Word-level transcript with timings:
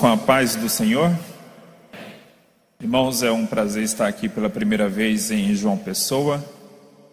com 0.00 0.06
a 0.06 0.16
paz 0.16 0.56
do 0.56 0.66
Senhor. 0.66 1.14
Irmãos, 2.80 3.22
é 3.22 3.30
um 3.30 3.44
prazer 3.44 3.82
estar 3.82 4.08
aqui 4.08 4.30
pela 4.30 4.48
primeira 4.48 4.88
vez 4.88 5.30
em 5.30 5.54
João 5.54 5.76
Pessoa, 5.76 6.42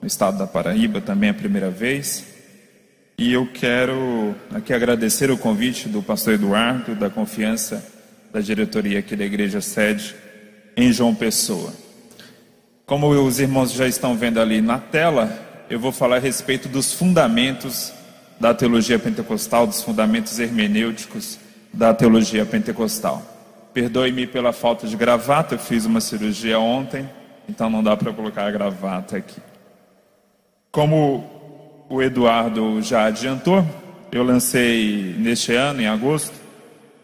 no 0.02 0.08
estado 0.08 0.38
da 0.38 0.48
Paraíba, 0.48 1.02
também 1.02 1.28
é 1.28 1.32
a 1.32 1.36
primeira 1.36 1.70
vez. 1.70 2.26
E 3.18 3.34
eu 3.34 3.46
quero 3.46 4.34
aqui 4.56 4.72
agradecer 4.74 5.30
o 5.30 5.38
convite 5.38 5.90
do 5.90 6.02
pastor 6.02 6.36
Eduardo, 6.36 6.96
da 6.96 7.10
confiança 7.10 7.86
da 8.32 8.40
diretoria 8.40 9.00
aqui 9.00 9.18
da 9.18 9.26
igreja 9.26 9.60
sede 9.60 10.16
em 10.78 10.90
João 10.94 11.14
Pessoa. 11.14 11.74
Como 12.86 13.10
os 13.10 13.38
irmãos 13.38 13.74
já 13.74 13.86
estão 13.86 14.16
vendo 14.16 14.40
ali 14.40 14.62
na 14.62 14.80
tela, 14.80 15.66
eu 15.70 15.78
vou 15.78 15.92
falar 15.92 16.16
a 16.16 16.20
respeito 16.20 16.70
dos 16.70 16.94
fundamentos 16.94 17.92
da 18.40 18.54
teologia 18.54 18.98
pentecostal, 18.98 19.68
dos 19.68 19.84
fundamentos 19.84 20.40
hermenêuticos 20.40 21.38
da 21.74 21.94
teologia 21.94 22.46
pentecostal. 22.46 23.22
Perdoe-me 23.74 24.26
pela 24.26 24.52
falta 24.52 24.88
de 24.88 24.96
gravata, 24.96 25.56
eu 25.56 25.60
fiz 25.60 25.86
uma 25.86 26.02
cirurgia 26.02 26.60
ontem, 26.60 27.08
então 27.48 27.70
não 27.70 27.84
dá 27.84 27.96
para 27.96 28.12
colocar 28.12 28.46
a 28.46 28.52
gravata 28.52 29.18
aqui. 29.18 29.40
Como 30.72 31.86
o 31.90 32.02
Eduardo 32.02 32.82
já 32.82 33.06
adiantou, 33.06 33.66
eu 34.12 34.24
lancei 34.24 35.16
neste 35.18 35.54
ano, 35.54 35.82
em 35.82 35.88
agosto, 35.88 36.34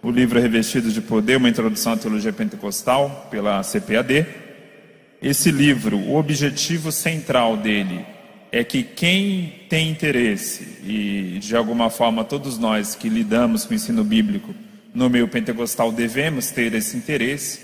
o 0.02 0.12
livro 0.12 0.40
Revestido 0.40 0.92
de 0.92 1.02
Poder, 1.02 1.38
uma 1.38 1.50
introdução 1.50 1.94
à 1.94 1.98
teologia 1.98 2.34
pentecostal, 2.34 3.28
pela 3.32 3.62
CPAD. 3.62 4.26
Esse 5.22 5.52
livro, 5.52 5.98
o 5.98 6.16
objetivo 6.18 6.92
central 6.92 7.56
dele 7.56 8.13
é 8.54 8.64
que 8.64 8.84
quem 8.84 9.66
tem 9.68 9.90
interesse, 9.90 10.78
e 10.86 11.40
de 11.40 11.56
alguma 11.56 11.90
forma 11.90 12.24
todos 12.24 12.60
nós 12.60 12.94
que 12.94 13.10
lidamos 13.10 13.66
com 13.66 13.72
o 13.72 13.76
ensino 13.76 14.04
bíblico 14.04 14.54
no 14.94 15.10
meio 15.10 15.28
pentecostal 15.28 15.92
devemos 15.92 16.52
ter 16.52 16.72
esse 16.76 16.96
interesse, 16.96 17.62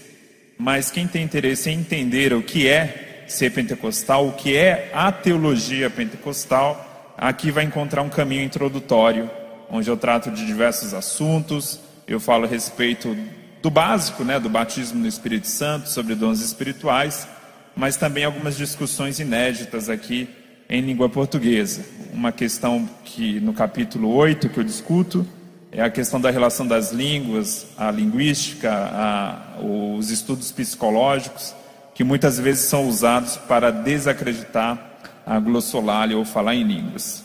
mas 0.57 0.89
quem 0.89 1.07
tem 1.07 1.23
interesse 1.23 1.69
em 1.69 1.81
entender 1.81 2.33
o 2.33 2.41
que 2.41 2.67
é 2.67 3.23
ser 3.27 3.51
pentecostal, 3.51 4.29
o 4.29 4.31
que 4.33 4.57
é 4.57 4.89
a 4.91 5.11
teologia 5.11 5.91
pentecostal, 5.91 7.13
aqui 7.15 7.51
vai 7.51 7.65
encontrar 7.65 8.01
um 8.01 8.09
caminho 8.09 8.41
introdutório, 8.41 9.29
onde 9.69 9.87
eu 9.87 9.95
trato 9.95 10.31
de 10.31 10.43
diversos 10.43 10.95
assuntos, 10.95 11.79
eu 12.07 12.19
falo 12.19 12.45
a 12.45 12.47
respeito 12.47 13.15
do 13.61 13.69
básico, 13.69 14.23
né, 14.23 14.39
do 14.39 14.49
batismo 14.49 14.99
no 14.99 15.07
Espírito 15.07 15.45
Santo, 15.45 15.87
sobre 15.87 16.15
dons 16.15 16.41
espirituais, 16.41 17.27
mas 17.75 17.95
também 17.95 18.23
algumas 18.23 18.57
discussões 18.57 19.19
inéditas 19.19 19.87
aqui 19.87 20.27
em 20.69 20.81
língua 20.81 21.09
portuguesa. 21.09 21.83
Uma 22.13 22.31
questão 22.31 22.87
que 23.03 23.39
no 23.39 23.53
capítulo 23.53 24.13
8 24.13 24.49
que 24.49 24.59
eu 24.59 24.63
discuto 24.63 25.25
é 25.71 25.81
a 25.81 25.89
questão 25.89 26.21
da 26.21 26.29
relação 26.29 26.67
das 26.67 26.91
línguas, 26.91 27.67
a 27.77 27.89
linguística, 27.89 28.71
a, 28.71 29.59
os 29.61 30.11
estudos 30.11 30.51
psicológicos, 30.51 31.55
que 31.95 32.03
muitas 32.03 32.39
vezes 32.39 32.65
são 32.65 32.87
usados 32.87 33.35
para 33.35 33.71
desacreditar 33.71 34.79
a 35.25 35.39
glossolalia 35.39 36.17
ou 36.17 36.25
falar 36.25 36.55
em 36.55 36.63
línguas. 36.63 37.23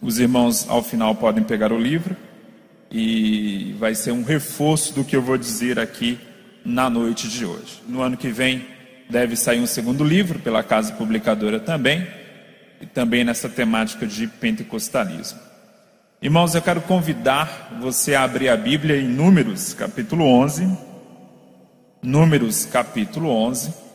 Os 0.00 0.18
irmãos, 0.18 0.66
ao 0.68 0.82
final, 0.82 1.14
podem 1.14 1.44
pegar 1.44 1.72
o 1.72 1.78
livro 1.78 2.16
e 2.90 3.74
vai 3.78 3.94
ser 3.94 4.12
um 4.12 4.22
reforço 4.22 4.94
do 4.94 5.04
que 5.04 5.16
eu 5.16 5.22
vou 5.22 5.36
dizer 5.36 5.78
aqui 5.78 6.18
na 6.64 6.88
noite 6.90 7.28
de 7.28 7.44
hoje. 7.44 7.82
No 7.88 8.02
ano 8.02 8.16
que 8.16 8.28
vem 8.28 8.66
deve 9.08 9.36
sair 9.36 9.60
um 9.60 9.66
segundo 9.66 10.04
livro 10.04 10.38
pela 10.38 10.62
casa 10.62 10.92
publicadora 10.92 11.60
também 11.60 12.06
e 12.80 12.86
também 12.86 13.24
nessa 13.24 13.48
temática 13.48 14.06
de 14.06 14.26
pentecostalismo. 14.26 15.38
Irmãos, 16.20 16.54
eu 16.54 16.62
quero 16.62 16.80
convidar 16.82 17.76
você 17.80 18.14
a 18.14 18.24
abrir 18.24 18.48
a 18.48 18.56
Bíblia 18.56 18.96
em 18.96 19.06
Números, 19.06 19.74
capítulo 19.74 20.24
11. 20.24 20.66
Números, 22.02 22.64
capítulo 22.64 23.28
11. 23.28 23.86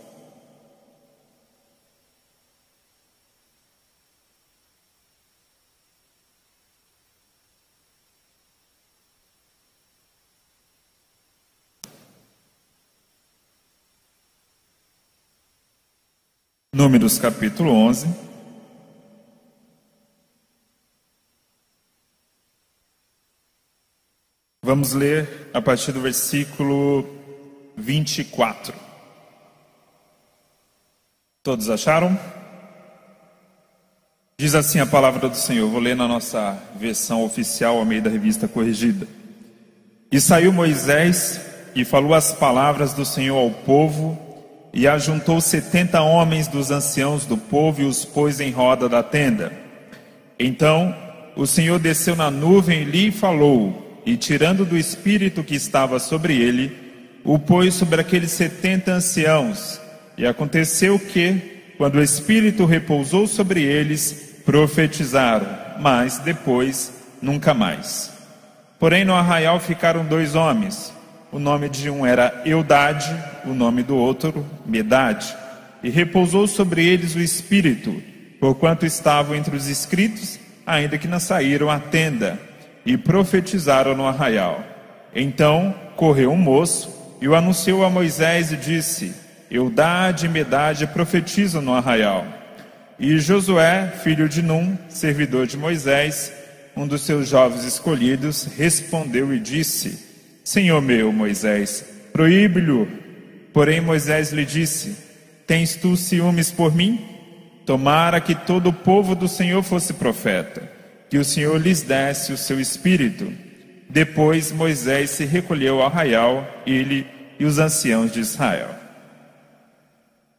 Números 16.73 17.19
capítulo 17.19 17.71
11. 17.71 18.30
Vamos 24.71 24.93
ler 24.93 25.49
a 25.53 25.61
partir 25.61 25.91
do 25.91 25.99
versículo 25.99 27.05
24. 27.75 28.73
Todos 31.43 31.69
acharam? 31.69 32.17
Diz 34.39 34.55
assim 34.55 34.79
a 34.79 34.85
palavra 34.85 35.27
do 35.27 35.35
Senhor, 35.35 35.69
vou 35.69 35.81
ler 35.81 35.93
na 35.93 36.07
nossa 36.07 36.57
versão 36.77 37.21
oficial, 37.21 37.79
ao 37.79 37.83
meio 37.83 38.01
da 38.01 38.09
revista 38.09 38.47
corrigida. 38.47 39.05
E 40.09 40.21
saiu 40.21 40.53
Moisés 40.53 41.41
e 41.75 41.83
falou 41.83 42.13
as 42.13 42.31
palavras 42.31 42.93
do 42.93 43.03
Senhor 43.03 43.37
ao 43.37 43.51
povo, 43.51 44.17
e 44.73 44.87
ajuntou 44.87 45.41
setenta 45.41 45.99
homens 45.99 46.47
dos 46.47 46.71
anciãos 46.71 47.25
do 47.25 47.35
povo 47.35 47.81
e 47.81 47.85
os 47.85 48.05
pôs 48.05 48.39
em 48.39 48.51
roda 48.51 48.87
da 48.87 49.03
tenda. 49.03 49.51
Então 50.39 50.95
o 51.35 51.45
Senhor 51.45 51.77
desceu 51.77 52.15
na 52.15 52.31
nuvem 52.31 52.83
e 52.83 52.85
lhe 52.85 53.11
falou, 53.11 53.80
e 54.05 54.17
tirando 54.17 54.65
do 54.65 54.77
espírito 54.77 55.43
que 55.43 55.55
estava 55.55 55.99
sobre 55.99 56.35
ele, 56.35 56.71
o 57.23 57.37
pôs 57.37 57.73
sobre 57.73 58.01
aqueles 58.01 58.31
setenta 58.31 58.93
anciãos. 58.93 59.79
E 60.17 60.25
aconteceu 60.25 60.97
que, 60.97 61.73
quando 61.77 61.95
o 61.95 62.03
espírito 62.03 62.65
repousou 62.65 63.27
sobre 63.27 63.63
eles, 63.63 64.41
profetizaram, 64.45 65.47
mas 65.79 66.17
depois 66.19 66.91
nunca 67.21 67.53
mais. 67.53 68.11
Porém, 68.79 69.05
no 69.05 69.13
arraial 69.13 69.59
ficaram 69.59 70.03
dois 70.03 70.35
homens. 70.35 70.91
O 71.31 71.39
nome 71.39 71.69
de 71.69 71.89
um 71.89 72.05
era 72.05 72.41
Eudade, 72.45 73.15
o 73.45 73.53
nome 73.53 73.83
do 73.83 73.95
outro, 73.95 74.45
Medade. 74.65 75.35
E 75.83 75.89
repousou 75.89 76.47
sobre 76.47 76.85
eles 76.85 77.15
o 77.15 77.19
espírito, 77.19 78.01
porquanto 78.39 78.85
estavam 78.85 79.35
entre 79.35 79.55
os 79.55 79.67
escritos, 79.67 80.39
ainda 80.65 80.97
que 80.97 81.07
não 81.07 81.19
saíram 81.19 81.69
à 81.69 81.79
tenda 81.79 82.50
e 82.85 82.97
profetizaram 82.97 83.95
no 83.95 84.05
arraial. 84.05 84.63
Então 85.13 85.73
correu 85.95 86.31
um 86.31 86.37
moço 86.37 87.17
e 87.21 87.27
o 87.27 87.35
anunciou 87.35 87.85
a 87.85 87.89
Moisés 87.89 88.51
e 88.51 88.57
disse: 88.57 89.13
Eudade 89.49 90.25
e 90.25 90.29
Medade 90.29 90.87
profetizam 90.87 91.61
no 91.61 91.73
arraial. 91.73 92.25
E 92.97 93.17
Josué, 93.17 93.91
filho 94.03 94.29
de 94.29 94.41
Num, 94.41 94.77
servidor 94.89 95.47
de 95.47 95.57
Moisés, 95.57 96.31
um 96.75 96.87
dos 96.87 97.01
seus 97.01 97.27
jovens 97.27 97.65
escolhidos, 97.65 98.47
respondeu 98.57 99.33
e 99.33 99.39
disse: 99.39 100.07
Senhor 100.43 100.81
meu, 100.81 101.11
Moisés, 101.11 101.83
proíbe-lhe. 102.13 102.87
Porém 103.53 103.81
Moisés 103.81 104.31
lhe 104.31 104.45
disse: 104.45 104.95
Tens 105.45 105.75
tu 105.75 105.97
ciúmes 105.97 106.51
por 106.51 106.73
mim? 106.73 107.07
Tomara 107.65 108.19
que 108.19 108.33
todo 108.33 108.69
o 108.69 108.73
povo 108.73 109.13
do 109.13 109.27
Senhor 109.27 109.61
fosse 109.61 109.93
profeta 109.93 110.80
que 111.11 111.17
o 111.17 111.25
Senhor 111.25 111.59
lhes 111.59 111.81
desse 111.81 112.31
o 112.31 112.37
seu 112.37 112.57
espírito. 112.57 113.33
Depois 113.89 114.49
Moisés 114.49 115.09
se 115.09 115.25
recolheu 115.25 115.81
ao 115.81 115.87
arraial, 115.87 116.47
ele 116.65 117.05
e 117.37 117.43
os 117.43 117.59
anciãos 117.59 118.13
de 118.13 118.21
Israel. 118.21 118.69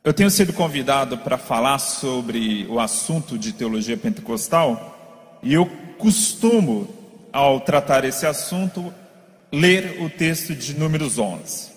Eu 0.03 0.15
tenho 0.15 0.31
sido 0.31 0.51
convidado 0.55 1.19
para 1.19 1.37
falar 1.37 1.79
sobre 1.79 2.67
o 2.71 2.81
assunto 2.81 3.37
de 3.37 3.53
teologia 3.53 3.99
pentecostal 3.99 5.39
e 5.43 5.53
eu 5.53 5.67
costumo, 5.99 6.89
ao 7.31 7.61
tratar 7.61 8.07
esse 8.07 8.25
assunto, 8.25 8.95
ler 9.53 10.03
o 10.03 10.09
texto 10.09 10.55
de 10.55 10.73
Números 10.73 11.19
11, 11.19 11.71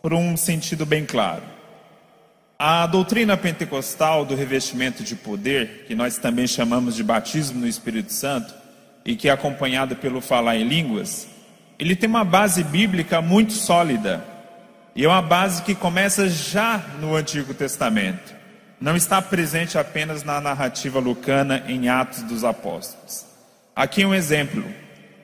por 0.00 0.14
um 0.14 0.38
sentido 0.38 0.86
bem 0.86 1.04
claro. 1.04 1.57
A 2.60 2.88
doutrina 2.88 3.36
pentecostal 3.36 4.24
do 4.24 4.34
revestimento 4.34 5.04
de 5.04 5.14
poder, 5.14 5.84
que 5.86 5.94
nós 5.94 6.18
também 6.18 6.44
chamamos 6.44 6.96
de 6.96 7.04
batismo 7.04 7.60
no 7.60 7.68
Espírito 7.68 8.12
Santo, 8.12 8.52
e 9.04 9.14
que 9.14 9.28
é 9.28 9.30
acompanhado 9.30 9.94
pelo 9.94 10.20
falar 10.20 10.56
em 10.56 10.66
línguas, 10.66 11.28
ele 11.78 11.94
tem 11.94 12.10
uma 12.10 12.24
base 12.24 12.64
bíblica 12.64 13.22
muito 13.22 13.52
sólida. 13.52 14.24
E 14.96 15.04
é 15.04 15.08
uma 15.08 15.22
base 15.22 15.62
que 15.62 15.72
começa 15.72 16.28
já 16.28 16.78
no 17.00 17.14
Antigo 17.14 17.54
Testamento. 17.54 18.34
Não 18.80 18.96
está 18.96 19.22
presente 19.22 19.78
apenas 19.78 20.24
na 20.24 20.40
narrativa 20.40 20.98
lucana 20.98 21.62
em 21.68 21.88
Atos 21.88 22.24
dos 22.24 22.42
Apóstolos. 22.42 23.24
Aqui 23.76 24.04
um 24.04 24.12
exemplo. 24.12 24.64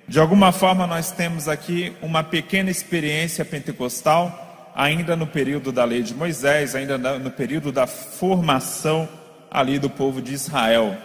De 0.07 0.21
alguma 0.21 0.53
forma, 0.53 0.87
nós 0.87 1.11
temos 1.11 1.49
aqui 1.49 1.97
uma 2.01 2.23
pequena 2.23 2.71
experiência 2.71 3.45
pentecostal 3.45 4.44
ainda 4.75 5.15
no 5.15 5.27
período 5.27 5.71
da 5.71 5.85
lei 5.85 6.03
de 6.03 6.15
Moisés, 6.15 6.75
ainda 6.75 6.99
no 6.99 7.31
período 7.31 7.71
da 7.71 7.87
formação 7.87 9.09
ali 9.51 9.79
do 9.79 9.89
povo 9.89 10.21
de 10.21 10.35
Israel. 10.35 10.97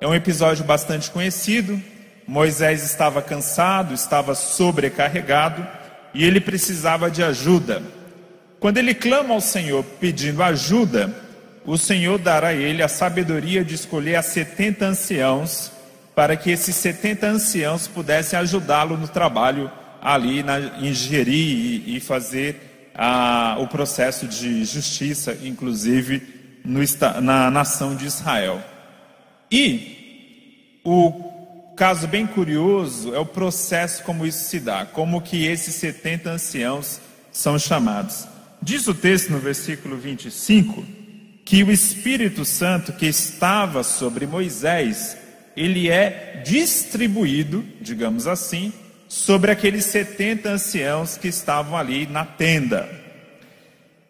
É 0.00 0.06
um 0.06 0.14
episódio 0.14 0.64
bastante 0.64 1.10
conhecido. 1.10 1.80
Moisés 2.26 2.82
estava 2.82 3.22
cansado, 3.22 3.94
estava 3.94 4.34
sobrecarregado, 4.34 5.64
e 6.12 6.24
ele 6.24 6.40
precisava 6.40 7.08
de 7.08 7.22
ajuda. 7.22 7.80
Quando 8.58 8.78
ele 8.78 8.94
clama 8.94 9.34
ao 9.34 9.40
Senhor 9.40 9.84
pedindo 10.00 10.42
ajuda, 10.42 11.14
o 11.64 11.78
Senhor 11.78 12.18
dará 12.18 12.48
a 12.48 12.54
ele 12.54 12.82
a 12.82 12.88
sabedoria 12.88 13.64
de 13.64 13.74
escolher 13.74 14.16
as 14.16 14.26
70 14.26 14.84
anciãos, 14.86 15.70
para 16.14 16.36
que 16.36 16.50
esses 16.50 16.74
70 16.74 17.26
anciãos 17.26 17.86
pudessem 17.86 18.38
ajudá-lo 18.38 18.96
no 18.96 19.06
trabalho 19.06 19.70
ali 20.00 20.42
na, 20.42 20.58
em 20.80 20.92
gerir 20.92 21.84
e, 21.86 21.96
e 21.96 22.00
fazer 22.00 22.65
a, 22.96 23.58
o 23.60 23.68
processo 23.68 24.26
de 24.26 24.64
justiça, 24.64 25.36
inclusive 25.42 26.60
no, 26.64 26.80
na 27.20 27.50
nação 27.50 27.94
de 27.94 28.06
Israel. 28.06 28.62
E 29.50 30.80
o 30.82 31.12
caso 31.76 32.08
bem 32.08 32.26
curioso 32.26 33.14
é 33.14 33.18
o 33.18 33.26
processo 33.26 34.02
como 34.02 34.26
isso 34.26 34.48
se 34.48 34.58
dá, 34.58 34.86
como 34.86 35.20
que 35.20 35.44
esses 35.44 35.74
70 35.74 36.30
anciãos 36.30 37.00
são 37.30 37.58
chamados. 37.58 38.26
Diz 38.62 38.88
o 38.88 38.94
texto 38.94 39.30
no 39.30 39.38
versículo 39.38 39.96
25 39.96 40.84
que 41.44 41.62
o 41.62 41.70
Espírito 41.70 42.44
Santo 42.44 42.92
que 42.92 43.06
estava 43.06 43.84
sobre 43.84 44.26
Moisés, 44.26 45.16
ele 45.56 45.88
é 45.88 46.42
distribuído, 46.44 47.64
digamos 47.80 48.26
assim, 48.26 48.72
sobre 49.08 49.50
aqueles 49.50 49.84
70 49.86 50.50
anciãos 50.50 51.16
que 51.16 51.28
estavam 51.28 51.76
ali 51.76 52.06
na 52.06 52.24
tenda. 52.24 52.88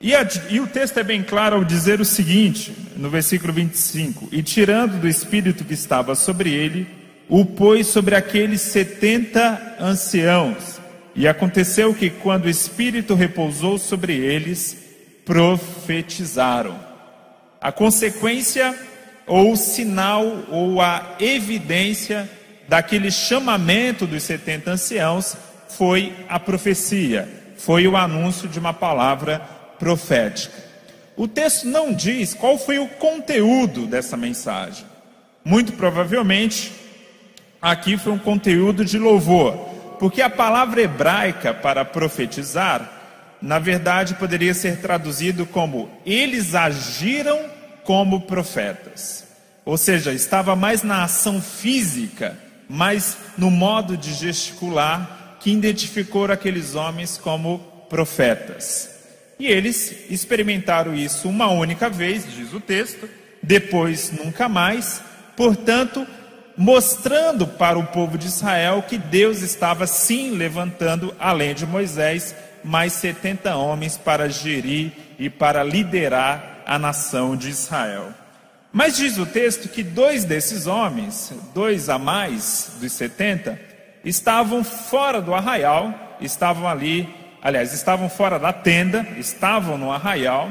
E, 0.01 0.15
a, 0.15 0.27
e, 0.51 0.61
o 0.61 0.67
texto 0.67 0.99
é 0.99 1.03
bem 1.03 1.23
claro 1.23 1.57
ao 1.57 1.65
dizer 1.65 2.01
o 2.01 2.05
seguinte, 2.05 2.75
no 2.97 3.09
versículo 3.09 3.53
25: 3.53 4.29
E 4.31 4.43
tirando 4.43 5.01
do 5.01 5.09
espírito 5.09 5.65
que 5.65 5.75
estava 5.75 6.15
sobre 6.15 6.53
ele, 6.53 6.87
o 7.29 7.45
pôs 7.45 7.87
sobre 7.87 8.15
aqueles 8.15 8.61
setenta 8.61 9.77
anciãos. 9.81 10.81
E 11.15 11.27
aconteceu 11.27 11.95
que, 11.95 12.11
quando 12.11 12.45
o 12.45 12.51
espírito 12.51 13.15
repousou 13.15 13.79
sobre 13.79 14.15
eles, 14.15 14.77
profetizaram. 15.25 16.79
A 17.59 17.73
consequência, 17.73 18.79
ou 19.27 19.53
o 19.53 19.57
sinal, 19.57 20.45
ou 20.51 20.81
a 20.81 21.17
evidência 21.19 22.31
daquele 22.69 23.11
chamamento 23.11 24.07
dos 24.07 24.23
setenta 24.23 24.73
anciãos 24.73 25.37
foi 25.69 26.15
a 26.29 26.39
profecia, 26.39 27.29
foi 27.57 27.87
o 27.87 27.97
anúncio 27.97 28.49
de 28.49 28.59
uma 28.59 28.73
palavra 28.73 29.41
profética. 29.79 30.65
O 31.17 31.27
texto 31.27 31.67
não 31.67 31.93
diz 31.93 32.35
qual 32.35 32.59
foi 32.59 32.79
o 32.79 32.89
conteúdo 32.89 33.87
dessa 33.87 34.17
mensagem. 34.17 34.85
Muito 35.45 35.73
provavelmente, 35.73 36.73
aqui 37.61 37.97
foi 37.97 38.13
um 38.13 38.19
conteúdo 38.19 38.85
de 38.85 38.99
louvor, 38.99 39.55
porque 39.99 40.21
a 40.21 40.29
palavra 40.29 40.83
hebraica 40.83 41.55
para 41.55 41.85
profetizar, 41.85 42.93
na 43.41 43.59
verdade, 43.59 44.15
poderia 44.15 44.53
ser 44.53 44.81
traduzido 44.81 45.47
como 45.47 45.89
eles 46.05 46.55
agiram 46.55 47.45
como 47.85 48.23
profetas. 48.23 49.25
Ou 49.65 49.79
seja, 49.79 50.13
estava 50.13 50.55
mais 50.55 50.83
na 50.83 51.05
ação 51.05 51.41
física, 51.41 52.37
mais 52.69 53.17
no 53.37 53.51
modo 53.51 53.97
de 53.97 54.13
gesticular 54.13 55.37
que 55.41 55.51
identificou 55.51 56.31
aqueles 56.31 56.75
homens 56.75 57.17
como 57.17 57.59
profetas. 57.89 58.91
E 59.39 59.47
eles 59.47 60.11
experimentaram 60.11 60.95
isso 60.95 61.29
uma 61.29 61.49
única 61.49 61.89
vez, 61.89 62.27
diz 62.35 62.53
o 62.53 62.61
texto, 62.61 63.09
depois 63.43 64.11
nunca 64.11 64.49
mais, 64.49 65.01
portanto, 65.37 66.07
mostrando 66.57 67.47
para 67.47 67.79
o 67.79 67.87
povo 67.87 68.17
de 68.17 68.27
Israel 68.27 68.83
que 68.89 68.97
Deus 68.97 69.43
estava 69.43 69.87
sim 69.87 70.31
levantando, 70.31 71.15
além 71.19 71.55
de 71.55 71.67
Moisés, 71.67 72.35
mais 72.65 72.95
70 72.95 73.55
homens 73.55 73.97
para 73.97 74.29
gerir 74.29 74.93
e 75.19 75.29
para 75.29 75.63
liderar 75.63 76.63
a 76.67 76.79
nação 76.79 77.37
de 77.37 77.51
Israel. 77.51 78.13
Mas 78.77 78.97
diz 78.97 79.17
o 79.17 79.25
texto 79.25 79.71
que 79.71 79.83
dois 79.83 80.25
desses 80.25 80.67
homens, 80.67 81.33
dois 81.55 81.89
a 81.89 81.99
mais 81.99 82.73
dos 82.79 82.93
70, 82.93 83.59
estavam 84.05 84.63
fora 84.63 85.21
do 85.21 85.35
arraial, 85.35 86.19
estavam 86.21 86.69
ali 86.69 87.09
aliás, 87.47 87.73
estavam 87.73 88.09
fora 88.09 88.41
da 88.41 88.53
tenda, 88.53 89.07
estavam 89.17 89.79
no 89.79 89.93
arraial, 89.93 90.51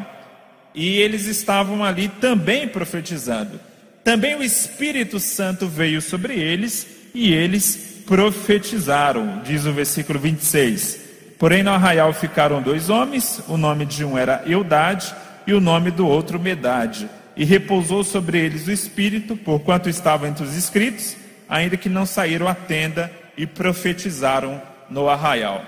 e 0.73 0.97
eles 0.97 1.25
estavam 1.25 1.83
ali 1.83 2.07
também 2.07 2.69
profetizando. 2.69 3.59
Também 4.01 4.33
o 4.35 4.43
Espírito 4.43 5.19
Santo 5.19 5.67
veio 5.67 6.01
sobre 6.01 6.39
eles 6.39 6.87
e 7.13 7.33
eles 7.33 8.03
profetizaram, 8.05 9.41
diz 9.43 9.65
o 9.65 9.73
versículo 9.73 10.17
26. 10.17 10.99
Porém, 11.37 11.63
no 11.63 11.71
arraial 11.71 12.13
ficaram 12.13 12.61
dois 12.61 12.89
homens, 12.89 13.41
o 13.49 13.57
nome 13.57 13.85
de 13.85 14.05
um 14.05 14.17
era 14.17 14.41
Eudade 14.45 15.13
e 15.45 15.53
o 15.53 15.59
nome 15.59 15.91
do 15.91 16.07
outro 16.07 16.39
Medade. 16.39 17.09
E 17.35 17.43
repousou 17.43 18.03
sobre 18.03 18.39
eles 18.39 18.67
o 18.67 18.71
Espírito, 18.71 19.35
porquanto 19.35 19.89
estavam 19.89 20.27
entre 20.29 20.43
os 20.43 20.55
inscritos, 20.55 21.15
ainda 21.49 21.77
que 21.77 21.89
não 21.89 22.05
saíram 22.05 22.47
à 22.47 22.55
tenda 22.55 23.11
e 23.37 23.45
profetizaram 23.45 24.61
no 24.89 25.09
arraial. 25.09 25.63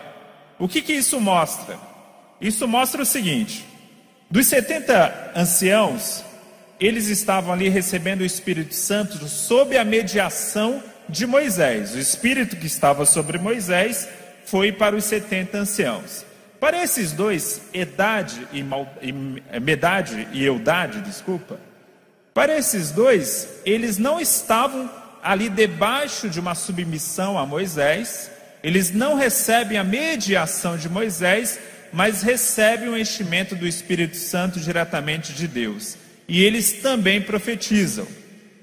O 0.57 0.67
que, 0.67 0.81
que 0.81 0.93
isso 0.93 1.19
mostra? 1.19 1.77
Isso 2.39 2.67
mostra 2.67 3.01
o 3.01 3.05
seguinte: 3.05 3.65
dos 4.29 4.47
70 4.47 5.33
anciãos, 5.35 6.23
eles 6.79 7.07
estavam 7.07 7.53
ali 7.53 7.69
recebendo 7.69 8.21
o 8.21 8.25
Espírito 8.25 8.75
Santo 8.75 9.27
sob 9.27 9.77
a 9.77 9.83
mediação 9.83 10.81
de 11.09 11.25
Moisés. 11.25 11.95
O 11.95 11.99
Espírito 11.99 12.55
que 12.55 12.67
estava 12.67 13.05
sobre 13.05 13.37
Moisés 13.37 14.07
foi 14.45 14.71
para 14.71 14.95
os 14.95 15.03
70 15.05 15.57
anciãos. 15.57 16.26
Para 16.59 16.83
esses 16.83 17.11
dois, 17.11 17.61
Edade 17.73 18.47
e, 18.51 18.63
Mal, 18.63 18.91
e 19.01 19.43
é, 19.51 19.59
Medade 19.59 20.27
e 20.33 20.43
Eudade, 20.43 21.01
desculpa, 21.01 21.59
para 22.33 22.57
esses 22.57 22.91
dois, 22.91 23.47
eles 23.65 23.97
não 23.97 24.19
estavam 24.19 24.89
ali 25.23 25.49
debaixo 25.49 26.29
de 26.29 26.39
uma 26.39 26.55
submissão 26.55 27.37
a 27.37 27.45
Moisés, 27.45 28.31
eles 28.63 28.91
não 28.91 29.15
recebem 29.15 29.77
a 29.77 29.83
mediação 29.83 30.77
de 30.77 30.89
Moisés, 30.89 31.59
mas 31.93 32.21
recebem 32.21 32.89
o 32.89 32.97
enchimento 32.97 33.55
do 33.55 33.67
Espírito 33.67 34.17
Santo 34.17 34.59
diretamente 34.59 35.33
de 35.33 35.47
Deus. 35.47 35.97
E 36.27 36.43
eles 36.43 36.73
também 36.73 37.21
profetizam. 37.21 38.07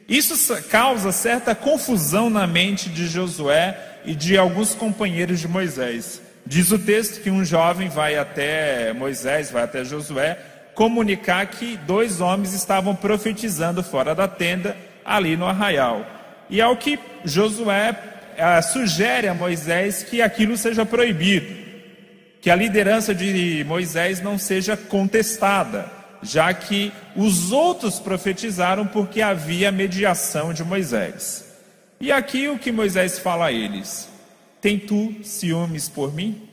Isso 0.08 0.36
causa 0.64 1.12
certa 1.12 1.54
confusão 1.54 2.28
na 2.28 2.46
mente 2.46 2.88
de 2.90 3.06
Josué 3.06 4.00
e 4.04 4.14
de 4.14 4.36
alguns 4.36 4.74
companheiros 4.74 5.40
de 5.40 5.48
Moisés. 5.48 6.20
Diz 6.46 6.70
o 6.70 6.78
texto 6.78 7.22
que 7.22 7.30
um 7.30 7.44
jovem 7.44 7.88
vai 7.88 8.16
até 8.16 8.92
Moisés, 8.92 9.50
vai 9.50 9.62
até 9.62 9.84
Josué, 9.84 10.38
comunicar 10.74 11.46
que 11.46 11.76
dois 11.76 12.20
homens 12.20 12.52
estavam 12.52 12.94
profetizando 12.94 13.82
fora 13.82 14.14
da 14.14 14.28
tenda, 14.28 14.76
ali 15.04 15.36
no 15.36 15.46
arraial. 15.46 16.04
E 16.50 16.60
ao 16.60 16.76
que 16.76 16.98
Josué 17.24 17.96
ah, 18.38 18.60
sugere 18.60 19.28
a 19.28 19.34
Moisés 19.34 20.02
que 20.02 20.20
aquilo 20.20 20.56
seja 20.56 20.84
proibido, 20.84 21.64
que 22.40 22.50
a 22.50 22.56
liderança 22.56 23.14
de 23.14 23.64
Moisés 23.66 24.20
não 24.20 24.38
seja 24.38 24.76
contestada, 24.76 25.90
já 26.22 26.52
que 26.52 26.92
os 27.16 27.52
outros 27.52 27.98
profetizaram 27.98 28.86
porque 28.86 29.22
havia 29.22 29.72
mediação 29.72 30.52
de 30.52 30.62
Moisés. 30.64 31.44
E 32.00 32.12
aqui 32.12 32.48
o 32.48 32.58
que 32.58 32.72
Moisés 32.72 33.18
fala 33.18 33.46
a 33.46 33.52
eles: 33.52 34.08
Tem 34.64 34.78
tu 34.78 35.14
ciúmes 35.23 35.90
por 35.90 36.14
mim? 36.14 36.49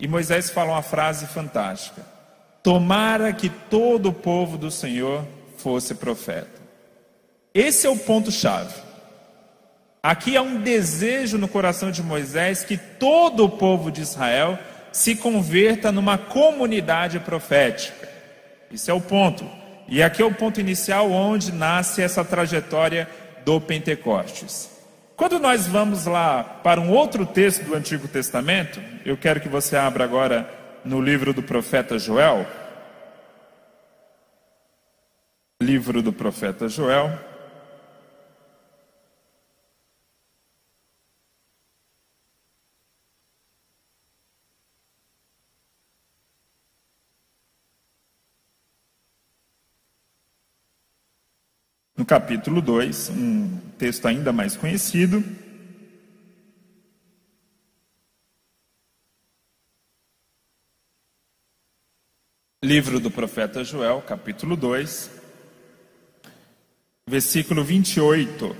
E 0.00 0.08
Moisés 0.08 0.50
fala 0.50 0.72
uma 0.72 0.82
frase 0.82 1.28
fantástica: 1.28 2.02
Tomara 2.60 3.32
que 3.32 3.48
todo 3.48 4.08
o 4.08 4.12
povo 4.12 4.58
do 4.58 4.68
Senhor 4.68 5.24
fosse 5.56 5.94
profeta. 5.94 6.60
Esse 7.54 7.86
é 7.86 7.90
o 7.90 7.96
ponto-chave. 7.96 8.74
Aqui 10.02 10.36
há 10.36 10.42
um 10.42 10.60
desejo 10.60 11.38
no 11.38 11.46
coração 11.46 11.92
de 11.92 12.02
Moisés 12.02 12.64
que 12.64 12.76
todo 12.76 13.44
o 13.44 13.48
povo 13.48 13.92
de 13.92 14.00
Israel 14.00 14.58
se 14.90 15.14
converta 15.14 15.92
numa 15.92 16.18
comunidade 16.18 17.20
profética. 17.20 18.08
Isso 18.72 18.90
é 18.90 18.94
o 18.94 19.00
ponto. 19.00 19.48
E 19.86 20.02
aqui 20.02 20.20
é 20.20 20.24
o 20.24 20.34
ponto 20.34 20.58
inicial 20.58 21.12
onde 21.12 21.52
nasce 21.52 22.02
essa 22.02 22.24
trajetória 22.24 23.08
do 23.44 23.60
Pentecostes. 23.60 24.73
Quando 25.16 25.38
nós 25.38 25.66
vamos 25.68 26.06
lá 26.06 26.42
para 26.42 26.80
um 26.80 26.90
outro 26.90 27.24
texto 27.24 27.62
do 27.64 27.74
Antigo 27.74 28.08
Testamento, 28.08 28.80
eu 29.06 29.16
quero 29.16 29.40
que 29.40 29.48
você 29.48 29.76
abra 29.76 30.02
agora 30.02 30.48
no 30.84 31.00
livro 31.00 31.32
do 31.32 31.42
profeta 31.42 31.98
Joel. 31.98 32.44
Livro 35.62 36.02
do 36.02 36.12
profeta 36.12 36.68
Joel. 36.68 37.16
no 52.04 52.06
capítulo 52.06 52.60
2, 52.60 53.08
um 53.08 53.58
texto 53.78 54.06
ainda 54.06 54.30
mais 54.30 54.54
conhecido. 54.54 55.24
Livro 62.62 63.00
do 63.00 63.10
profeta 63.10 63.64
Joel, 63.64 64.02
capítulo 64.02 64.54
2, 64.54 65.10
versículo 67.08 67.64
28. 67.64 68.54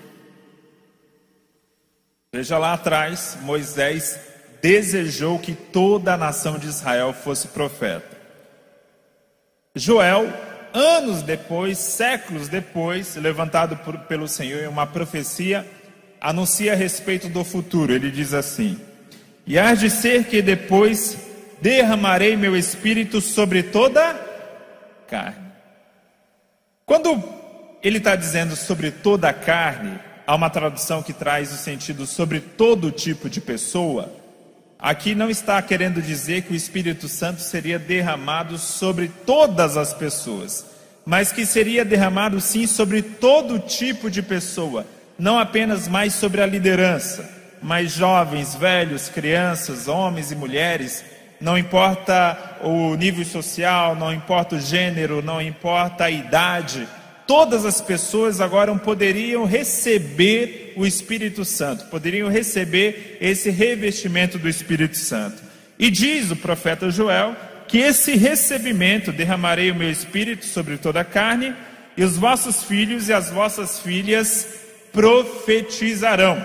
Veja 2.33 2.57
lá 2.57 2.73
atrás, 2.73 3.37
Moisés 3.43 4.19
desejou 4.63 5.39
que 5.39 5.55
toda 5.55 6.15
a 6.15 6.17
nação 6.17 6.59
de 6.59 6.69
Israel 6.69 7.13
fosse 7.13 7.49
profeta. 7.49 8.17
Joel 9.77 10.54
anos 10.75 11.23
depois, 11.23 11.79
séculos 11.79 12.49
depois, 12.49 13.15
levantado 13.15 13.77
por, 13.77 13.97
pelo 14.01 14.27
Senhor 14.27 14.65
em 14.65 14.67
uma 14.67 14.87
profecia, 14.87 15.65
anuncia 16.21 16.73
a 16.73 16.77
respeito 16.77 17.29
do 17.29 17.45
futuro. 17.45 17.95
Ele 17.95 18.11
diz 18.11 18.35
assim: 18.35 18.81
E 19.47 19.57
há 19.57 19.73
de 19.75 19.89
ser 19.89 20.25
que 20.25 20.43
depois 20.43 21.17
derramarei 21.63 22.37
meu 22.37 22.57
espírito 22.57 23.21
sobre 23.21 23.63
toda 23.63 24.15
carne. 25.09 25.45
Quando 26.85 27.23
ele 27.83 27.99
está 27.99 28.17
dizendo 28.17 28.57
sobre 28.57 28.91
toda 28.91 29.33
carne, 29.33 29.99
há 30.27 30.35
uma 30.35 30.51
tradução 30.51 31.03
que 31.03 31.13
traz 31.13 31.53
o 31.53 31.57
sentido 31.57 32.07
sobre 32.07 32.41
todo 32.41 32.91
tipo 32.91 33.31
de 33.31 33.41
pessoa. 33.41 34.24
Aqui 34.85 35.15
não 35.15 35.31
está 35.31 35.63
querendo 35.63 36.03
dizer 36.03 36.43
que 36.43 36.53
o 36.53 36.55
Espírito 36.55 37.09
Santo 37.09 37.41
seria 37.41 37.79
derramado 37.79 38.59
sobre 38.59 39.11
todas 39.25 39.79
as 39.79 39.95
pessoas, 39.95 40.67
mas 41.07 41.33
que 41.33 41.47
seria 41.47 41.87
derramado 41.87 42.39
sim 42.39 42.67
sobre 42.67 43.01
todo 43.01 43.59
tipo 43.59 44.11
de 44.11 44.21
pessoa, 44.21 44.87
não 45.19 45.39
apenas 45.39 45.89
mais 45.89 46.13
sobre 46.13 46.43
a 46.43 46.47
liderança, 46.47 47.27
mas 47.63 47.93
jovens, 47.93 48.55
velhos, 48.55 49.09
crianças, 49.09 49.89
homens 49.89 50.31
e 50.31 50.37
mulheres, 50.37 51.03
não 51.41 51.57
importa 51.57 52.59
o 52.61 52.95
nível 52.95 53.25
social, 53.25 53.97
não 53.97 54.13
importa 54.13 54.57
o 54.57 54.61
gênero, 54.61 55.23
não 55.23 55.41
importa 55.41 56.05
a 56.05 56.11
idade, 56.11 56.87
todas 57.27 57.65
as 57.65 57.81
pessoas 57.81 58.41
agora 58.41 58.75
poderiam 58.77 59.45
receber 59.45 60.73
o 60.77 60.87
Espírito 60.87 61.45
Santo, 61.45 61.87
poderiam 61.87 62.29
receber 62.29 63.19
esse 63.21 63.51
revestimento 63.51 64.39
do 64.39 64.49
Espírito 64.49 64.97
Santo. 64.97 65.43
E 65.79 65.91
diz 65.91 66.31
o 66.31 66.37
profeta 66.37 66.91
Joel 66.91 67.37
que 67.67 67.79
esse 67.79 68.15
recebimento 68.17 69.11
derramarei 69.11 69.71
o 69.71 69.75
meu 69.75 69.91
espírito 69.91 70.45
sobre 70.45 70.77
toda 70.77 71.01
a 71.01 71.05
carne, 71.05 71.55
e 71.97 72.05
os 72.05 72.17
vossos 72.17 72.65
filhos 72.65 73.09
e 73.09 73.13
as 73.13 73.31
vossas 73.31 73.81
filhas 73.81 74.49
profetizarão. 74.93 76.45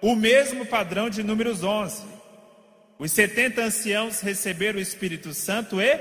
O 0.00 0.14
mesmo 0.14 0.64
padrão 0.66 1.10
de 1.10 1.22
Números 1.22 1.62
11. 1.62 2.02
Os 2.98 3.12
70 3.12 3.62
anciãos 3.62 4.20
receberam 4.20 4.78
o 4.78 4.82
Espírito 4.82 5.32
Santo 5.34 5.80
e 5.80 5.98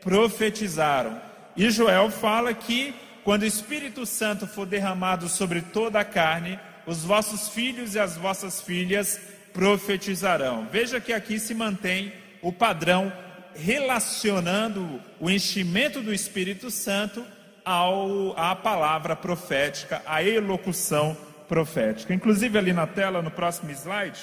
profetizaram. 0.00 1.20
E 1.56 1.70
Joel 1.70 2.10
fala 2.10 2.52
que 2.54 2.94
quando 3.24 3.42
o 3.42 3.46
Espírito 3.46 4.04
Santo 4.04 4.46
for 4.46 4.66
derramado 4.66 5.28
sobre 5.28 5.60
toda 5.60 6.00
a 6.00 6.04
carne, 6.04 6.58
os 6.86 7.04
vossos 7.04 7.48
filhos 7.48 7.94
e 7.94 7.98
as 7.98 8.16
vossas 8.16 8.60
filhas 8.60 9.20
profetizarão. 9.52 10.66
Veja 10.70 11.00
que 11.00 11.12
aqui 11.12 11.38
se 11.38 11.54
mantém 11.54 12.12
o 12.40 12.52
padrão 12.52 13.12
relacionando 13.54 15.00
o 15.20 15.30
enchimento 15.30 16.00
do 16.00 16.12
Espírito 16.12 16.70
Santo 16.70 17.24
ao, 17.64 18.36
à 18.36 18.56
palavra 18.56 19.14
profética, 19.14 20.02
à 20.06 20.22
elocução 20.22 21.16
profética. 21.46 22.14
Inclusive 22.14 22.58
ali 22.58 22.72
na 22.72 22.86
tela, 22.86 23.22
no 23.22 23.30
próximo 23.30 23.70
slide, 23.70 24.18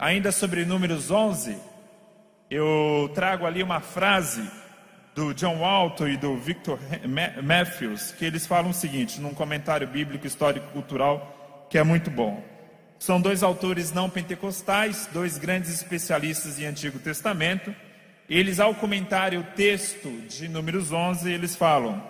Ainda 0.00 0.30
sobre 0.30 0.64
Números 0.64 1.10
11, 1.10 1.58
eu 2.48 3.10
trago 3.16 3.44
ali 3.44 3.64
uma 3.64 3.80
frase 3.80 4.48
do 5.18 5.34
John 5.34 5.58
Walton 5.58 6.06
e 6.06 6.16
do 6.16 6.36
Victor 6.36 6.78
Matthews, 7.42 8.12
que 8.12 8.24
eles 8.24 8.46
falam 8.46 8.70
o 8.70 8.74
seguinte, 8.74 9.20
num 9.20 9.34
comentário 9.34 9.84
bíblico 9.84 10.28
histórico-cultural, 10.28 11.66
que 11.68 11.76
é 11.76 11.82
muito 11.82 12.08
bom. 12.08 12.40
São 13.00 13.20
dois 13.20 13.42
autores 13.42 13.90
não 13.90 14.08
pentecostais, 14.08 15.08
dois 15.12 15.36
grandes 15.36 15.74
especialistas 15.74 16.60
em 16.60 16.66
Antigo 16.66 17.00
Testamento. 17.00 17.74
Eles, 18.30 18.60
ao 18.60 18.76
comentar 18.76 19.34
o 19.34 19.42
texto 19.42 20.08
de 20.28 20.46
Números 20.46 20.92
11, 20.92 21.28
eles 21.32 21.56
falam: 21.56 22.00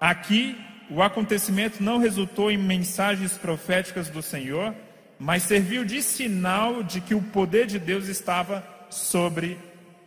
aqui 0.00 0.58
o 0.88 1.02
acontecimento 1.02 1.82
não 1.82 1.98
resultou 1.98 2.50
em 2.50 2.56
mensagens 2.56 3.36
proféticas 3.36 4.08
do 4.08 4.22
Senhor, 4.22 4.74
mas 5.18 5.42
serviu 5.42 5.84
de 5.84 6.00
sinal 6.00 6.82
de 6.82 7.02
que 7.02 7.14
o 7.14 7.20
poder 7.20 7.66
de 7.66 7.78
Deus 7.78 8.08
estava 8.08 8.66
sobre 8.88 9.58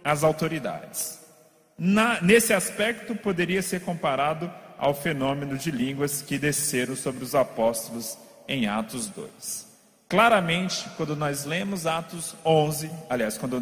as 0.03 0.23
autoridades. 0.23 1.18
Na, 1.79 2.21
nesse 2.21 2.53
aspecto, 2.53 3.15
poderia 3.15 3.61
ser 3.61 3.81
comparado 3.81 4.51
ao 4.77 4.93
fenômeno 4.93 5.57
de 5.57 5.71
línguas 5.71 6.21
que 6.21 6.37
desceram 6.37 6.95
sobre 6.95 7.23
os 7.23 7.33
apóstolos 7.33 8.17
em 8.47 8.67
Atos 8.67 9.07
2. 9.07 9.67
Claramente, 10.09 10.85
quando 10.97 11.15
nós 11.15 11.45
lemos 11.45 11.85
Atos 11.85 12.35
11, 12.43 12.91
aliás, 13.09 13.37
quando 13.37 13.61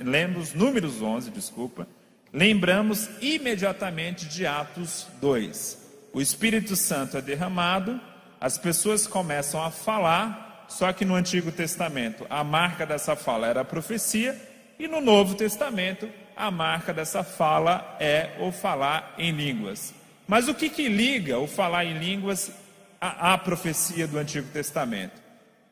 lemos 0.00 0.54
Números 0.54 1.02
11, 1.02 1.30
desculpa, 1.30 1.86
lembramos 2.32 3.10
imediatamente 3.20 4.26
de 4.26 4.46
Atos 4.46 5.06
2. 5.20 6.08
O 6.12 6.20
Espírito 6.20 6.74
Santo 6.74 7.18
é 7.18 7.20
derramado, 7.20 8.00
as 8.40 8.56
pessoas 8.56 9.06
começam 9.06 9.62
a 9.62 9.70
falar 9.70 10.48
só 10.68 10.92
que 10.92 11.04
no 11.04 11.14
Antigo 11.14 11.50
Testamento 11.50 12.26
a 12.28 12.44
marca 12.44 12.84
dessa 12.84 13.16
fala 13.16 13.46
era 13.46 13.62
a 13.62 13.64
profecia, 13.64 14.38
e 14.78 14.86
no 14.86 15.00
Novo 15.00 15.34
Testamento 15.34 16.08
a 16.38 16.50
marca 16.52 16.94
dessa 16.94 17.24
fala 17.24 17.96
é 17.98 18.36
o 18.38 18.52
falar 18.52 19.14
em 19.18 19.32
línguas. 19.32 19.92
Mas 20.26 20.46
o 20.46 20.54
que, 20.54 20.68
que 20.68 20.88
liga 20.88 21.38
o 21.38 21.48
falar 21.48 21.84
em 21.84 21.98
línguas 21.98 22.52
à, 23.00 23.32
à 23.32 23.38
profecia 23.38 24.06
do 24.06 24.18
Antigo 24.18 24.48
Testamento? 24.52 25.20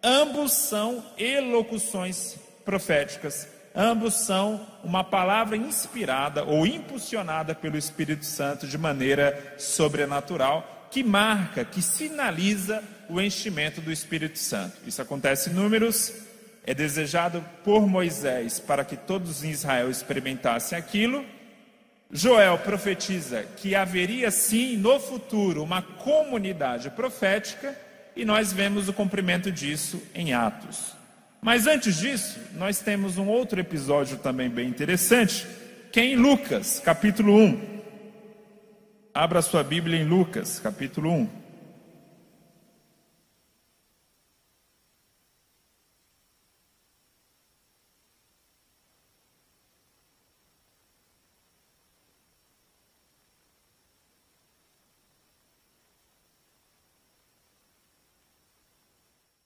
Ambos 0.03 0.53
são 0.53 1.05
elocuções 1.17 2.37
proféticas, 2.65 3.47
ambos 3.75 4.15
são 4.15 4.67
uma 4.83 5.05
palavra 5.05 5.57
inspirada 5.57 6.43
ou 6.45 6.67
impulsionada 6.67 7.55
pelo 7.55 7.77
Espírito 7.77 8.25
Santo 8.25 8.67
de 8.67 8.77
maneira 8.77 9.55
sobrenatural, 9.59 10.89
que 10.91 11.05
marca, 11.05 11.65
que 11.65 11.83
sinaliza 11.83 12.83
o 13.09 13.21
enchimento 13.21 13.81
do 13.81 13.93
Espírito 13.93 14.39
Santo. 14.39 14.77
Isso 14.87 15.01
acontece 15.01 15.51
em 15.51 15.53
Números, 15.53 16.13
é 16.67 16.75
desejado 16.75 17.43
por 17.63 17.87
Moisés 17.87 18.59
para 18.59 18.85
que 18.85 18.97
todos 18.97 19.45
em 19.45 19.51
Israel 19.51 19.89
experimentassem 19.89 20.77
aquilo. 20.77 21.25
Joel 22.11 22.59
profetiza 22.59 23.45
que 23.57 23.75
haveria 23.75 24.31
sim 24.33 24.77
no 24.77 24.99
futuro 24.99 25.63
uma 25.63 25.81
comunidade 25.81 26.91
profética 26.91 27.77
e 28.17 28.25
nós 28.25 28.53
vemos 28.53 28.89
o 28.89 28.93
cumprimento 28.93 29.51
disso 29.53 30.03
em 30.15 30.35
Atos. 30.35 30.97
Mas 31.41 31.67
antes 31.69 31.97
disso, 31.97 32.41
nós 32.55 32.81
temos 32.81 33.17
um 33.19 33.29
outro 33.29 33.61
episódio 33.61 34.17
também 34.19 34.49
bem 34.49 34.69
interessante, 34.69 35.47
que 35.93 36.01
é 36.01 36.05
em 36.05 36.17
Lucas, 36.17 36.81
capítulo 36.85 37.37
1. 37.37 37.77
Abra 39.15 39.41
sua 39.41 39.63
Bíblia 39.63 40.01
em 40.01 40.05
Lucas, 40.05 40.59
capítulo 40.59 41.11
1. 41.13 41.46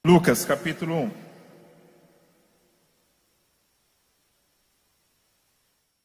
Lucas 0.04 0.46
capítulo 0.46 0.94
1. 0.94 1.10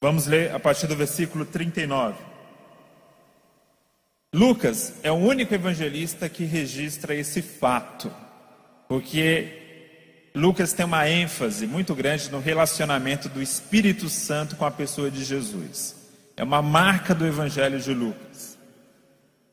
Vamos 0.02 0.28
ler 0.28 0.54
a 0.54 0.60
partir 0.60 0.86
do 0.86 0.98
versículo 0.98 1.46
39. 1.46 2.22
Lucas 4.34 4.96
é 5.02 5.10
o 5.10 5.16
único 5.16 5.54
evangelista 5.56 6.28
que 6.28 6.44
registra 6.44 7.16
esse 7.16 7.42
fato, 7.42 8.12
porque 8.90 10.30
Lucas 10.36 10.74
tem 10.74 10.86
uma 10.86 11.10
ênfase 11.10 11.66
muito 11.66 11.96
grande 11.96 12.30
no 12.30 12.42
relacionamento 12.42 13.30
do 13.30 13.42
Espírito 13.42 14.10
Santo 14.10 14.58
com 14.58 14.66
a 14.66 14.72
pessoa 14.72 15.10
de 15.10 15.24
Jesus. 15.24 15.96
É 16.36 16.44
uma 16.44 16.62
marca 16.62 17.16
do 17.16 17.26
evangelho 17.26 17.80
de 17.80 17.94
Lucas. 17.94 18.58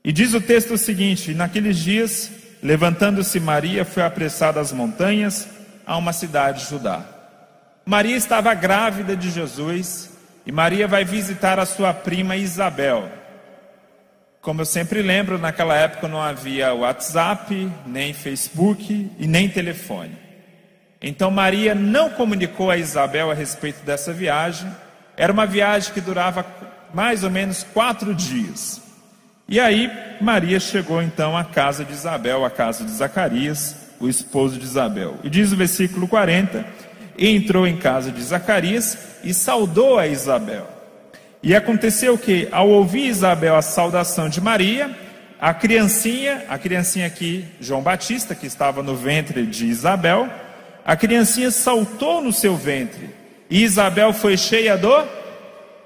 E 0.03 0.11
diz 0.11 0.35
o 0.35 0.41
texto 0.41 0.75
o 0.75 0.79
seguinte: 0.79 1.33
naqueles 1.33 1.79
dias 1.79 2.42
Levantando-se 2.63 3.41
Maria, 3.41 3.85
foi 3.85 4.05
apressada 4.05 4.61
às 4.61 4.73
montanhas, 4.73 5.49
a 5.85 5.97
uma 5.97 6.13
cidade 6.13 6.63
de 6.63 6.71
Judá. 6.71 7.03
Maria 7.85 8.17
estava 8.17 8.55
grávida 8.55 9.17
de 9.17 9.31
Jesus 9.31 10.11
e 10.47 10.53
Maria 10.53 10.87
vai 10.87 11.05
visitar 11.05 11.59
a 11.59 11.67
sua 11.67 11.93
prima 11.93 12.37
Isabel. 12.37 13.09
Como 14.41 14.61
eu 14.61 14.65
sempre 14.65 15.03
lembro, 15.03 15.39
naquela 15.39 15.77
época 15.77 16.07
não 16.07 16.21
havia 16.21 16.75
WhatsApp, 16.75 17.71
nem 17.87 18.13
Facebook 18.13 19.11
e 19.19 19.27
nem 19.27 19.49
telefone. 19.49 20.17
Então 21.01 21.31
Maria 21.31 21.75
não 21.75 22.11
comunicou 22.11 22.71
a 22.71 22.77
Isabel 22.77 23.31
a 23.31 23.35
respeito 23.35 23.85
dessa 23.85 24.13
viagem. 24.13 24.71
Era 25.17 25.33
uma 25.33 25.47
viagem 25.47 25.93
que 25.93 26.01
durava 26.01 26.47
mais 26.95 27.25
ou 27.25 27.31
menos 27.31 27.65
quatro 27.65 28.15
dias. 28.15 28.82
E 29.53 29.61
aí 29.61 29.93
Maria 30.19 30.59
chegou 30.59 31.03
então 31.03 31.37
à 31.37 31.45
casa 31.45 31.85
de 31.85 31.93
Isabel, 31.93 32.43
à 32.43 32.49
casa 32.49 32.85
de 32.85 32.91
Zacarias, 32.91 33.77
o 34.01 34.09
esposo 34.09 34.59
de 34.59 34.65
Isabel. 34.65 35.19
E 35.23 35.29
diz 35.29 35.53
o 35.53 35.57
versículo 35.57 36.09
40: 36.09 36.65
entrou 37.19 37.67
em 37.67 37.77
casa 37.77 38.11
de 38.11 38.23
Zacarias 38.23 38.97
e 39.23 39.35
saudou 39.35 39.99
a 39.99 40.07
Isabel. 40.07 40.67
E 41.43 41.55
aconteceu 41.55 42.17
que, 42.17 42.49
ao 42.51 42.67
ouvir 42.71 43.07
Isabel 43.07 43.55
a 43.55 43.61
saudação 43.61 44.27
de 44.27 44.41
Maria, 44.41 44.91
a 45.39 45.53
criancinha, 45.53 46.47
a 46.49 46.57
criancinha 46.57 47.07
aqui, 47.07 47.45
João 47.61 47.83
Batista, 47.83 48.35
que 48.35 48.47
estava 48.47 48.83
no 48.83 48.97
ventre 48.97 49.45
de 49.45 49.67
Isabel, 49.67 50.31
a 50.83 50.97
criancinha 50.97 51.51
saltou 51.51 52.23
no 52.23 52.33
seu 52.33 52.57
ventre. 52.57 53.11
E 53.51 53.63
Isabel 53.63 54.15
foi 54.15 54.39
cheia 54.39 54.79
do 54.79 55.07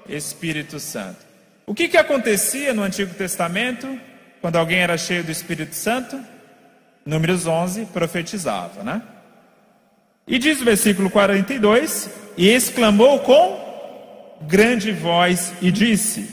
Espírito 0.07 0.79
Santo. 0.79 1.26
O 1.69 1.75
que, 1.75 1.89
que 1.89 1.97
acontecia 1.97 2.73
no 2.73 2.81
Antigo 2.81 3.13
Testamento 3.13 3.99
quando 4.39 4.55
alguém 4.55 4.79
era 4.79 4.97
cheio 4.97 5.21
do 5.21 5.31
Espírito 5.31 5.75
Santo? 5.75 6.17
Números 7.05 7.45
11 7.45 7.87
profetizava, 7.87 8.83
né? 8.83 9.01
E 10.25 10.39
diz 10.39 10.61
o 10.61 10.63
versículo 10.63 11.09
42: 11.09 12.09
E 12.37 12.47
exclamou 12.47 13.19
com 13.19 14.37
grande 14.43 14.93
voz 14.93 15.51
e 15.61 15.69
disse: 15.69 16.29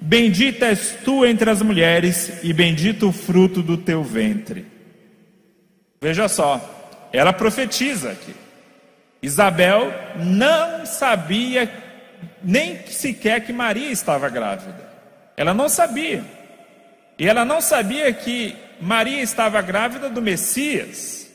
Bendita 0.00 0.66
és 0.66 0.96
tu 1.04 1.26
entre 1.26 1.50
as 1.50 1.60
mulheres, 1.62 2.44
e 2.44 2.52
bendito 2.52 3.08
o 3.08 3.12
fruto 3.12 3.62
do 3.62 3.76
teu 3.76 4.04
ventre. 4.04 4.66
Veja 6.00 6.28
só, 6.28 7.08
ela 7.12 7.32
profetiza 7.32 8.12
aqui. 8.12 8.34
Isabel 9.20 9.92
não 10.16 10.86
sabia 10.86 11.66
nem 12.42 12.86
sequer 12.86 13.40
que 13.44 13.52
Maria 13.52 13.90
estava 13.90 14.28
grávida. 14.28 14.86
Ela 15.36 15.52
não 15.52 15.68
sabia. 15.68 16.24
E 17.18 17.26
ela 17.26 17.44
não 17.44 17.60
sabia 17.60 18.12
que 18.12 18.54
Maria 18.80 19.22
estava 19.22 19.60
grávida 19.62 20.08
do 20.08 20.22
Messias. 20.22 21.30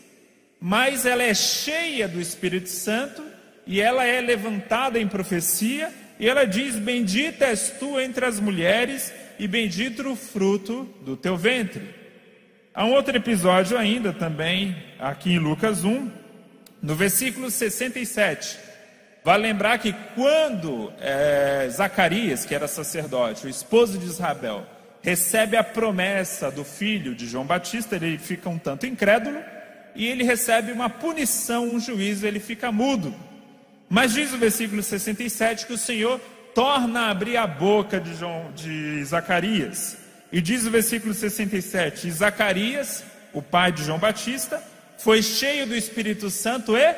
Mas 0.60 1.06
ela 1.06 1.24
é 1.24 1.34
cheia 1.34 2.08
do 2.08 2.22
Espírito 2.22 2.70
Santo 2.70 3.24
e 3.66 3.82
ela 3.82 4.06
é 4.06 4.22
levantada 4.22 5.00
em 5.00 5.08
profecia 5.08 5.92
e 6.22 6.30
ela 6.30 6.46
diz: 6.46 6.76
Bendita 6.76 7.46
és 7.46 7.72
tu 7.80 8.00
entre 8.00 8.24
as 8.26 8.40
mulheres, 8.40 9.12
e 9.40 9.48
bendito 9.48 10.08
o 10.08 10.16
fruto 10.16 10.88
do 11.04 11.18
teu 11.18 11.36
ventre. 11.36 11.82
Há 12.76 12.86
um 12.86 12.94
outro 12.94 13.18
episódio 13.18 13.76
ainda 13.76 14.14
também, 14.14 14.78
aqui 15.00 15.32
em 15.32 15.40
Lucas 15.40 15.84
1, 15.84 16.12
no 16.80 16.94
versículo 16.94 17.50
67. 17.50 18.71
Vale 19.24 19.44
lembrar 19.44 19.78
que 19.78 19.94
quando 20.16 20.92
é, 21.00 21.68
Zacarias, 21.70 22.44
que 22.44 22.56
era 22.56 22.68
sacerdote, 22.68 23.46
o 23.46 23.50
esposo 23.50 24.00
de 24.00 24.06
Israel, 24.06 24.66
recebe 25.01 25.56
a 25.56 25.63
promessa 25.63 26.50
do 26.50 26.63
filho 26.63 27.13
de 27.13 27.28
João 27.28 27.46
Batista, 27.46 27.96
ele 27.96 28.18
fica 28.18 28.50
um 28.50 28.58
tanto 28.58 28.86
incrédulo 28.88 29.38
e 29.96 30.08
ele 30.08 30.24
recebe 30.24 30.72
uma 30.72 30.90
punição, 30.90 31.66
um 31.66 31.80
juízo, 31.80 32.25
ele 32.25 32.40
fica 32.40 32.72
mudo. 32.72 33.13
Mas 33.88 34.13
diz 34.13 34.34
o 34.34 34.38
versículo 34.38 34.82
67 34.82 35.68
que 35.68 35.74
o 35.74 35.78
Senhor 35.78 36.20
torna 36.56 37.01
a 37.01 37.10
abrir 37.12 37.38
a 37.38 37.46
boca 37.46 38.00
de, 38.00 38.16
João, 38.16 38.51
de 38.54 39.04
Zacarias. 39.04 39.98
E 40.31 40.42
diz 40.42 40.66
o 40.66 40.72
versículo 40.72 41.14
67: 41.14 42.07
e 42.07 42.12
Zacarias, 42.12 43.03
o 43.34 43.42
pai 43.42 43.72
de 43.72 43.84
João 43.84 44.00
Batista, 44.00 44.64
foi 44.98 45.22
cheio 45.22 45.68
do 45.68 45.75
Espírito 45.75 46.29
Santo 46.29 46.75
e 46.75 46.96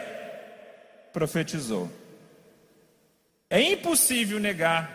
profetizou. 1.11 1.91
É 3.53 3.61
impossível 3.61 4.39
negar 4.39 4.89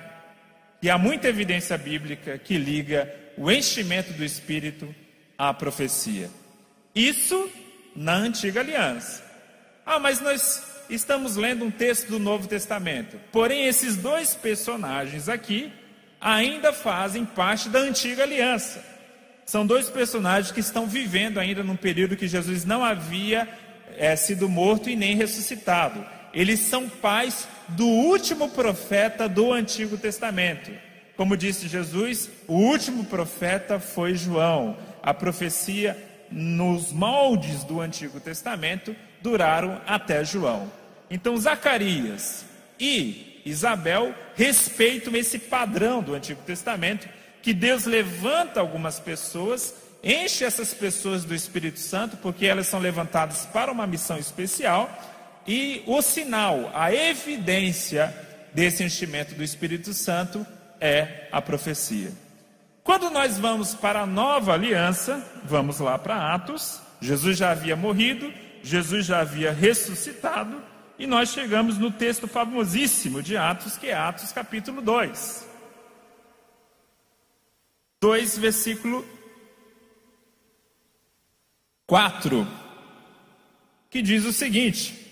que 0.81 0.91
há 0.91 0.99
muita 0.99 1.29
evidência 1.29 1.79
bíblica 1.79 2.37
que 2.37 2.59
liga 2.59 3.09
o 3.37 3.53
enchimento 3.53 4.13
do 4.15 4.25
Espírito 4.25 4.93
à 5.39 5.55
profecia. 5.55 6.29
Isso 6.93 7.49
na 7.95 8.15
antiga 8.15 8.59
aliança. 8.59 9.25
Ah, 9.87 10.01
mas 10.01 10.21
nós 10.21 10.61
estamos 10.91 11.37
lendo 11.37 11.65
um 11.65 11.71
texto 11.71 12.09
do 12.09 12.19
Novo 12.19 12.49
Testamento. 12.49 13.17
Porém, 13.31 13.69
esses 13.69 13.95
dois 13.95 14.35
personagens 14.35 15.29
aqui 15.29 15.73
ainda 16.21 16.73
fazem 16.73 17.25
parte 17.25 17.69
da 17.69 17.79
antiga 17.79 18.25
aliança. 18.25 18.85
São 19.47 19.65
dois 19.65 19.89
personagens 19.89 20.51
que 20.51 20.59
estão 20.59 20.85
vivendo 20.85 21.39
ainda 21.39 21.63
num 21.63 21.77
período 21.77 22.17
que 22.17 22.27
Jesus 22.27 22.65
não 22.65 22.85
havia 22.85 23.49
é, 23.97 24.17
sido 24.17 24.49
morto 24.49 24.91
e 24.91 24.97
nem 24.97 25.15
ressuscitado. 25.15 26.18
Eles 26.33 26.61
são 26.61 26.89
pais 26.89 27.49
do 27.69 27.87
último 27.87 28.49
profeta 28.49 29.29
do 29.29 29.53
Antigo 29.53 29.97
Testamento. 29.97 30.71
Como 31.17 31.37
disse 31.37 31.67
Jesus, 31.67 32.31
o 32.47 32.55
último 32.55 33.05
profeta 33.05 33.81
foi 33.81 34.15
João. 34.15 34.77
A 35.03 35.13
profecia 35.13 35.97
nos 36.31 36.93
moldes 36.93 37.65
do 37.65 37.81
Antigo 37.81 38.21
Testamento 38.21 38.95
duraram 39.21 39.81
até 39.87 40.25
João. 40.25 40.71
Então, 41.11 41.37
Zacarias 41.37 42.45
e 42.79 43.41
Isabel 43.45 44.15
respeitam 44.37 45.17
esse 45.17 45.39
padrão 45.39 46.03
do 46.03 46.15
Antigo 46.15 46.43
Testamento, 46.43 47.09
que 47.43 47.53
Deus 47.53 47.85
levanta 47.85 48.61
algumas 48.61 49.01
pessoas, 49.01 49.75
enche 50.05 50.45
essas 50.45 50.75
pessoas 50.75 51.25
do 51.25 51.35
Espírito 51.35 51.79
Santo, 51.79 52.17
porque 52.19 52.47
elas 52.47 52.67
são 52.67 52.79
levantadas 52.79 53.47
para 53.47 53.73
uma 53.73 53.87
missão 53.87 54.19
especial, 54.19 54.91
e 55.49 55.83
o 55.87 56.03
sinal, 56.03 56.71
a 56.75 56.93
evidência 56.93 58.15
desse 58.53 58.85
enchimento 58.85 59.35
do 59.35 59.43
Espírito 59.43 59.95
Santo 59.95 60.47
é 60.79 61.27
a 61.33 61.41
profecia. 61.41 62.13
Quando 62.85 63.09
nós 63.09 63.39
vamos 63.39 63.75
para 63.75 64.03
a 64.03 64.07
nova 64.07 64.53
aliança, 64.53 65.27
vamos 65.45 65.79
lá 65.79 65.99
para 65.99 66.35
Atos, 66.35 66.83
Jesus 67.01 67.39
já 67.39 67.53
havia 67.53 67.75
morrido, 67.75 68.31
Jesus 68.63 69.07
já 69.07 69.21
havia 69.21 69.51
ressuscitado, 69.51 70.63
e 70.99 71.07
nós 71.07 71.31
chegamos 71.31 71.79
no 71.79 71.91
texto 71.91 72.29
famosíssimo 72.29 73.23
de 73.23 73.35
Atos, 73.35 73.79
que 73.79 73.87
é 73.87 73.95
Atos 73.95 74.33
capítulo 74.33 74.83
2. 74.83 75.49
2, 78.03 78.39
versículo 78.39 79.03
4, 81.87 82.47
que 83.89 84.03
diz 84.03 84.27
o 84.27 84.33
seguinte: 84.33 85.08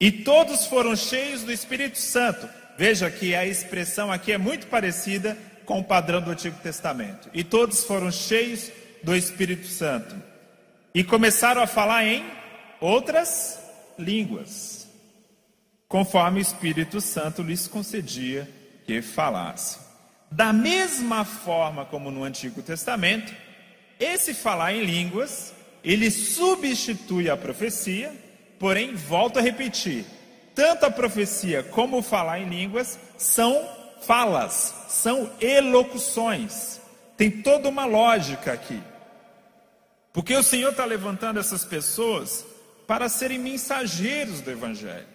E 0.00 0.10
todos 0.12 0.66
foram 0.66 0.94
cheios 0.94 1.42
do 1.42 1.52
Espírito 1.52 1.98
Santo. 1.98 2.48
Veja 2.76 3.10
que 3.10 3.34
a 3.34 3.44
expressão 3.44 4.12
aqui 4.12 4.32
é 4.32 4.38
muito 4.38 4.68
parecida 4.68 5.36
com 5.64 5.80
o 5.80 5.84
padrão 5.84 6.20
do 6.20 6.30
Antigo 6.30 6.58
Testamento. 6.62 7.28
E 7.34 7.42
todos 7.42 7.84
foram 7.84 8.10
cheios 8.10 8.70
do 9.02 9.14
Espírito 9.14 9.66
Santo. 9.66 10.14
E 10.94 11.02
começaram 11.02 11.60
a 11.60 11.66
falar 11.66 12.04
em 12.04 12.24
outras 12.80 13.58
línguas, 13.98 14.88
conforme 15.88 16.38
o 16.38 16.42
Espírito 16.42 17.00
Santo 17.00 17.42
lhes 17.42 17.66
concedia 17.66 18.48
que 18.86 19.02
falassem. 19.02 19.82
Da 20.30 20.52
mesma 20.52 21.24
forma 21.24 21.84
como 21.84 22.10
no 22.10 22.22
Antigo 22.22 22.62
Testamento, 22.62 23.34
esse 23.98 24.32
falar 24.32 24.74
em 24.74 24.84
línguas, 24.84 25.52
ele 25.82 26.10
substitui 26.10 27.28
a 27.28 27.36
profecia, 27.36 28.12
porém, 28.58 28.94
volto 28.94 29.38
a 29.38 29.42
repetir, 29.42 30.04
tanto 30.54 30.86
a 30.86 30.90
profecia 30.90 31.62
como 31.62 31.98
o 31.98 32.02
falar 32.02 32.40
em 32.40 32.48
línguas 32.48 32.98
são 33.16 33.68
falas, 34.02 34.74
são 34.88 35.30
elocuções. 35.40 36.80
Tem 37.16 37.30
toda 37.30 37.68
uma 37.68 37.84
lógica 37.84 38.52
aqui. 38.52 38.80
Porque 40.12 40.34
o 40.34 40.42
Senhor 40.42 40.70
está 40.70 40.84
levantando 40.84 41.38
essas 41.38 41.64
pessoas 41.64 42.44
para 42.86 43.08
serem 43.08 43.38
mensageiros 43.38 44.40
do 44.40 44.50
Evangelho. 44.50 45.06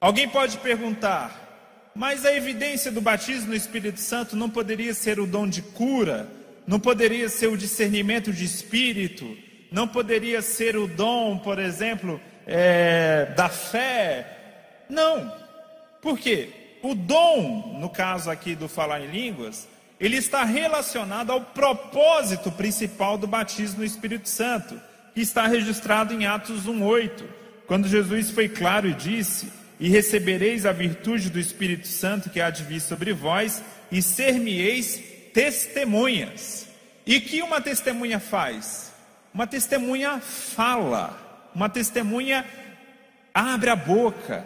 Alguém 0.00 0.28
pode 0.28 0.58
perguntar, 0.58 1.90
mas 1.94 2.24
a 2.24 2.32
evidência 2.32 2.92
do 2.92 3.00
batismo 3.00 3.48
no 3.48 3.56
Espírito 3.56 3.98
Santo 3.98 4.36
não 4.36 4.48
poderia 4.48 4.94
ser 4.94 5.18
o 5.18 5.26
dom 5.26 5.48
de 5.48 5.62
cura, 5.62 6.28
não 6.66 6.78
poderia 6.78 7.28
ser 7.28 7.48
o 7.48 7.56
discernimento 7.56 8.32
de 8.32 8.44
espírito, 8.44 9.36
não 9.72 9.88
poderia 9.88 10.40
ser 10.42 10.76
o 10.76 10.86
dom, 10.86 11.38
por 11.38 11.58
exemplo, 11.58 12.20
é, 12.48 13.26
da 13.36 13.50
fé? 13.50 14.26
Não. 14.88 15.30
Por 16.00 16.18
quê? 16.18 16.48
O 16.82 16.94
dom, 16.94 17.78
no 17.78 17.90
caso 17.90 18.30
aqui 18.30 18.54
do 18.54 18.68
falar 18.68 19.00
em 19.00 19.10
línguas, 19.10 19.68
ele 20.00 20.16
está 20.16 20.44
relacionado 20.44 21.30
ao 21.30 21.40
propósito 21.40 22.50
principal 22.50 23.18
do 23.18 23.26
batismo 23.26 23.80
no 23.80 23.84
Espírito 23.84 24.28
Santo 24.28 24.80
que 25.14 25.20
está 25.20 25.46
registrado 25.46 26.14
em 26.14 26.26
Atos 26.26 26.66
1:8, 26.66 27.24
quando 27.66 27.88
Jesus 27.88 28.30
foi 28.30 28.48
claro 28.48 28.88
e 28.88 28.94
disse: 28.94 29.52
"E 29.78 29.88
recebereis 29.88 30.64
a 30.64 30.72
virtude 30.72 31.28
do 31.28 31.40
Espírito 31.40 31.88
Santo 31.88 32.30
que 32.30 32.40
há 32.40 32.48
de 32.48 32.62
vir 32.62 32.80
sobre 32.80 33.12
vós, 33.12 33.62
e 33.90 34.00
ser-me-eis 34.00 35.02
testemunhas". 35.34 36.68
E 37.04 37.20
que 37.20 37.42
uma 37.42 37.60
testemunha 37.60 38.20
faz? 38.20 38.92
Uma 39.34 39.46
testemunha 39.46 40.20
fala, 40.20 41.27
uma 41.54 41.68
testemunha 41.68 42.44
abre 43.32 43.70
a 43.70 43.76
boca. 43.76 44.44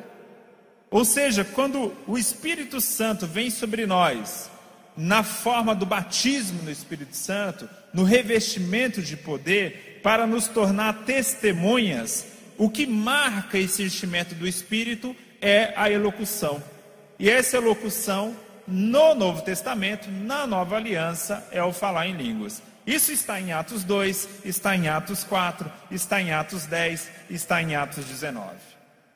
Ou 0.90 1.04
seja, 1.04 1.44
quando 1.44 1.94
o 2.06 2.18
Espírito 2.18 2.80
Santo 2.80 3.26
vem 3.26 3.50
sobre 3.50 3.86
nós, 3.86 4.50
na 4.96 5.22
forma 5.22 5.74
do 5.74 5.86
batismo 5.86 6.62
no 6.62 6.70
Espírito 6.70 7.16
Santo, 7.16 7.68
no 7.92 8.04
revestimento 8.04 9.00
de 9.00 9.16
poder, 9.16 10.00
para 10.02 10.26
nos 10.26 10.48
tornar 10.48 11.04
testemunhas, 11.04 12.26
o 12.58 12.68
que 12.68 12.86
marca 12.86 13.58
esse 13.58 13.82
enchimento 13.82 14.34
do 14.34 14.46
Espírito 14.46 15.16
é 15.40 15.72
a 15.76 15.90
elocução. 15.90 16.62
E 17.18 17.30
essa 17.30 17.56
elocução, 17.56 18.36
no 18.66 19.14
Novo 19.14 19.42
Testamento, 19.42 20.10
na 20.10 20.46
Nova 20.46 20.76
Aliança, 20.76 21.46
é 21.50 21.62
o 21.62 21.72
falar 21.72 22.06
em 22.06 22.16
línguas. 22.16 22.62
Isso 22.86 23.12
está 23.12 23.40
em 23.40 23.52
Atos 23.52 23.84
2, 23.84 24.28
está 24.44 24.76
em 24.76 24.88
Atos 24.88 25.22
4, 25.24 25.70
está 25.90 26.20
em 26.20 26.32
Atos 26.32 26.66
10, 26.66 27.10
está 27.30 27.62
em 27.62 27.76
Atos 27.76 28.04
19. 28.04 28.50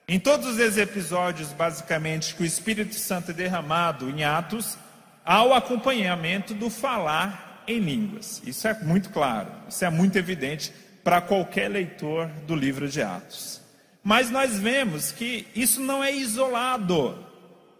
Em 0.08 0.20
todos 0.20 0.58
os 0.58 0.78
episódios, 0.78 1.52
basicamente, 1.52 2.34
que 2.36 2.44
o 2.44 2.46
Espírito 2.46 2.94
Santo 2.94 3.32
é 3.32 3.34
derramado 3.34 4.08
em 4.08 4.22
Atos, 4.22 4.78
há 5.24 5.42
o 5.42 5.52
acompanhamento 5.52 6.54
do 6.54 6.70
falar 6.70 7.64
em 7.66 7.80
línguas. 7.80 8.40
Isso 8.46 8.68
é 8.68 8.74
muito 8.74 9.10
claro, 9.10 9.50
isso 9.68 9.84
é 9.84 9.90
muito 9.90 10.16
evidente 10.16 10.72
para 11.02 11.20
qualquer 11.20 11.68
leitor 11.68 12.28
do 12.46 12.54
livro 12.54 12.88
de 12.88 13.02
Atos. 13.02 13.60
Mas 14.02 14.30
nós 14.30 14.56
vemos 14.56 15.10
que 15.10 15.48
isso 15.56 15.80
não 15.80 16.02
é 16.02 16.12
isolado. 16.12 17.18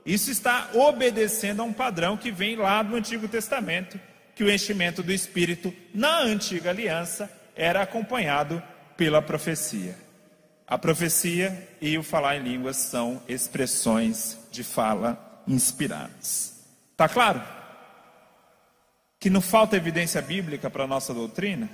Isso 0.05 0.31
está 0.31 0.71
obedecendo 0.75 1.63
a 1.63 1.65
um 1.65 1.73
padrão 1.73 2.17
que 2.17 2.33
vem 2.33 2.57
lá 2.57 2.83
do 2.83 2.97
Antigo 2.97 3.29
Testamento, 3.29 4.01
que 4.37 4.45
o 4.45 4.53
enchimento 4.53 5.03
do 5.03 5.15
Espírito 5.15 5.75
na 5.95 6.21
antiga 6.21 6.69
aliança 6.69 7.29
era 7.57 7.81
acompanhado 7.81 8.63
pela 8.95 9.23
profecia. 9.23 9.97
A 10.67 10.77
profecia 10.77 11.71
e 11.81 11.97
o 11.97 12.03
falar 12.03 12.37
em 12.37 12.43
línguas 12.43 12.77
são 12.77 13.23
expressões 13.27 14.39
de 14.53 14.63
fala 14.63 15.43
inspiradas. 15.49 16.63
Tá 16.95 17.09
claro? 17.09 17.43
Que 19.19 19.31
não 19.31 19.41
falta 19.41 19.75
evidência 19.75 20.21
bíblica 20.21 20.69
para 20.69 20.85
a 20.85 20.89
nossa 20.89 21.15
doutrina? 21.15 21.71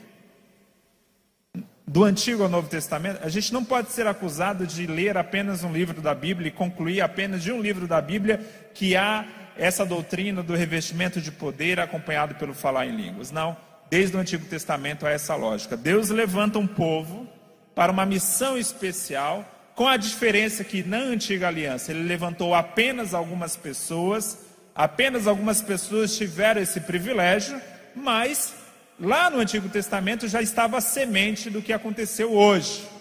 Do 1.85 2.05
Antigo 2.05 2.44
ao 2.44 2.48
Novo 2.48 2.68
Testamento, 2.68 3.25
a 3.25 3.29
gente 3.29 3.53
não 3.53 3.64
pode 3.64 3.90
ser 3.90 4.07
acusado 4.07 4.68
de 4.68 4.87
ler 4.87 5.16
apenas 5.18 5.64
um 5.64 5.72
livro 5.72 6.01
da 6.01 6.14
Bíblia 6.14 6.46
e 6.46 6.53
concluir 6.53 7.01
apenas 7.01 7.42
de 7.42 7.51
um 7.51 7.61
livro 7.61 7.88
da 7.88 8.01
Bíblia 8.01 8.38
que 8.72 8.94
há 8.94 9.27
essa 9.56 9.84
doutrina 9.84 10.42
do 10.42 10.54
revestimento 10.54 11.20
de 11.20 11.30
poder 11.30 11.80
acompanhado 11.80 12.34
pelo 12.34 12.54
falar 12.54 12.86
em 12.86 12.96
línguas. 12.96 13.30
Não, 13.30 13.56
desde 13.90 14.16
o 14.16 14.20
Antigo 14.20 14.46
Testamento 14.46 15.06
há 15.06 15.10
essa 15.10 15.34
lógica. 15.34 15.76
Deus 15.76 16.08
levanta 16.10 16.58
um 16.58 16.66
povo 16.66 17.28
para 17.74 17.92
uma 17.92 18.06
missão 18.06 18.56
especial, 18.58 19.44
com 19.74 19.88
a 19.88 19.96
diferença 19.96 20.62
que 20.62 20.82
na 20.82 20.98
antiga 20.98 21.48
aliança 21.48 21.92
ele 21.92 22.02
levantou 22.02 22.54
apenas 22.54 23.14
algumas 23.14 23.56
pessoas, 23.56 24.38
apenas 24.74 25.26
algumas 25.26 25.62
pessoas 25.62 26.16
tiveram 26.16 26.60
esse 26.60 26.80
privilégio, 26.80 27.60
mas 27.94 28.54
lá 29.00 29.30
no 29.30 29.38
Antigo 29.40 29.68
Testamento 29.68 30.28
já 30.28 30.42
estava 30.42 30.78
a 30.78 30.80
semente 30.80 31.50
do 31.50 31.62
que 31.62 31.72
aconteceu 31.72 32.32
hoje. 32.32 32.91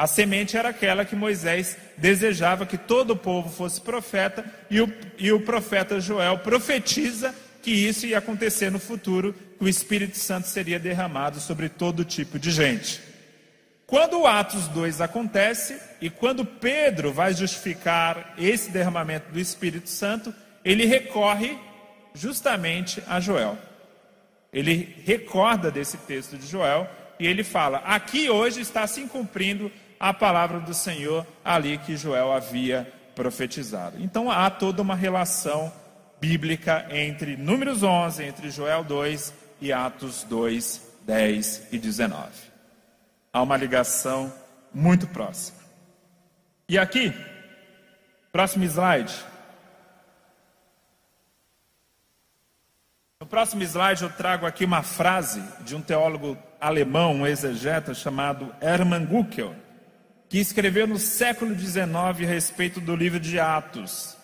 A 0.00 0.06
semente 0.06 0.56
era 0.56 0.70
aquela 0.70 1.04
que 1.04 1.14
Moisés 1.14 1.76
desejava 1.98 2.64
que 2.64 2.78
todo 2.78 3.10
o 3.10 3.16
povo 3.16 3.50
fosse 3.50 3.82
profeta, 3.82 4.42
e 4.70 4.80
o, 4.80 4.90
e 5.18 5.30
o 5.30 5.42
profeta 5.42 6.00
Joel 6.00 6.38
profetiza 6.38 7.34
que 7.60 7.70
isso 7.70 8.06
ia 8.06 8.16
acontecer 8.16 8.70
no 8.70 8.78
futuro, 8.78 9.34
que 9.58 9.62
o 9.62 9.68
Espírito 9.68 10.16
Santo 10.16 10.48
seria 10.48 10.78
derramado 10.78 11.38
sobre 11.38 11.68
todo 11.68 12.02
tipo 12.02 12.38
de 12.38 12.50
gente. 12.50 12.98
Quando 13.86 14.26
Atos 14.26 14.68
2 14.68 15.02
acontece, 15.02 15.78
e 16.00 16.08
quando 16.08 16.46
Pedro 16.46 17.12
vai 17.12 17.34
justificar 17.34 18.32
esse 18.38 18.70
derramamento 18.70 19.30
do 19.30 19.38
Espírito 19.38 19.90
Santo, 19.90 20.34
ele 20.64 20.86
recorre 20.86 21.58
justamente 22.14 23.02
a 23.06 23.20
Joel. 23.20 23.58
Ele 24.50 24.96
recorda 25.04 25.70
desse 25.70 25.98
texto 25.98 26.38
de 26.38 26.46
Joel 26.46 26.88
e 27.18 27.26
ele 27.26 27.44
fala: 27.44 27.82
Aqui 27.84 28.30
hoje 28.30 28.62
está 28.62 28.86
se 28.86 29.02
cumprindo 29.02 29.70
a 30.00 30.14
palavra 30.14 30.58
do 30.58 30.72
Senhor 30.72 31.26
ali 31.44 31.76
que 31.76 31.94
Joel 31.94 32.32
havia 32.32 32.90
profetizado. 33.14 34.02
Então 34.02 34.30
há 34.30 34.48
toda 34.48 34.80
uma 34.80 34.94
relação 34.94 35.70
bíblica 36.18 36.86
entre 36.90 37.36
Números 37.36 37.82
11, 37.82 38.24
entre 38.24 38.50
Joel 38.50 38.82
2 38.82 39.34
e 39.60 39.70
Atos 39.70 40.24
2, 40.24 40.88
10 41.02 41.68
e 41.70 41.78
19. 41.78 42.16
Há 43.30 43.42
uma 43.42 43.58
ligação 43.58 44.32
muito 44.72 45.06
próxima. 45.06 45.58
E 46.66 46.78
aqui, 46.78 47.12
próximo 48.32 48.64
slide. 48.64 49.14
No 53.20 53.26
próximo 53.26 53.62
slide 53.62 54.02
eu 54.02 54.10
trago 54.10 54.46
aqui 54.46 54.64
uma 54.64 54.82
frase 54.82 55.42
de 55.60 55.76
um 55.76 55.82
teólogo 55.82 56.38
alemão, 56.58 57.16
um 57.16 57.26
exegeta 57.26 57.92
chamado 57.92 58.54
Hermann 58.62 59.04
Guckel 59.04 59.54
que 60.30 60.38
escreveu 60.38 60.86
no 60.86 60.96
século 60.96 61.58
XIX 61.58 61.84
a 61.92 62.12
respeito 62.12 62.80
do 62.80 62.94
livro 62.94 63.18
de 63.18 63.40
Atos. 63.40 64.16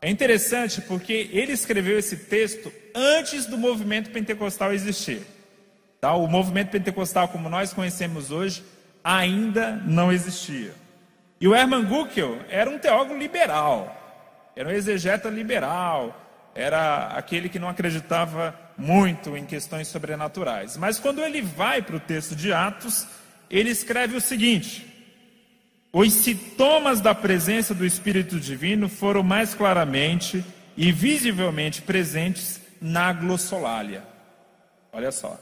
É 0.00 0.08
interessante 0.08 0.80
porque 0.80 1.28
ele 1.32 1.50
escreveu 1.50 1.98
esse 1.98 2.16
texto 2.16 2.72
antes 2.94 3.44
do 3.44 3.58
movimento 3.58 4.10
pentecostal 4.10 4.72
existir. 4.72 5.20
Tá? 6.00 6.14
O 6.14 6.28
movimento 6.28 6.70
pentecostal, 6.70 7.26
como 7.26 7.50
nós 7.50 7.72
conhecemos 7.72 8.30
hoje, 8.30 8.62
ainda 9.02 9.72
não 9.84 10.12
existia. 10.12 10.72
E 11.40 11.48
o 11.48 11.54
Hermann 11.56 11.86
Guckel 11.86 12.38
era 12.48 12.70
um 12.70 12.78
teólogo 12.78 13.16
liberal, 13.16 14.52
era 14.54 14.68
um 14.68 14.72
exegeta 14.72 15.28
liberal, 15.28 16.50
era 16.54 17.08
aquele 17.08 17.48
que 17.48 17.58
não 17.58 17.68
acreditava 17.68 18.56
muito 18.76 19.36
em 19.36 19.44
questões 19.44 19.88
sobrenaturais. 19.88 20.76
Mas 20.76 21.00
quando 21.00 21.20
ele 21.20 21.42
vai 21.42 21.82
para 21.82 21.96
o 21.96 22.00
texto 22.00 22.36
de 22.36 22.52
Atos, 22.52 23.08
ele 23.50 23.70
escreve 23.70 24.16
o 24.16 24.20
seguinte: 24.20 24.87
os 25.92 26.12
sintomas 26.12 27.00
da 27.00 27.14
presença 27.14 27.74
do 27.74 27.84
Espírito 27.84 28.38
Divino 28.38 28.88
foram 28.88 29.22
mais 29.22 29.54
claramente 29.54 30.44
e 30.76 30.92
visivelmente 30.92 31.82
presentes 31.82 32.60
na 32.80 33.12
glossolalia. 33.12 34.02
Olha 34.92 35.10
só. 35.10 35.40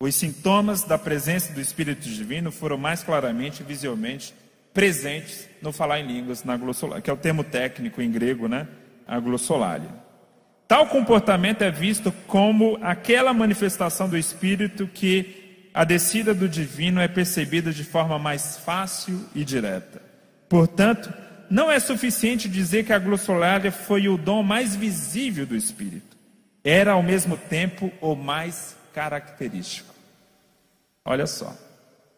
Os 0.00 0.14
sintomas 0.14 0.84
da 0.84 0.96
presença 0.96 1.52
do 1.52 1.60
Espírito 1.60 2.08
Divino 2.08 2.52
foram 2.52 2.76
mais 2.76 3.02
claramente 3.02 3.62
e 3.62 3.64
visivelmente 3.64 4.34
presentes 4.72 5.48
no 5.60 5.72
falar 5.72 6.00
em 6.00 6.06
línguas 6.06 6.44
na 6.44 6.56
glossolalia, 6.56 7.02
que 7.02 7.10
é 7.10 7.12
o 7.12 7.16
termo 7.16 7.42
técnico 7.42 8.00
em 8.00 8.10
grego, 8.10 8.46
né? 8.46 8.68
A 9.06 9.18
glossolalia. 9.18 9.90
Tal 10.68 10.86
comportamento 10.86 11.62
é 11.62 11.70
visto 11.70 12.12
como 12.26 12.78
aquela 12.82 13.32
manifestação 13.32 14.08
do 14.08 14.18
Espírito 14.18 14.86
que 14.86 15.37
a 15.78 15.84
descida 15.84 16.34
do 16.34 16.48
divino 16.48 17.00
é 17.00 17.06
percebida 17.06 17.72
de 17.72 17.84
forma 17.84 18.18
mais 18.18 18.56
fácil 18.56 19.24
e 19.32 19.44
direta. 19.44 20.02
Portanto, 20.48 21.14
não 21.48 21.70
é 21.70 21.78
suficiente 21.78 22.48
dizer 22.48 22.84
que 22.84 22.92
a 22.92 22.98
glossolalia 22.98 23.70
foi 23.70 24.08
o 24.08 24.18
dom 24.18 24.42
mais 24.42 24.74
visível 24.74 25.46
do 25.46 25.54
Espírito. 25.54 26.16
Era 26.64 26.94
ao 26.94 27.02
mesmo 27.04 27.36
tempo 27.36 27.92
o 28.00 28.16
mais 28.16 28.76
característico. 28.92 29.94
Olha 31.04 31.28
só. 31.28 31.56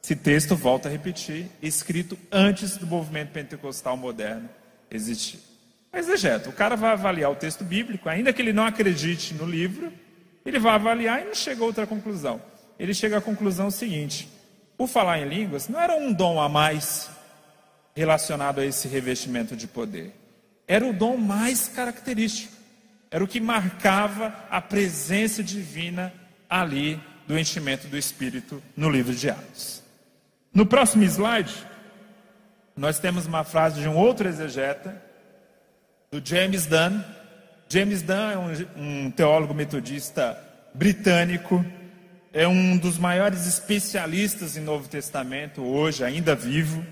Esse 0.03 0.17
texto, 0.17 0.57
volta 0.57 0.89
a 0.89 0.93
repetir, 0.93 1.45
escrito 1.61 2.19
antes 2.33 2.79
do 2.79 2.87
movimento 2.87 3.29
pentecostal 3.29 3.95
moderno 3.95 4.49
existir. 4.91 5.39
Mas 5.93 6.09
exegeta, 6.09 6.49
o 6.49 6.55
cara 6.55 6.77
vai 6.77 6.93
avaliar 6.93 7.31
o 7.31 7.37
texto 7.37 7.63
bíblico, 7.63 8.09
ainda 8.09 8.33
que 8.33 8.41
ele 8.41 8.55
não 8.55 8.65
acredite 8.65 9.35
no 9.35 9.45
livro, 9.45 9.93
ele 10.47 10.59
vai 10.59 10.73
avaliar 10.73 11.21
e 11.21 11.27
não 11.27 11.35
chega 11.35 11.63
a 11.63 11.67
outra 11.67 11.87
conclusão 11.87 12.41
ele 12.81 12.95
chega 12.95 13.19
à 13.19 13.21
conclusão 13.21 13.71
seguinte: 13.71 14.27
o 14.79 14.87
falar 14.87 15.21
em 15.21 15.29
línguas 15.29 15.69
não 15.69 15.79
era 15.79 15.95
um 15.95 16.11
dom 16.11 16.41
a 16.41 16.49
mais 16.49 17.11
relacionado 17.95 18.61
a 18.61 18.65
esse 18.65 18.89
revestimento 18.89 19.55
de 19.55 19.67
poder, 19.67 20.15
era 20.67 20.87
o 20.87 20.93
dom 20.93 21.19
mais 21.19 21.69
característico, 21.69 22.55
era 23.11 23.23
o 23.23 23.29
que 23.29 23.39
marcava 23.39 24.35
a 24.51 24.63
presença 24.63 25.43
divina 25.43 26.11
ali 26.49 26.99
do 27.29 27.39
enchimento 27.39 27.87
do 27.87 27.99
Espírito 27.99 28.63
no 28.75 28.89
livro 28.89 29.15
de 29.15 29.29
Atos. 29.29 29.83
No 30.53 30.65
próximo 30.65 31.05
slide, 31.05 31.55
nós 32.75 32.99
temos 32.99 33.27
uma 33.27 33.45
frase 33.45 33.83
de 33.83 33.89
um 33.89 33.97
outro 33.97 34.27
exegeta, 34.27 35.01
do 36.11 36.21
James 36.25 36.65
Dunn. 36.67 37.03
James 37.69 38.01
Dunn 38.03 38.31
é 38.31 38.39
um, 38.39 39.05
um 39.07 39.11
teólogo 39.11 39.53
metodista 39.53 40.37
britânico 40.75 41.65
é 42.33 42.47
um 42.47 42.77
dos 42.77 42.97
maiores 42.97 43.47
especialistas 43.47 44.57
em 44.57 44.61
Novo 44.61 44.89
Testamento 44.89 45.63
hoje, 45.63 46.05
ainda 46.05 46.35
vivo. 46.35 46.85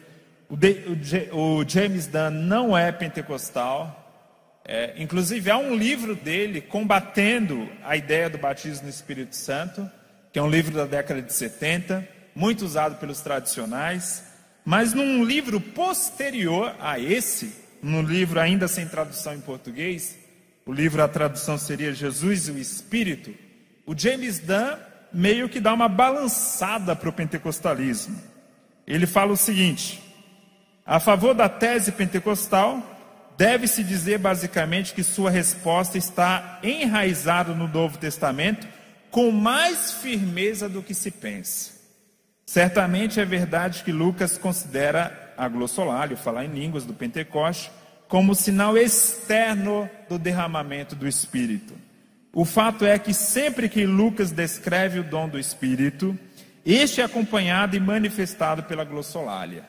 O, 0.49 0.57
de, 0.57 1.29
o, 1.33 1.59
o 1.59 1.69
James 1.69 2.07
Dunn 2.07 2.31
não 2.31 2.77
é 2.77 2.91
pentecostal. 2.91 3.95
É, 4.65 4.95
inclusive, 4.97 5.51
há 5.51 5.57
um 5.57 5.77
livro 5.77 6.17
dele 6.17 6.61
combatendo 6.61 7.69
a 7.85 7.97
ideia 7.97 8.29
do 8.29 8.37
batismo 8.37 8.85
no 8.85 8.91
Espírito 8.91 9.37
Santo, 9.37 9.89
que 10.33 10.39
é 10.39 10.43
um 10.43 10.51
livro 10.51 10.75
da 10.75 10.85
década 10.85 11.23
de 11.23 11.33
70, 11.33 12.07
muito 12.35 12.65
usado 12.65 12.99
pelos 12.99 13.21
tradicionais. 13.21 14.25
Mas 14.65 14.93
num 14.93 15.25
livro 15.25 15.61
posterior 15.61 16.75
a 16.81 16.99
esse, 16.99 17.55
no 17.81 18.03
livro 18.03 18.41
ainda 18.41 18.67
sem 18.67 18.89
tradução 18.89 19.35
em 19.35 19.41
português, 19.41 20.19
o 20.67 20.73
livro 20.73 21.03
a 21.03 21.09
tradução 21.09 21.57
seria 21.57 21.95
Jesus 21.95 22.49
e 22.49 22.51
o 22.51 22.59
Espírito, 22.59 23.33
o 23.87 23.97
James 23.97 24.41
Dunn 24.41 24.88
meio 25.13 25.49
que 25.49 25.61
dá 25.61 25.73
uma 25.73 25.89
balançada 25.89 26.95
para 26.95 27.09
o 27.09 27.13
pentecostalismo. 27.13 28.21
Ele 28.87 29.07
fala 29.07 29.33
o 29.33 29.37
seguinte: 29.37 30.03
a 30.85 30.99
favor 30.99 31.35
da 31.35 31.49
tese 31.49 31.93
pentecostal, 31.93 32.83
deve-se 33.37 33.85
dizer 33.85 34.19
basicamente 34.19 34.95
que 34.95 35.03
sua 35.03 35.31
resposta 35.31 35.99
está 35.99 36.59
enraizada 36.63 37.53
no 37.55 37.69
Novo 37.69 37.99
Testamento 37.99 38.67
com 39.11 39.31
mais 39.31 39.93
firmeza 39.93 40.69
do 40.69 40.83
que 40.83 40.95
se 40.95 41.11
pensa. 41.11 41.73
Certamente 42.47 43.21
é 43.21 43.25
verdade 43.25 43.85
que 43.85 43.93
Lucas 43.93 44.39
considera 44.39 45.35
a 45.37 45.49
glossolalia, 45.49 46.17
falar 46.17 46.45
em 46.45 46.53
línguas 46.53 46.85
do 46.85 46.95
Pentecoste, 46.95 47.71
como 48.09 48.35
sinal 48.35 48.77
externo 48.77 49.89
do 50.09 50.19
derramamento 50.19 50.97
do 50.97 51.07
Espírito. 51.07 51.75
O 52.33 52.45
fato 52.45 52.85
é 52.85 52.99
que 52.99 53.15
sempre 53.15 53.69
que 53.69 53.87
Lucas 53.87 54.31
descreve 54.31 55.01
o 55.01 55.05
dom 55.05 55.29
do 55.29 55.39
Espírito, 55.39 56.17
este 56.65 57.01
é 57.01 57.05
acompanhado 57.05 57.77
e 57.77 57.81
manifestado 57.81 58.63
pela 58.65 58.85
glossolalia. 58.85 59.65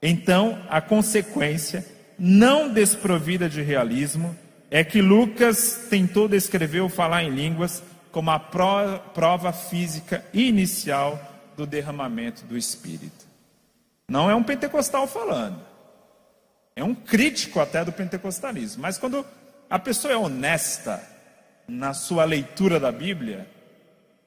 Então, 0.00 0.62
a 0.68 0.80
consequência, 0.80 1.84
não 2.18 2.72
desprovida 2.72 3.48
de 3.48 3.62
realismo, 3.62 4.36
é 4.70 4.84
que 4.84 5.00
Lucas 5.00 5.86
tentou 5.88 6.28
descrever 6.28 6.80
o 6.80 6.88
falar 6.88 7.24
em 7.24 7.30
línguas 7.30 7.82
como 8.12 8.30
a 8.30 8.38
prova 8.38 9.52
física 9.52 10.24
inicial 10.32 11.20
do 11.56 11.66
derramamento 11.66 12.44
do 12.44 12.56
Espírito. 12.56 13.26
Não 14.08 14.30
é 14.30 14.34
um 14.34 14.42
pentecostal 14.42 15.06
falando, 15.06 15.60
é 16.76 16.84
um 16.84 16.94
crítico 16.94 17.60
até 17.60 17.84
do 17.84 17.92
pentecostalismo. 17.92 18.82
Mas 18.82 18.98
quando 18.98 19.24
a 19.68 19.78
pessoa 19.78 20.12
é 20.12 20.16
honesta 20.16 21.02
na 21.68 21.92
sua 21.92 22.24
leitura 22.24 22.80
da 22.80 22.90
Bíblia, 22.90 23.46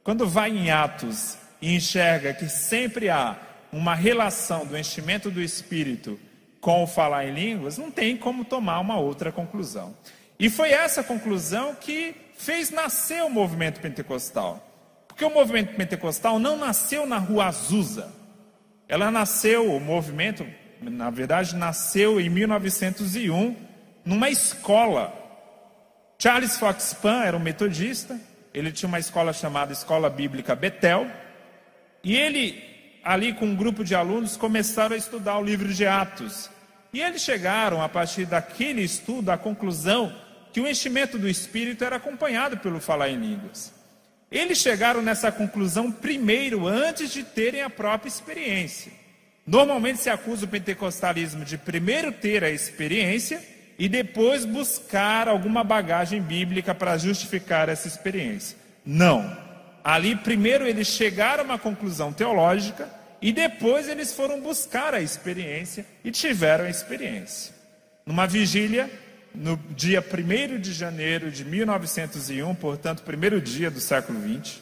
quando 0.04 0.27
vai 0.27 0.51
em 0.51 0.69
Atos 0.69 1.38
e 1.62 1.75
enxerga 1.75 2.34
que 2.34 2.47
sempre 2.47 3.10
há 3.10 3.36
uma 3.73 3.95
relação 3.95 4.65
do 4.65 4.77
enchimento 4.77 5.32
do 5.32 5.41
Espírito 5.41 6.19
com 6.60 6.84
o 6.84 6.88
falar 6.88 7.25
em 7.25 7.34
línguas, 7.34 7.77
não 7.77 7.89
tem 7.89 8.15
como 8.15 8.45
tomar 8.45 8.80
uma 8.80 8.99
outra 8.99 9.32
conclusão. 9.32 9.95
E 10.39 10.49
foi 10.49 10.71
essa 10.71 11.04
conclusão 11.04 11.75
que 11.75 12.15
fez 12.38 12.69
nascer 12.69 13.23
o 13.23 13.30
movimento 13.30 13.80
pentecostal. 13.80 14.67
Porque 15.08 15.25
o 15.25 15.30
movimento 15.30 15.75
pentecostal 15.75 16.39
não 16.39 16.58
nasceu 16.58 17.06
na 17.06 17.17
rua 17.17 17.47
Azusa. 17.47 18.12
Ela 18.88 19.12
nasceu, 19.12 19.71
o 19.71 19.80
movimento, 19.80 20.45
na 20.82 21.10
verdade, 21.10 21.56
nasceu 21.56 22.19
em 22.19 22.30
1901, 22.30 23.56
numa 24.04 24.30
escola. 24.30 25.21
Charles 26.22 26.56
Fox 26.56 26.94
Pan 26.94 27.24
era 27.24 27.36
um 27.36 27.40
metodista, 27.40 28.16
ele 28.54 28.72
tinha 28.72 28.88
uma 28.88 29.00
escola 29.00 29.34
chamada 29.34 29.74
Escola 29.74 30.08
Bíblica 30.08 30.56
Betel, 30.56 31.10
e 32.04 32.16
ele 32.16 32.64
ali 33.04 33.34
com 33.34 33.48
um 33.48 33.56
grupo 33.56 33.84
de 33.84 33.96
alunos, 33.96 34.38
começaram 34.38 34.94
a 34.94 34.98
estudar 35.00 35.40
o 35.40 35.44
livro 35.44 35.74
de 35.74 35.84
Atos. 35.84 36.48
E 36.94 37.02
eles 37.02 37.24
chegaram, 37.24 37.82
a 37.82 37.90
partir 37.90 38.28
daquele 38.28 38.84
estudo, 38.84 39.32
à 39.32 39.38
conclusão 39.38 40.16
que 40.54 40.62
o 40.62 40.68
enchimento 40.68 41.18
do 41.18 41.28
Espírito 41.28 41.84
era 41.84 41.96
acompanhado 41.96 42.56
pelo 42.60 42.80
falar 42.80 43.10
em 43.10 43.18
línguas. 43.18 43.74
Eles 44.32 44.60
chegaram 44.60 45.02
nessa 45.02 45.32
conclusão 45.32 45.92
primeiro, 45.92 46.68
antes 46.68 47.12
de 47.12 47.24
terem 47.24 47.64
a 47.64 47.70
própria 47.70 48.10
experiência. 48.10 48.92
Normalmente 49.48 49.98
se 49.98 50.10
acusa 50.12 50.46
o 50.46 50.48
pentecostalismo 50.48 51.44
de 51.44 51.58
primeiro 51.58 52.12
ter 52.12 52.44
a 52.44 52.52
experiência 52.52 53.42
e 53.82 53.89
depois 53.89 54.46
buscar 54.46 55.28
alguma 55.28 55.63
bagagem 55.63 56.22
bíblica 56.22 56.76
para 56.76 57.00
justificar 57.00 57.67
essa 57.67 57.88
experiência. 57.88 58.56
Não. 58.86 59.36
Ali, 59.84 60.15
primeiro, 60.15 60.67
eles 60.67 60.86
chegaram 60.86 61.41
a 61.41 61.46
uma 61.46 61.58
conclusão 61.58 62.13
teológica 62.13 62.88
e 63.20 63.34
depois 63.34 63.89
eles 63.89 64.13
foram 64.13 64.39
buscar 64.39 64.94
a 64.94 65.02
experiência 65.02 65.84
e 66.04 66.12
tiveram 66.12 66.65
a 66.65 66.70
experiência. 66.70 67.56
Numa 68.06 68.28
vigília, 68.28 68.88
no 69.34 69.58
dia 69.72 70.00
1 70.00 70.60
de 70.60 70.74
janeiro 70.74 71.32
de 71.32 71.44
1901, 71.44 72.54
portanto, 72.54 73.02
primeiro 73.02 73.41
dia 73.41 73.72
do 73.72 73.80
século 73.80 74.20
20, 74.20 74.62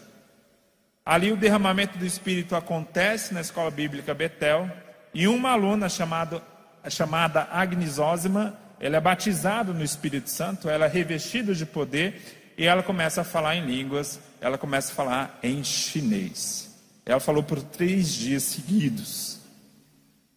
ali 1.06 1.30
o 1.34 1.36
derramamento 1.36 1.98
do 1.98 2.06
Espírito 2.06 2.56
acontece 2.56 3.34
na 3.34 3.42
escola 3.42 3.70
bíblica 3.70 4.14
Betel 4.14 4.72
e 5.14 5.28
uma 5.28 5.50
aluna 5.50 5.90
chamado, 5.90 6.42
chamada 6.88 7.50
Agnes 7.52 8.00
Osman, 8.00 8.54
ela 8.80 8.98
é 8.98 9.02
batizada 9.02 9.74
no 9.74 9.84
Espírito 9.84 10.30
Santo, 10.30 10.70
ela 10.70 10.86
é 10.86 10.90
revestida 10.90 11.54
de 11.54 11.66
poder 11.66 12.22
e 12.58 12.66
ela 12.66 12.84
começa 12.84 13.22
a 13.22 13.24
falar 13.24 13.56
em 13.56 13.66
línguas 13.66 14.20
ela 14.42 14.58
começa 14.58 14.92
a 14.92 14.96
falar 14.96 15.40
em 15.44 15.64
chinês. 15.64 16.70
Ela 17.06 17.20
falou 17.20 17.44
por 17.44 17.62
três 17.62 18.14
dias 18.14 18.44
seguidos. 18.44 19.40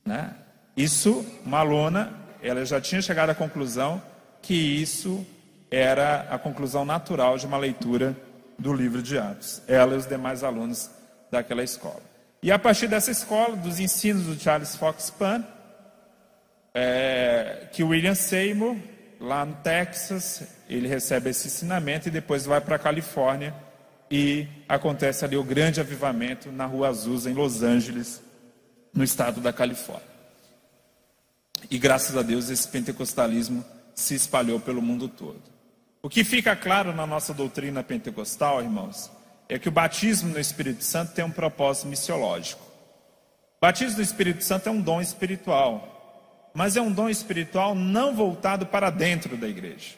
Né? 0.04 0.32
Isso, 0.76 1.24
uma 1.44 1.58
aluna, 1.58 2.12
ela 2.42 2.64
já 2.64 2.80
tinha 2.80 3.00
chegado 3.00 3.30
à 3.30 3.34
conclusão 3.34 4.02
que 4.40 4.54
isso 4.54 5.24
era 5.70 6.26
a 6.30 6.38
conclusão 6.38 6.84
natural 6.84 7.38
de 7.38 7.46
uma 7.46 7.56
leitura 7.56 8.16
do 8.58 8.72
livro 8.72 9.02
de 9.02 9.18
Atos. 9.18 9.62
Ela 9.68 9.94
e 9.94 9.98
os 9.98 10.06
demais 10.06 10.42
alunos 10.42 10.90
daquela 11.30 11.62
escola. 11.62 12.02
E 12.42 12.50
a 12.50 12.58
partir 12.58 12.88
dessa 12.88 13.10
escola, 13.10 13.56
dos 13.56 13.78
ensinos 13.78 14.24
do 14.24 14.38
Charles 14.38 14.74
Fox 14.74 15.10
Pan, 15.10 15.44
é, 16.74 17.68
que 17.72 17.82
William 17.82 18.14
Seymour, 18.14 18.76
lá 19.20 19.44
no 19.44 19.54
Texas, 19.56 20.42
ele 20.68 20.88
recebe 20.88 21.30
esse 21.30 21.48
ensinamento 21.48 22.08
e 22.08 22.10
depois 22.10 22.44
vai 22.44 22.60
para 22.60 22.76
a 22.76 22.78
Califórnia 22.78 23.54
e 24.10 24.46
acontece 24.68 25.24
ali 25.24 25.36
o 25.36 25.44
grande 25.44 25.80
avivamento 25.80 26.50
na 26.50 26.66
Rua 26.66 26.88
Azusa, 26.88 27.30
em 27.30 27.34
Los 27.34 27.62
Angeles, 27.62 28.22
no 28.92 29.02
estado 29.02 29.40
da 29.40 29.52
Califórnia. 29.52 30.12
E 31.70 31.78
graças 31.78 32.16
a 32.16 32.22
Deus 32.22 32.50
esse 32.50 32.66
pentecostalismo 32.68 33.64
se 33.94 34.14
espalhou 34.14 34.58
pelo 34.60 34.82
mundo 34.82 35.08
todo. 35.08 35.40
O 36.02 36.08
que 36.08 36.24
fica 36.24 36.56
claro 36.56 36.92
na 36.92 37.06
nossa 37.06 37.32
doutrina 37.32 37.82
pentecostal, 37.82 38.60
irmãos, 38.60 39.10
é 39.48 39.58
que 39.58 39.68
o 39.68 39.72
batismo 39.72 40.30
no 40.30 40.40
Espírito 40.40 40.82
Santo 40.82 41.12
tem 41.12 41.24
um 41.24 41.30
propósito 41.30 41.86
missiológico. 41.86 42.62
O 43.58 43.60
batismo 43.60 43.98
no 43.98 44.02
Espírito 44.02 44.42
Santo 44.42 44.68
é 44.68 44.72
um 44.72 44.80
dom 44.80 45.00
espiritual, 45.00 46.01
mas 46.54 46.76
é 46.76 46.80
um 46.80 46.92
dom 46.92 47.08
espiritual 47.08 47.74
não 47.74 48.14
voltado 48.14 48.66
para 48.66 48.90
dentro 48.90 49.36
da 49.36 49.48
igreja. 49.48 49.94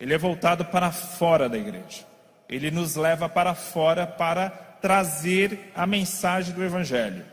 Ele 0.00 0.14
é 0.14 0.18
voltado 0.18 0.64
para 0.64 0.90
fora 0.90 1.48
da 1.48 1.58
igreja. 1.58 2.04
Ele 2.48 2.70
nos 2.70 2.96
leva 2.96 3.28
para 3.28 3.54
fora 3.54 4.06
para 4.06 4.50
trazer 4.50 5.70
a 5.74 5.86
mensagem 5.86 6.54
do 6.54 6.64
Evangelho. 6.64 7.24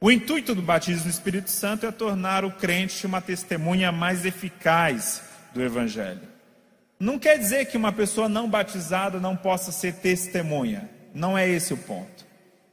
O 0.00 0.12
intuito 0.12 0.54
do 0.54 0.62
batismo 0.62 1.04
no 1.04 1.10
Espírito 1.10 1.50
Santo 1.50 1.86
é 1.86 1.90
tornar 1.90 2.44
o 2.44 2.52
crente 2.52 3.06
uma 3.06 3.20
testemunha 3.20 3.90
mais 3.90 4.24
eficaz 4.24 5.22
do 5.52 5.62
Evangelho. 5.62 6.20
Não 7.00 7.18
quer 7.18 7.38
dizer 7.38 7.66
que 7.66 7.76
uma 7.76 7.92
pessoa 7.92 8.28
não 8.28 8.48
batizada 8.48 9.18
não 9.18 9.36
possa 9.36 9.72
ser 9.72 9.94
testemunha. 9.94 10.88
Não 11.14 11.38
é 11.38 11.48
esse 11.48 11.72
o 11.72 11.76
ponto. 11.76 12.26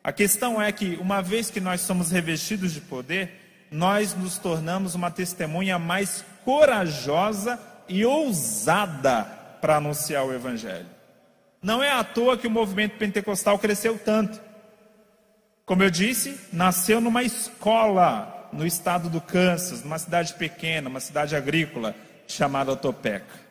A 0.03 0.11
questão 0.11 0.61
é 0.61 0.71
que, 0.71 0.97
uma 1.01 1.21
vez 1.21 1.49
que 1.49 1.59
nós 1.59 1.81
somos 1.81 2.11
revestidos 2.11 2.73
de 2.73 2.81
poder, 2.81 3.44
nós 3.71 4.15
nos 4.15 4.37
tornamos 4.37 4.95
uma 4.95 5.11
testemunha 5.11 5.77
mais 5.79 6.23
corajosa 6.43 7.59
e 7.87 8.05
ousada 8.05 9.23
para 9.61 9.77
anunciar 9.77 10.25
o 10.25 10.33
Evangelho. 10.33 10.87
Não 11.61 11.81
é 11.81 11.91
à 11.91 12.03
toa 12.03 12.37
que 12.37 12.47
o 12.47 12.51
movimento 12.51 12.97
pentecostal 12.97 13.57
cresceu 13.57 13.97
tanto. 13.97 14.39
Como 15.65 15.81
eu 15.81 15.89
disse, 15.89 16.39
nasceu 16.53 17.01
numa 17.01 17.23
escola 17.23 18.49
no 18.53 18.65
estado 18.65 19.09
do 19.09 19.19
Kansas, 19.19 19.83
numa 19.83 19.97
cidade 19.97 20.33
pequena, 20.35 20.89
uma 20.89 20.99
cidade 20.99 21.35
agrícola 21.35 21.95
chamada 22.27 22.75
Topeka. 22.75 23.45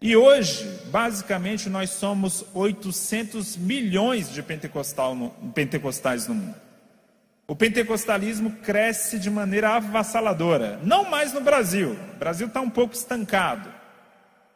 E 0.00 0.16
hoje, 0.16 0.66
basicamente, 0.86 1.68
nós 1.68 1.90
somos 1.90 2.44
800 2.52 3.56
milhões 3.56 4.30
de 4.32 4.42
pentecostais 4.42 6.28
no 6.28 6.34
mundo. 6.34 6.63
O 7.46 7.54
pentecostalismo 7.54 8.50
cresce 8.62 9.18
de 9.18 9.30
maneira 9.30 9.76
avassaladora. 9.76 10.80
Não 10.82 11.10
mais 11.10 11.32
no 11.32 11.42
Brasil. 11.42 11.96
O 12.14 12.18
Brasil 12.18 12.46
está 12.46 12.60
um 12.60 12.70
pouco 12.70 12.94
estancado. 12.94 13.70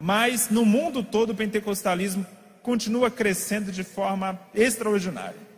Mas 0.00 0.48
no 0.48 0.64
mundo 0.64 1.02
todo 1.02 1.30
o 1.30 1.34
pentecostalismo 1.34 2.26
continua 2.62 3.10
crescendo 3.10 3.70
de 3.70 3.84
forma 3.84 4.40
extraordinária. 4.54 5.48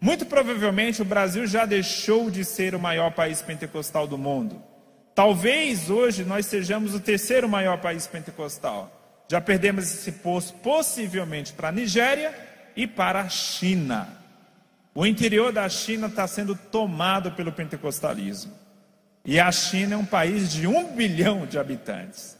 Muito 0.00 0.24
provavelmente 0.24 1.02
o 1.02 1.04
Brasil 1.04 1.46
já 1.46 1.66
deixou 1.66 2.30
de 2.30 2.44
ser 2.44 2.74
o 2.74 2.80
maior 2.80 3.10
país 3.12 3.42
pentecostal 3.42 4.06
do 4.06 4.16
mundo. 4.16 4.62
Talvez 5.14 5.90
hoje 5.90 6.24
nós 6.24 6.46
sejamos 6.46 6.94
o 6.94 7.00
terceiro 7.00 7.48
maior 7.48 7.78
país 7.78 8.06
pentecostal. 8.06 8.90
Já 9.28 9.40
perdemos 9.40 9.84
esse 9.84 10.12
posto 10.12 10.54
possivelmente 10.58 11.52
para 11.52 11.68
a 11.68 11.72
Nigéria 11.72 12.32
e 12.76 12.86
para 12.86 13.20
a 13.20 13.28
China. 13.28 14.19
O 14.94 15.06
interior 15.06 15.52
da 15.52 15.68
China 15.68 16.08
está 16.08 16.26
sendo 16.26 16.54
tomado 16.54 17.32
pelo 17.32 17.52
pentecostalismo. 17.52 18.52
E 19.24 19.38
a 19.38 19.52
China 19.52 19.94
é 19.94 19.98
um 19.98 20.04
país 20.04 20.50
de 20.50 20.66
um 20.66 20.94
bilhão 20.94 21.46
de 21.46 21.58
habitantes. 21.58 22.36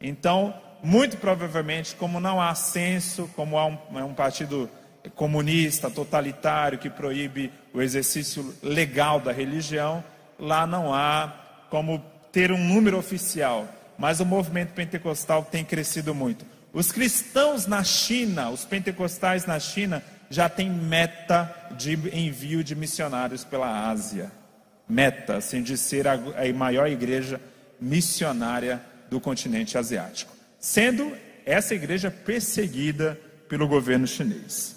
Então, 0.00 0.54
muito 0.82 1.16
provavelmente, 1.16 1.94
como 1.94 2.20
não 2.20 2.40
há 2.40 2.54
censo, 2.54 3.30
como 3.34 3.56
há 3.56 3.66
um, 3.66 3.78
é 3.96 4.04
um 4.04 4.12
partido 4.12 4.68
comunista, 5.14 5.90
totalitário, 5.90 6.78
que 6.78 6.90
proíbe 6.90 7.50
o 7.72 7.80
exercício 7.80 8.54
legal 8.62 9.20
da 9.20 9.32
religião, 9.32 10.04
lá 10.38 10.66
não 10.66 10.92
há 10.92 11.32
como 11.70 12.04
ter 12.30 12.52
um 12.52 12.62
número 12.62 12.98
oficial. 12.98 13.66
Mas 13.96 14.20
o 14.20 14.26
movimento 14.26 14.72
pentecostal 14.72 15.44
tem 15.44 15.64
crescido 15.64 16.14
muito. 16.14 16.44
Os 16.72 16.90
cristãos 16.90 17.66
na 17.66 17.84
China, 17.84 18.50
os 18.50 18.64
pentecostais 18.64 19.46
na 19.46 19.60
China, 19.60 20.02
já 20.34 20.48
têm 20.48 20.68
meta 20.68 21.54
de 21.76 21.92
envio 22.12 22.64
de 22.64 22.74
missionários 22.74 23.44
pela 23.44 23.88
Ásia. 23.88 24.32
Meta, 24.88 25.36
assim, 25.36 25.62
de 25.62 25.78
ser 25.78 26.08
a, 26.08 26.14
a 26.14 26.52
maior 26.52 26.88
igreja 26.88 27.40
missionária 27.80 28.82
do 29.08 29.20
continente 29.20 29.78
asiático. 29.78 30.34
Sendo 30.58 31.12
essa 31.46 31.74
igreja 31.74 32.10
perseguida 32.10 33.18
pelo 33.48 33.68
governo 33.68 34.06
chinês. 34.06 34.76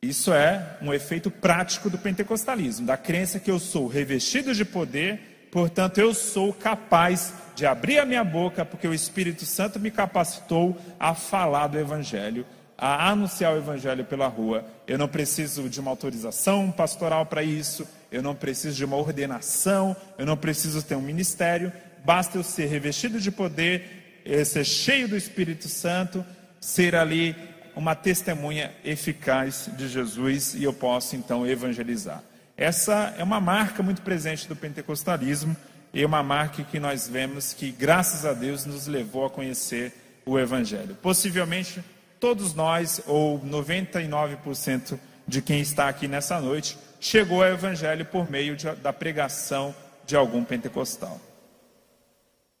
Isso 0.00 0.32
é 0.32 0.78
um 0.80 0.94
efeito 0.94 1.30
prático 1.30 1.90
do 1.90 1.98
pentecostalismo, 1.98 2.86
da 2.86 2.96
crença 2.96 3.40
que 3.40 3.50
eu 3.50 3.58
sou 3.58 3.88
revestido 3.88 4.54
de 4.54 4.64
poder, 4.64 5.48
portanto 5.50 5.98
eu 5.98 6.14
sou 6.14 6.52
capaz 6.52 7.34
de 7.56 7.66
abrir 7.66 7.98
a 7.98 8.06
minha 8.06 8.22
boca, 8.22 8.64
porque 8.64 8.86
o 8.86 8.94
Espírito 8.94 9.44
Santo 9.44 9.80
me 9.80 9.90
capacitou 9.90 10.78
a 11.00 11.14
falar 11.14 11.66
do 11.66 11.78
Evangelho, 11.78 12.46
a 12.78 13.10
anunciar 13.10 13.52
o 13.52 13.58
Evangelho 13.58 14.04
pela 14.04 14.28
rua. 14.28 14.64
Eu 14.86 14.96
não 14.96 15.08
preciso 15.08 15.68
de 15.68 15.80
uma 15.80 15.90
autorização 15.90 16.70
pastoral 16.70 17.26
para 17.26 17.42
isso, 17.42 17.86
eu 18.10 18.22
não 18.22 18.36
preciso 18.36 18.76
de 18.76 18.84
uma 18.84 18.96
ordenação, 18.96 19.96
eu 20.16 20.24
não 20.24 20.36
preciso 20.36 20.80
ter 20.82 20.94
um 20.94 21.02
ministério, 21.02 21.72
basta 22.04 22.38
eu 22.38 22.44
ser 22.44 22.66
revestido 22.66 23.20
de 23.20 23.32
poder, 23.32 24.22
ser 24.46 24.64
cheio 24.64 25.08
do 25.08 25.16
Espírito 25.16 25.68
Santo, 25.68 26.24
ser 26.60 26.94
ali 26.94 27.34
uma 27.74 27.94
testemunha 27.94 28.72
eficaz 28.84 29.68
de 29.76 29.88
Jesus 29.88 30.54
e 30.54 30.62
eu 30.62 30.72
posso 30.72 31.16
então 31.16 31.46
evangelizar. 31.46 32.22
Essa 32.56 33.14
é 33.18 33.24
uma 33.24 33.40
marca 33.40 33.82
muito 33.82 34.02
presente 34.02 34.48
do 34.48 34.56
pentecostalismo 34.56 35.56
e 35.92 36.04
uma 36.04 36.22
marca 36.22 36.62
que 36.64 36.78
nós 36.80 37.08
vemos 37.08 37.52
que, 37.52 37.70
graças 37.70 38.24
a 38.24 38.32
Deus, 38.32 38.64
nos 38.64 38.86
levou 38.86 39.24
a 39.24 39.30
conhecer 39.30 39.92
o 40.26 40.38
Evangelho. 40.38 40.96
Possivelmente 40.96 41.80
todos 42.20 42.54
nós, 42.54 43.00
ou 43.06 43.40
99% 43.40 44.98
de 45.26 45.42
quem 45.42 45.60
está 45.60 45.88
aqui 45.88 46.08
nessa 46.08 46.40
noite, 46.40 46.78
chegou 47.00 47.42
ao 47.42 47.50
Evangelho 47.50 48.04
por 48.04 48.30
meio 48.30 48.56
de, 48.56 48.70
da 48.76 48.92
pregação 48.92 49.74
de 50.06 50.16
algum 50.16 50.44
pentecostal. 50.44 51.20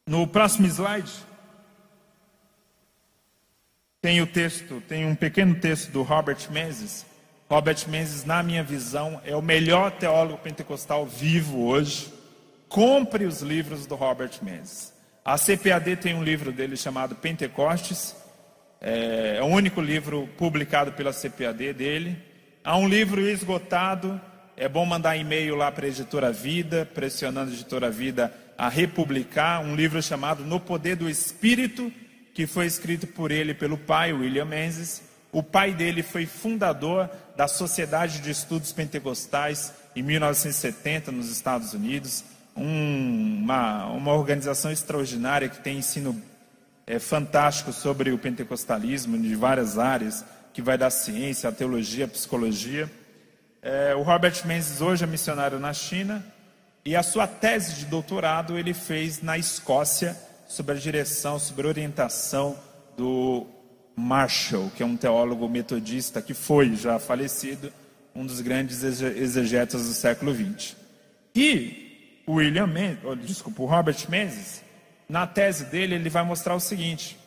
No 0.06 0.26
próximo 0.26 0.66
slide, 0.66 1.12
tem 4.00 4.20
o 4.22 4.26
texto, 4.26 4.80
tem 4.86 5.04
um 5.06 5.14
pequeno 5.14 5.54
texto 5.56 5.90
do 5.90 6.02
Robert 6.02 6.50
Menzies. 6.50 7.04
Robert 7.50 7.88
Menzies, 7.88 8.24
na 8.24 8.42
minha 8.42 8.62
visão, 8.62 9.20
é 9.24 9.34
o 9.34 9.42
melhor 9.42 9.90
teólogo 9.92 10.38
pentecostal 10.38 11.04
vivo 11.04 11.64
hoje. 11.66 12.12
Compre 12.68 13.24
os 13.24 13.40
livros 13.40 13.86
do 13.86 13.94
Robert 13.94 14.32
Menzies. 14.42 14.92
A 15.24 15.36
CPAD 15.36 15.96
tem 15.96 16.14
um 16.14 16.22
livro 16.22 16.52
dele 16.52 16.76
chamado 16.76 17.14
Pentecostes. 17.14 18.14
É, 18.80 19.36
é 19.38 19.42
o 19.42 19.46
único 19.46 19.80
livro 19.80 20.28
publicado 20.36 20.92
pela 20.92 21.12
CPAD 21.12 21.72
dele. 21.72 22.18
Há 22.62 22.76
um 22.76 22.88
livro 22.88 23.20
esgotado. 23.20 24.20
É 24.56 24.68
bom 24.68 24.84
mandar 24.84 25.16
e-mail 25.16 25.54
lá 25.54 25.70
para 25.70 25.86
a 25.86 25.88
editora 25.88 26.32
Vida, 26.32 26.88
pressionando 26.94 27.50
a 27.50 27.54
editora 27.54 27.90
Vida 27.90 28.32
a 28.56 28.68
republicar 28.68 29.60
um 29.60 29.76
livro 29.76 30.02
chamado 30.02 30.44
No 30.44 30.58
Poder 30.58 30.96
do 30.96 31.08
Espírito 31.08 31.92
que 32.38 32.46
foi 32.46 32.66
escrito 32.66 33.04
por 33.04 33.32
ele 33.32 33.52
pelo 33.52 33.76
pai, 33.76 34.12
William 34.12 34.44
Menzies. 34.44 35.02
O 35.32 35.42
pai 35.42 35.74
dele 35.74 36.04
foi 36.04 36.24
fundador 36.24 37.10
da 37.36 37.48
Sociedade 37.48 38.20
de 38.20 38.30
Estudos 38.30 38.72
Pentecostais 38.72 39.72
em 39.96 40.04
1970 40.04 41.10
nos 41.10 41.32
Estados 41.32 41.74
Unidos, 41.74 42.22
um, 42.56 43.40
uma, 43.42 43.86
uma 43.86 44.12
organização 44.12 44.70
extraordinária 44.70 45.48
que 45.48 45.60
tem 45.60 45.78
ensino 45.78 46.22
é, 46.88 46.98
fantástico 46.98 47.70
sobre 47.70 48.10
o 48.10 48.18
pentecostalismo 48.18 49.18
de 49.18 49.34
várias 49.34 49.78
áreas, 49.78 50.24
que 50.54 50.62
vai 50.62 50.78
da 50.78 50.88
ciência, 50.88 51.46
a 51.46 51.52
teologia, 51.52 52.06
a 52.06 52.08
psicologia. 52.08 52.90
É, 53.60 53.94
o 53.94 54.02
Robert 54.02 54.34
Menzies 54.46 54.80
hoje 54.80 55.04
é 55.04 55.06
missionário 55.06 55.58
na 55.60 55.74
China 55.74 56.24
e 56.86 56.96
a 56.96 57.02
sua 57.02 57.26
tese 57.26 57.74
de 57.74 57.84
doutorado 57.84 58.56
ele 58.56 58.72
fez 58.72 59.20
na 59.20 59.36
Escócia 59.36 60.16
sob 60.48 60.72
a 60.72 60.74
direção, 60.74 61.38
sob 61.38 61.62
a 61.62 61.66
orientação 61.66 62.56
do 62.96 63.46
Marshall, 63.94 64.70
que 64.74 64.82
é 64.82 64.86
um 64.86 64.96
teólogo 64.96 65.46
metodista 65.46 66.22
que 66.22 66.32
foi 66.32 66.74
já 66.74 66.98
falecido, 66.98 67.70
um 68.14 68.24
dos 68.24 68.40
grandes 68.40 68.82
exegetas 68.82 69.86
do 69.86 69.92
século 69.92 70.34
XX. 70.34 70.74
E 71.36 72.22
William 72.26 72.66
Menzies, 72.66 73.26
desculpa, 73.26 73.62
o 73.62 73.66
Robert 73.66 73.98
Menzies, 74.08 74.62
na 75.08 75.26
tese 75.26 75.64
dele, 75.66 75.94
ele 75.94 76.10
vai 76.10 76.22
mostrar 76.22 76.54
o 76.54 76.60
seguinte: 76.60 77.18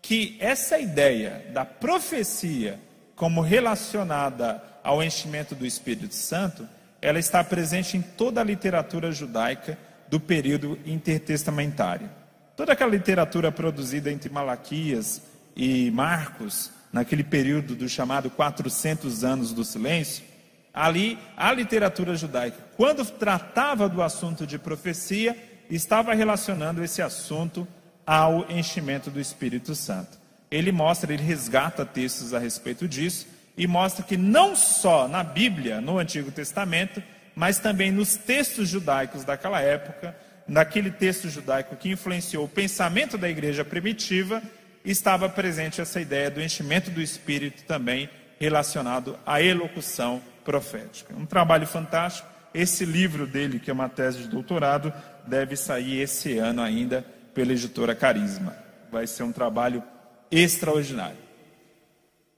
que 0.00 0.36
essa 0.40 0.78
ideia 0.78 1.44
da 1.52 1.64
profecia 1.64 2.78
como 3.16 3.40
relacionada 3.40 4.62
ao 4.84 5.02
enchimento 5.02 5.54
do 5.54 5.66
Espírito 5.66 6.14
Santo, 6.14 6.68
ela 7.02 7.18
está 7.18 7.42
presente 7.42 7.96
em 7.96 8.00
toda 8.00 8.40
a 8.40 8.44
literatura 8.44 9.10
judaica 9.10 9.76
do 10.08 10.20
período 10.20 10.78
intertestamentário. 10.86 12.08
Toda 12.56 12.72
aquela 12.72 12.90
literatura 12.90 13.52
produzida 13.52 14.10
entre 14.10 14.30
Malaquias 14.30 15.20
e 15.56 15.90
Marcos, 15.90 16.70
naquele 16.92 17.24
período 17.24 17.74
do 17.74 17.88
chamado 17.88 18.30
400 18.30 19.24
anos 19.24 19.52
do 19.52 19.64
silêncio, 19.64 20.24
ali 20.72 21.18
a 21.36 21.52
literatura 21.52 22.14
judaica, 22.14 22.58
quando 22.76 23.04
tratava 23.04 23.88
do 23.88 24.00
assunto 24.00 24.46
de 24.46 24.58
profecia, 24.58 25.36
estava 25.70 26.14
relacionando 26.14 26.82
esse 26.82 27.02
assunto 27.02 27.66
ao 28.06 28.50
enchimento 28.50 29.10
do 29.10 29.20
Espírito 29.20 29.74
Santo. 29.74 30.18
Ele 30.50 30.72
mostra, 30.72 31.12
ele 31.12 31.22
resgata 31.22 31.84
textos 31.84 32.32
a 32.32 32.38
respeito 32.38 32.88
disso 32.88 33.26
e 33.56 33.66
mostra 33.66 34.04
que 34.04 34.16
não 34.16 34.56
só 34.56 35.06
na 35.06 35.22
Bíblia, 35.22 35.80
no 35.80 35.98
Antigo 35.98 36.30
Testamento, 36.30 37.02
mas 37.34 37.58
também 37.58 37.90
nos 37.90 38.16
textos 38.16 38.68
judaicos 38.68 39.24
daquela 39.24 39.60
época, 39.60 40.16
naquele 40.46 40.90
texto 40.90 41.28
judaico 41.28 41.76
que 41.76 41.90
influenciou 41.90 42.44
o 42.44 42.48
pensamento 42.48 43.18
da 43.18 43.28
igreja 43.28 43.64
primitiva, 43.64 44.42
estava 44.84 45.28
presente 45.28 45.80
essa 45.80 46.00
ideia 46.00 46.30
do 46.30 46.40
enchimento 46.40 46.90
do 46.90 47.02
espírito 47.02 47.64
também 47.64 48.08
relacionado 48.40 49.18
à 49.26 49.42
elocução 49.42 50.22
profética. 50.44 51.14
Um 51.14 51.26
trabalho 51.26 51.66
fantástico. 51.66 52.28
Esse 52.54 52.84
livro 52.84 53.26
dele, 53.26 53.58
que 53.58 53.70
é 53.70 53.74
uma 53.74 53.90
tese 53.90 54.20
de 54.20 54.28
doutorado, 54.28 54.92
deve 55.28 55.54
sair 55.54 56.00
esse 56.00 56.38
ano 56.38 56.62
ainda 56.62 57.04
pela 57.34 57.52
editora 57.52 57.94
Carisma. 57.94 58.56
Vai 58.90 59.06
ser 59.06 59.22
um 59.22 59.32
trabalho 59.32 59.82
extraordinário. 60.30 61.18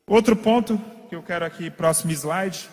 Outro 0.07 0.37
ponto 0.37 0.81
que 1.09 1.15
eu 1.15 1.23
quero 1.23 1.45
aqui, 1.45 1.71
próximo 1.71 2.13
slide, 2.13 2.69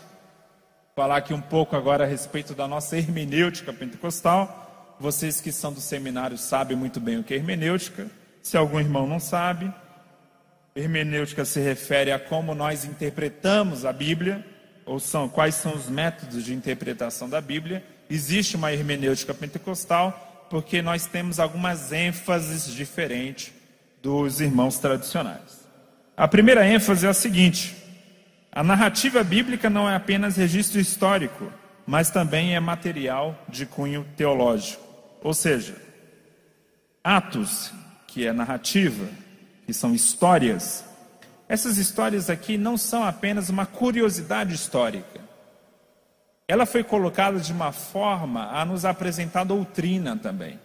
falar 0.96 1.18
aqui 1.18 1.34
um 1.34 1.42
pouco 1.42 1.76
agora 1.76 2.04
a 2.04 2.08
respeito 2.08 2.54
da 2.54 2.68
nossa 2.68 2.98
hermenêutica 2.98 3.72
pentecostal. 3.72 4.96
Vocês 5.00 5.40
que 5.40 5.52
são 5.52 5.72
do 5.72 5.80
seminário 5.80 6.38
sabem 6.38 6.76
muito 6.76 7.00
bem 7.00 7.20
o 7.20 7.24
que 7.24 7.34
é 7.34 7.38
hermenêutica. 7.38 8.08
Se 8.42 8.58
algum 8.58 8.80
irmão 8.80 9.06
não 9.06 9.20
sabe, 9.20 9.72
hermenêutica 10.76 11.46
se 11.46 11.60
refere 11.60 12.12
a 12.12 12.20
como 12.20 12.56
nós 12.56 12.84
interpretamos 12.86 13.86
a 13.86 13.94
Bíblia, 13.94 14.46
ou 14.86 15.00
são 15.00 15.30
quais 15.30 15.56
são 15.56 15.76
os 15.76 15.90
métodos 15.90 16.44
de 16.44 16.54
interpretação 16.54 17.30
da 17.30 17.42
Bíblia. 17.42 17.84
Existe 18.10 18.56
uma 18.56 18.72
hermenêutica 18.72 19.34
pentecostal 19.34 20.46
porque 20.50 20.82
nós 20.82 21.06
temos 21.06 21.40
algumas 21.40 21.92
ênfases 21.92 22.74
diferentes 22.74 23.52
dos 24.02 24.40
irmãos 24.40 24.80
tradicionais. 24.80 25.68
A 26.16 26.28
primeira 26.28 26.66
ênfase 26.66 27.06
é 27.06 27.10
a 27.10 27.14
seguinte: 27.14 27.76
a 28.52 28.64
narrativa 28.64 29.24
bíblica 29.24 29.70
não 29.70 29.90
é 29.90 29.96
apenas 29.96 30.38
registro 30.38 30.80
histórico, 30.80 31.52
mas 31.86 32.10
também 32.10 32.56
é 32.56 32.60
material 32.60 33.38
de 33.50 33.66
cunho 33.66 34.06
teológico. 34.16 34.84
Ou 35.22 35.34
seja, 35.34 35.76
Atos, 37.04 37.72
que 38.08 38.26
é 38.26 38.34
narrativa, 38.34 39.08
que 39.66 39.74
são 39.74 39.94
histórias, 39.94 40.84
essas 41.48 41.78
histórias 41.78 42.30
aqui 42.30 42.58
não 42.58 42.78
são 42.78 43.04
apenas 43.04 43.50
uma 43.50 43.66
curiosidade 43.66 44.54
histórica. 44.54 45.27
Ela 46.48 46.66
foi 46.66 46.84
colocada 46.84 47.40
de 47.40 47.52
uma 47.52 47.72
forma 47.72 48.50
a 48.52 48.64
nos 48.64 48.86
apresentar 48.86 49.44
doutrina 49.44 50.16
também. 50.16 50.60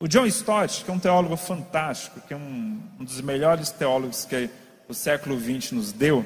O 0.00 0.08
John 0.08 0.26
Stott, 0.26 0.84
que 0.84 0.90
é 0.90 0.94
um 0.94 0.98
teólogo 0.98 1.36
fantástico, 1.36 2.20
que 2.20 2.34
é 2.34 2.36
um, 2.36 2.80
um 2.98 3.04
dos 3.04 3.20
melhores 3.20 3.70
teólogos 3.70 4.24
que 4.24 4.50
o 4.88 4.94
século 4.94 5.38
XX 5.38 5.72
nos 5.72 5.92
deu, 5.92 6.24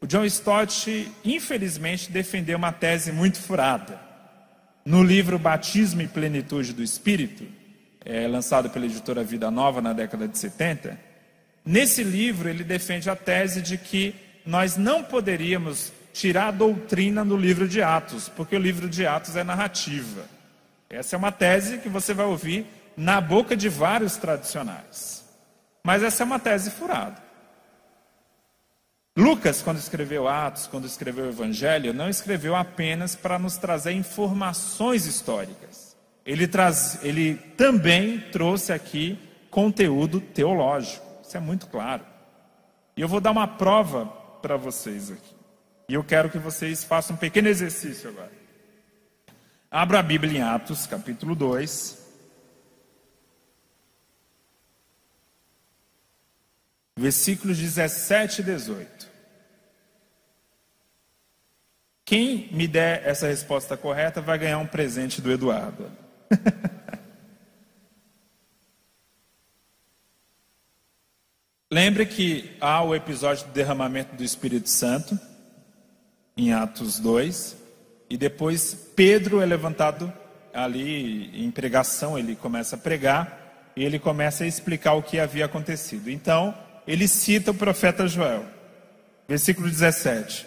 o 0.00 0.06
John 0.06 0.24
Stott, 0.26 1.10
infelizmente, 1.24 2.10
defendeu 2.10 2.58
uma 2.58 2.72
tese 2.72 3.10
muito 3.10 3.38
furada. 3.38 3.98
no 4.84 5.02
livro 5.02 5.38
Batismo 5.38 6.02
e 6.02 6.06
Plenitude 6.06 6.74
do 6.74 6.82
Espírito, 6.82 7.46
é, 8.04 8.28
lançado 8.28 8.68
pela 8.68 8.84
editora 8.84 9.24
Vida 9.24 9.50
Nova 9.50 9.80
na 9.80 9.94
década 9.94 10.28
de 10.28 10.38
70, 10.38 11.00
nesse 11.64 12.04
livro 12.04 12.50
ele 12.50 12.62
defende 12.62 13.08
a 13.08 13.16
tese 13.16 13.62
de 13.62 13.78
que 13.78 14.14
nós 14.44 14.76
não 14.76 15.02
poderíamos 15.02 15.90
tirar 16.14 16.46
a 16.46 16.52
doutrina 16.52 17.24
do 17.24 17.36
livro 17.36 17.66
de 17.66 17.82
Atos, 17.82 18.28
porque 18.28 18.54
o 18.54 18.58
livro 18.58 18.88
de 18.88 19.04
Atos 19.04 19.34
é 19.34 19.42
narrativa. 19.42 20.24
Essa 20.88 21.16
é 21.16 21.18
uma 21.18 21.32
tese 21.32 21.78
que 21.78 21.88
você 21.88 22.14
vai 22.14 22.24
ouvir 22.24 22.64
na 22.96 23.20
boca 23.20 23.56
de 23.56 23.68
vários 23.68 24.16
tradicionais. 24.16 25.24
Mas 25.82 26.04
essa 26.04 26.22
é 26.22 26.24
uma 26.24 26.38
tese 26.38 26.70
furada. 26.70 27.20
Lucas, 29.16 29.60
quando 29.60 29.78
escreveu 29.78 30.28
Atos, 30.28 30.68
quando 30.68 30.86
escreveu 30.86 31.24
o 31.24 31.28
Evangelho, 31.30 31.92
não 31.92 32.08
escreveu 32.08 32.54
apenas 32.54 33.16
para 33.16 33.36
nos 33.36 33.56
trazer 33.56 33.92
informações 33.92 35.06
históricas. 35.06 35.96
Ele, 36.24 36.46
traz, 36.46 37.00
ele 37.02 37.34
também 37.56 38.20
trouxe 38.30 38.72
aqui 38.72 39.18
conteúdo 39.50 40.20
teológico. 40.20 41.04
Isso 41.26 41.36
é 41.36 41.40
muito 41.40 41.66
claro. 41.66 42.04
E 42.96 43.00
eu 43.00 43.08
vou 43.08 43.20
dar 43.20 43.32
uma 43.32 43.48
prova 43.48 44.06
para 44.40 44.56
vocês 44.56 45.10
aqui. 45.10 45.33
E 45.88 45.94
eu 45.94 46.02
quero 46.02 46.30
que 46.30 46.38
vocês 46.38 46.82
façam 46.82 47.14
um 47.14 47.18
pequeno 47.18 47.48
exercício 47.48 48.08
agora. 48.08 48.32
Abra 49.70 49.98
a 49.98 50.02
Bíblia 50.02 50.38
em 50.38 50.42
Atos, 50.42 50.86
capítulo 50.86 51.34
2. 51.34 52.04
Versículos 56.96 57.58
17 57.58 58.40
e 58.40 58.44
18. 58.44 59.10
Quem 62.04 62.48
me 62.52 62.68
der 62.68 63.06
essa 63.06 63.26
resposta 63.26 63.76
correta 63.76 64.20
vai 64.20 64.38
ganhar 64.38 64.58
um 64.58 64.66
presente 64.66 65.20
do 65.20 65.32
Eduardo. 65.32 65.90
Lembre 71.70 72.06
que 72.06 72.56
há 72.60 72.82
o 72.82 72.94
episódio 72.94 73.46
do 73.46 73.52
derramamento 73.52 74.14
do 74.14 74.22
Espírito 74.22 74.68
Santo, 74.68 75.18
em 76.36 76.52
Atos 76.52 76.98
2, 76.98 77.56
e 78.10 78.16
depois 78.16 78.74
Pedro 78.94 79.40
é 79.40 79.46
levantado 79.46 80.12
ali 80.52 81.30
em 81.44 81.50
pregação, 81.50 82.18
ele 82.18 82.36
começa 82.36 82.76
a 82.76 82.78
pregar 82.78 83.72
e 83.76 83.84
ele 83.84 83.98
começa 83.98 84.44
a 84.44 84.46
explicar 84.46 84.94
o 84.94 85.02
que 85.02 85.18
havia 85.18 85.46
acontecido. 85.46 86.08
Então, 86.08 86.54
ele 86.86 87.08
cita 87.08 87.50
o 87.50 87.54
profeta 87.54 88.06
Joel, 88.06 88.44
versículo 89.26 89.68
17. 89.68 90.46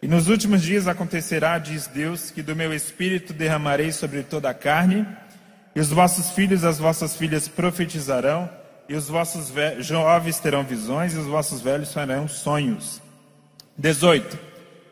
E 0.00 0.06
nos 0.06 0.28
últimos 0.28 0.62
dias 0.62 0.86
acontecerá, 0.86 1.58
diz 1.58 1.88
Deus, 1.88 2.30
que 2.30 2.42
do 2.42 2.54
meu 2.54 2.72
espírito 2.72 3.32
derramarei 3.32 3.90
sobre 3.90 4.22
toda 4.22 4.48
a 4.48 4.54
carne, 4.54 5.06
e 5.74 5.80
os 5.80 5.88
vossos 5.88 6.30
filhos 6.30 6.62
e 6.62 6.66
as 6.66 6.78
vossas 6.78 7.16
filhas 7.16 7.48
profetizarão, 7.48 8.48
e 8.88 8.94
os 8.94 9.08
vossos 9.08 9.52
jovens 9.80 10.38
terão 10.38 10.62
visões, 10.62 11.14
e 11.14 11.18
os 11.18 11.26
vossos 11.26 11.60
velhos 11.60 11.92
farão 11.92 12.28
sonhos. 12.28 13.02
18. 13.76 14.47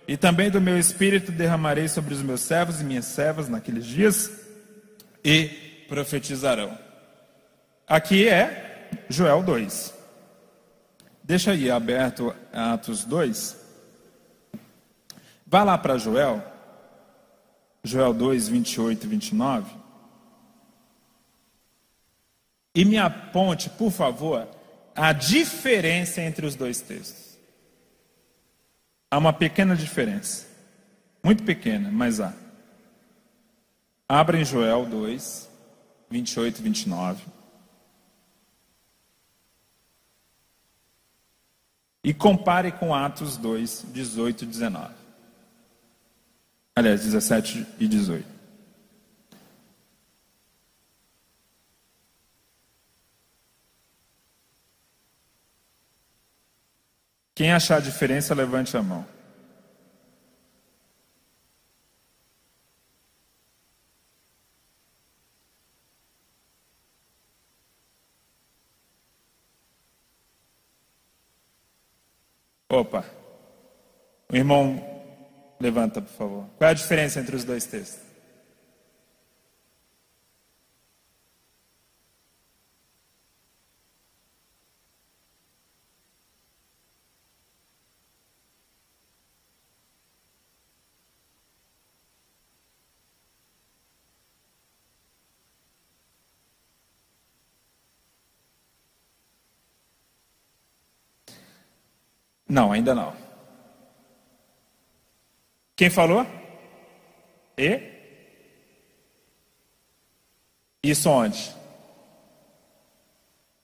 E 0.06 0.16
também 0.16 0.50
do 0.50 0.60
meu 0.60 0.78
espírito 0.78 1.32
derramarei 1.32 1.88
sobre 1.88 2.14
os 2.14 2.22
meus 2.22 2.40
servos 2.40 2.80
e 2.80 2.84
minhas 2.84 3.06
servas 3.06 3.48
naqueles 3.48 3.84
dias, 3.84 4.30
e 5.24 5.48
profetizarão. 5.88 6.78
Aqui 7.88 8.28
é 8.28 8.88
Joel 9.08 9.42
2. 9.42 9.94
Deixa 11.24 11.50
aí 11.50 11.68
aberto 11.68 12.34
Atos 12.52 13.04
2. 13.04 13.56
Vá 15.44 15.64
lá 15.64 15.76
para 15.76 15.98
Joel, 15.98 16.42
Joel 17.82 18.14
2, 18.14 18.48
28 18.48 19.04
e 19.04 19.08
29. 19.08 19.70
E 22.74 22.84
me 22.84 22.98
aponte, 22.98 23.70
por 23.70 23.90
favor, 23.90 24.46
a 24.94 25.12
diferença 25.12 26.20
entre 26.20 26.46
os 26.46 26.54
dois 26.54 26.80
textos. 26.80 27.25
Há 29.10 29.18
uma 29.18 29.32
pequena 29.32 29.76
diferença. 29.76 30.46
Muito 31.22 31.42
pequena, 31.42 31.90
mas 31.90 32.20
há. 32.20 32.34
Abra 34.08 34.38
em 34.38 34.44
Joel 34.44 34.86
2, 34.86 35.50
28 36.10 36.58
e 36.58 36.62
29. 36.62 37.24
E 42.04 42.14
compare 42.14 42.70
com 42.70 42.94
Atos 42.94 43.36
2, 43.36 43.86
18 43.92 44.44
e 44.44 44.46
19. 44.46 44.94
Aliás, 46.76 47.02
17 47.02 47.66
e 47.80 47.88
18. 47.88 48.35
Quem 57.36 57.52
achar 57.52 57.76
a 57.76 57.80
diferença, 57.80 58.34
levante 58.34 58.74
a 58.78 58.82
mão. 58.82 59.06
Opa. 72.70 73.04
O 74.32 74.34
irmão 74.34 74.82
levanta, 75.60 76.00
por 76.00 76.12
favor. 76.14 76.46
Qual 76.56 76.68
é 76.68 76.70
a 76.70 76.74
diferença 76.74 77.20
entre 77.20 77.36
os 77.36 77.44
dois 77.44 77.66
textos? 77.66 78.05
Não, 102.48 102.72
ainda 102.72 102.94
não. 102.94 103.12
Quem 105.74 105.90
falou? 105.90 106.26
E? 107.58 107.80
Isso 110.82 111.10
onde? 111.10 111.54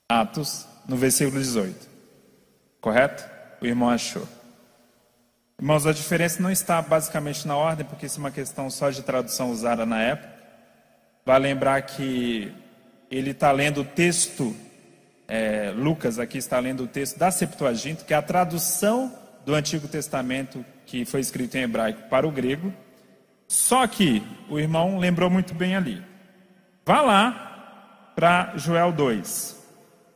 Atos, 0.09 0.67
no 0.87 0.95
versículo 0.95 1.39
18. 1.39 1.89
Correto? 2.81 3.23
O 3.61 3.65
irmão 3.65 3.89
achou. 3.89 4.27
Irmãos, 5.57 5.87
a 5.87 5.93
diferença 5.93 6.43
não 6.43 6.51
está 6.51 6.81
basicamente 6.81 7.47
na 7.47 7.55
ordem, 7.55 7.85
porque 7.85 8.05
isso 8.05 8.19
é 8.19 8.23
uma 8.23 8.31
questão 8.31 8.69
só 8.69 8.89
de 8.89 9.01
tradução 9.01 9.49
usada 9.49 9.85
na 9.85 10.01
época. 10.01 10.33
Vai 11.25 11.39
lembrar 11.39 11.81
que 11.83 12.53
ele 13.09 13.31
está 13.31 13.51
lendo 13.51 13.81
o 13.81 13.85
texto 13.85 14.53
é, 15.35 15.73
Lucas 15.75 16.19
aqui 16.19 16.37
está 16.37 16.59
lendo 16.59 16.83
o 16.83 16.87
texto 16.87 17.17
da 17.17 17.31
Septuaginta, 17.31 18.05
que 18.05 18.13
é 18.13 18.17
a 18.17 18.21
tradução 18.21 19.11
do 19.43 19.55
Antigo 19.55 19.87
Testamento 19.87 20.63
que 20.85 21.05
foi 21.05 21.21
escrito 21.21 21.55
em 21.55 21.63
hebraico 21.63 22.07
para 22.07 22.27
o 22.27 22.31
grego. 22.31 22.71
Só 23.47 23.87
que 23.87 24.21
o 24.47 24.59
irmão 24.59 24.99
lembrou 24.99 25.31
muito 25.31 25.55
bem 25.55 25.75
ali. 25.75 26.03
Vá 26.85 27.01
lá 27.01 28.11
para 28.15 28.53
Joel 28.57 28.91
2. 28.91 29.59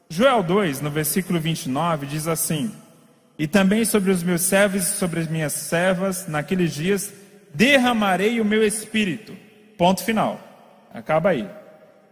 Joel 0.07 0.43
2, 0.43 0.82
no 0.82 0.91
versículo 0.91 1.39
29, 1.39 2.05
diz 2.05 2.28
assim: 2.28 2.72
E 3.39 3.47
também 3.47 3.86
sobre 3.86 4.11
os 4.11 4.22
meus 4.22 4.43
servos 4.43 4.84
e 4.84 4.97
sobre 4.97 5.22
as 5.22 5.28
minhas 5.28 5.53
servas, 5.53 6.28
naqueles 6.28 6.76
dias, 6.76 7.11
derramarei 7.55 8.39
o 8.39 8.45
meu 8.45 8.63
espírito. 8.63 9.36
Ponto 9.80 10.03
final. 10.03 10.39
Acaba 10.93 11.30
aí. 11.30 11.49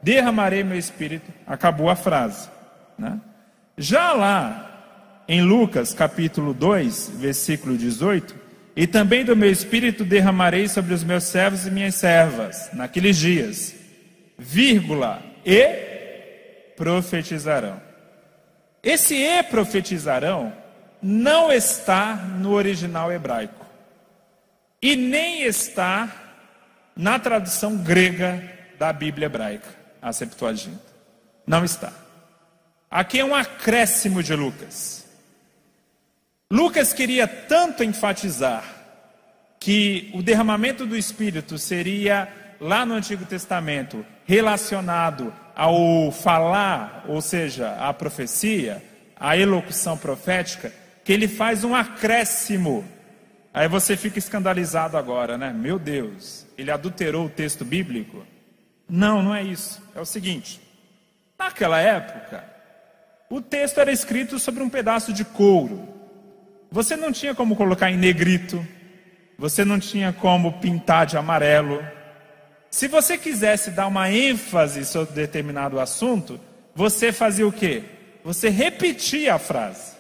Derramarei 0.02 0.64
meu 0.64 0.80
espírito. 0.80 1.32
Acabou 1.46 1.88
a 1.88 1.96
frase. 1.96 2.55
Né? 2.98 3.20
Já 3.78 4.14
lá 4.14 5.24
em 5.28 5.42
Lucas 5.42 5.94
capítulo 5.94 6.54
2, 6.54 7.12
versículo 7.16 7.78
18, 7.78 8.36
e 8.76 8.86
também 8.86 9.24
do 9.24 9.36
meu 9.36 9.50
espírito 9.50 10.04
derramarei 10.04 10.68
sobre 10.68 10.94
os 10.94 11.04
meus 11.04 11.24
servos 11.24 11.66
e 11.66 11.72
minhas 11.72 11.96
servas, 11.96 12.70
naqueles 12.74 13.18
dias, 13.18 13.74
vírgula, 14.38 15.22
e 15.46 16.74
profetizarão. 16.76 17.82
Esse 18.84 19.16
e 19.16 19.44
profetizarão 19.44 20.54
não 21.02 21.52
está 21.52 22.16
no 22.16 22.52
original 22.52 23.12
hebraico, 23.12 23.66
e 24.82 24.96
nem 24.96 25.44
está 25.44 26.12
na 26.96 27.18
tradução 27.18 27.78
grega 27.78 28.44
da 28.78 28.92
Bíblia 28.92 29.26
hebraica, 29.26 29.68
a 30.02 30.12
Septuaginta. 30.14 30.84
Não 31.48 31.64
está. 31.64 32.05
Aqui 32.96 33.20
é 33.20 33.26
um 33.26 33.36
acréscimo 33.36 34.24
de 34.24 34.34
Lucas. 34.34 35.06
Lucas 36.50 36.94
queria 36.94 37.28
tanto 37.28 37.84
enfatizar 37.84 38.64
que 39.60 40.10
o 40.14 40.24
derramamento 40.24 40.86
do 40.86 40.96
Espírito 40.96 41.58
seria 41.58 42.56
lá 42.58 42.86
no 42.86 42.94
Antigo 42.94 43.26
Testamento 43.26 44.06
relacionado 44.24 45.34
ao 45.54 46.10
falar, 46.10 47.04
ou 47.10 47.20
seja, 47.20 47.76
à 47.76 47.94
profecia, 47.94 48.82
à 49.20 49.36
elocução 49.36 49.98
profética, 49.98 50.72
que 51.04 51.12
ele 51.12 51.28
faz 51.28 51.66
um 51.66 51.76
acréscimo. 51.76 52.86
Aí 53.54 53.68
você 53.68 53.98
fica 53.98 54.20
escandalizado 54.20 54.96
agora, 54.96 55.38
né? 55.38 55.52
Meu 55.52 55.78
Deus, 55.78 56.48
ele 56.58 56.72
adulterou 56.72 57.26
o 57.26 57.30
texto 57.30 57.66
bíblico? 57.66 58.26
Não, 58.88 59.22
não 59.22 59.36
é 59.36 59.44
isso. 59.44 59.84
É 59.94 60.00
o 60.00 60.06
seguinte: 60.06 60.62
naquela 61.38 61.82
época, 61.82 62.55
o 63.36 63.42
texto 63.42 63.82
era 63.82 63.92
escrito 63.92 64.40
sobre 64.40 64.64
um 64.64 64.70
pedaço 64.70 65.12
de 65.12 65.26
couro. 65.26 65.90
Você 66.72 66.96
não 66.96 67.12
tinha 67.12 67.36
como 67.36 67.54
colocar 67.54 67.92
em 67.92 67.98
negrito, 67.98 68.66
você 69.38 69.66
não 69.66 69.78
tinha 69.78 70.14
como 70.14 70.54
pintar 70.62 71.06
de 71.06 71.18
amarelo. 71.18 71.86
Se 72.72 72.88
você 72.88 73.18
quisesse 73.18 73.72
dar 73.72 73.88
uma 73.88 74.10
ênfase 74.10 74.86
sobre 74.86 75.14
determinado 75.14 75.82
assunto, 75.82 76.40
você 76.74 77.12
fazia 77.12 77.46
o 77.46 77.52
quê? 77.52 77.84
Você 78.24 78.48
repetia 78.48 79.36
a 79.36 79.40
frase. 79.40 79.96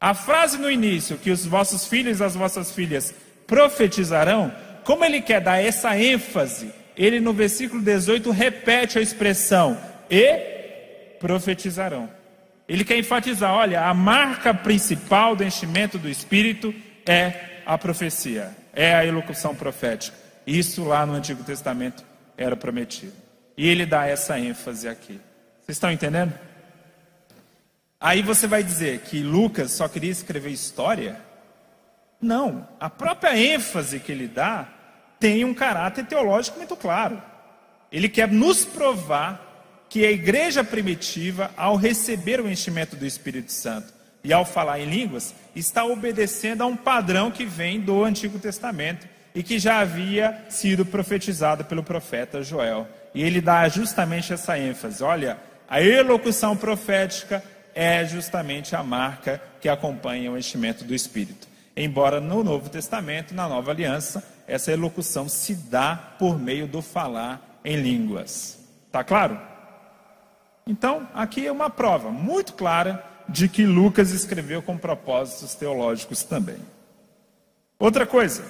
A 0.00 0.12
frase 0.12 0.58
no 0.58 0.68
início, 0.68 1.18
que 1.18 1.30
os 1.30 1.46
vossos 1.46 1.86
filhos 1.86 2.18
e 2.18 2.24
as 2.24 2.34
vossas 2.34 2.72
filhas 2.72 3.14
profetizarão, 3.46 4.52
como 4.82 5.04
ele 5.04 5.20
quer 5.22 5.40
dar 5.40 5.62
essa 5.62 5.96
ênfase, 5.96 6.72
ele 6.96 7.20
no 7.20 7.32
versículo 7.32 7.80
18 7.80 8.32
repete 8.32 8.98
a 8.98 9.02
expressão 9.02 9.78
e 10.10 10.56
profetizarão. 11.20 12.15
Ele 12.68 12.84
quer 12.84 12.98
enfatizar: 12.98 13.52
olha, 13.52 13.86
a 13.86 13.94
marca 13.94 14.52
principal 14.52 15.36
do 15.36 15.44
enchimento 15.44 15.98
do 15.98 16.08
Espírito 16.08 16.74
é 17.06 17.62
a 17.64 17.76
profecia, 17.78 18.56
é 18.72 18.94
a 18.94 19.04
elocução 19.04 19.54
profética. 19.54 20.16
Isso 20.46 20.84
lá 20.84 21.04
no 21.04 21.14
Antigo 21.14 21.42
Testamento 21.42 22.04
era 22.36 22.56
prometido. 22.56 23.12
E 23.56 23.66
ele 23.66 23.86
dá 23.86 24.06
essa 24.06 24.38
ênfase 24.38 24.88
aqui. 24.88 25.20
Vocês 25.62 25.76
estão 25.76 25.90
entendendo? 25.90 26.32
Aí 27.98 28.22
você 28.22 28.46
vai 28.46 28.62
dizer 28.62 29.00
que 29.00 29.22
Lucas 29.22 29.72
só 29.72 29.88
queria 29.88 30.10
escrever 30.10 30.50
história? 30.50 31.20
Não, 32.20 32.68
a 32.78 32.88
própria 32.90 33.36
ênfase 33.36 33.98
que 33.98 34.12
ele 34.12 34.28
dá 34.28 34.68
tem 35.18 35.44
um 35.44 35.54
caráter 35.54 36.04
teológico 36.04 36.58
muito 36.58 36.76
claro. 36.76 37.20
Ele 37.90 38.08
quer 38.08 38.30
nos 38.30 38.64
provar 38.64 39.45
que 39.96 40.04
a 40.04 40.10
igreja 40.10 40.62
primitiva, 40.62 41.50
ao 41.56 41.74
receber 41.74 42.38
o 42.38 42.50
enchimento 42.50 42.94
do 42.94 43.06
Espírito 43.06 43.50
Santo 43.50 43.94
e 44.22 44.30
ao 44.30 44.44
falar 44.44 44.78
em 44.78 44.84
línguas, 44.84 45.34
está 45.54 45.86
obedecendo 45.86 46.60
a 46.60 46.66
um 46.66 46.76
padrão 46.76 47.30
que 47.30 47.46
vem 47.46 47.80
do 47.80 48.04
Antigo 48.04 48.38
Testamento 48.38 49.08
e 49.34 49.42
que 49.42 49.58
já 49.58 49.78
havia 49.78 50.44
sido 50.50 50.84
profetizado 50.84 51.64
pelo 51.64 51.82
profeta 51.82 52.42
Joel. 52.42 52.86
E 53.14 53.22
ele 53.22 53.40
dá 53.40 53.66
justamente 53.70 54.34
essa 54.34 54.58
ênfase: 54.58 55.02
olha, 55.02 55.38
a 55.66 55.80
elocução 55.80 56.54
profética 56.54 57.42
é 57.74 58.04
justamente 58.04 58.76
a 58.76 58.82
marca 58.82 59.40
que 59.62 59.68
acompanha 59.70 60.30
o 60.30 60.36
enchimento 60.36 60.84
do 60.84 60.94
Espírito. 60.94 61.48
Embora 61.74 62.20
no 62.20 62.44
Novo 62.44 62.68
Testamento, 62.68 63.34
na 63.34 63.48
Nova 63.48 63.70
Aliança, 63.70 64.22
essa 64.46 64.70
elocução 64.70 65.26
se 65.26 65.54
dá 65.54 65.96
por 66.18 66.38
meio 66.38 66.66
do 66.66 66.82
falar 66.82 67.58
em 67.64 67.76
línguas. 67.76 68.58
Tá 68.92 69.02
claro? 69.02 69.55
Então, 70.66 71.08
aqui 71.14 71.46
é 71.46 71.52
uma 71.52 71.70
prova 71.70 72.10
muito 72.10 72.54
clara 72.54 73.04
de 73.28 73.48
que 73.48 73.64
Lucas 73.64 74.10
escreveu 74.10 74.60
com 74.60 74.76
propósitos 74.76 75.54
teológicos 75.54 76.24
também. 76.24 76.58
Outra 77.78 78.06
coisa, 78.06 78.44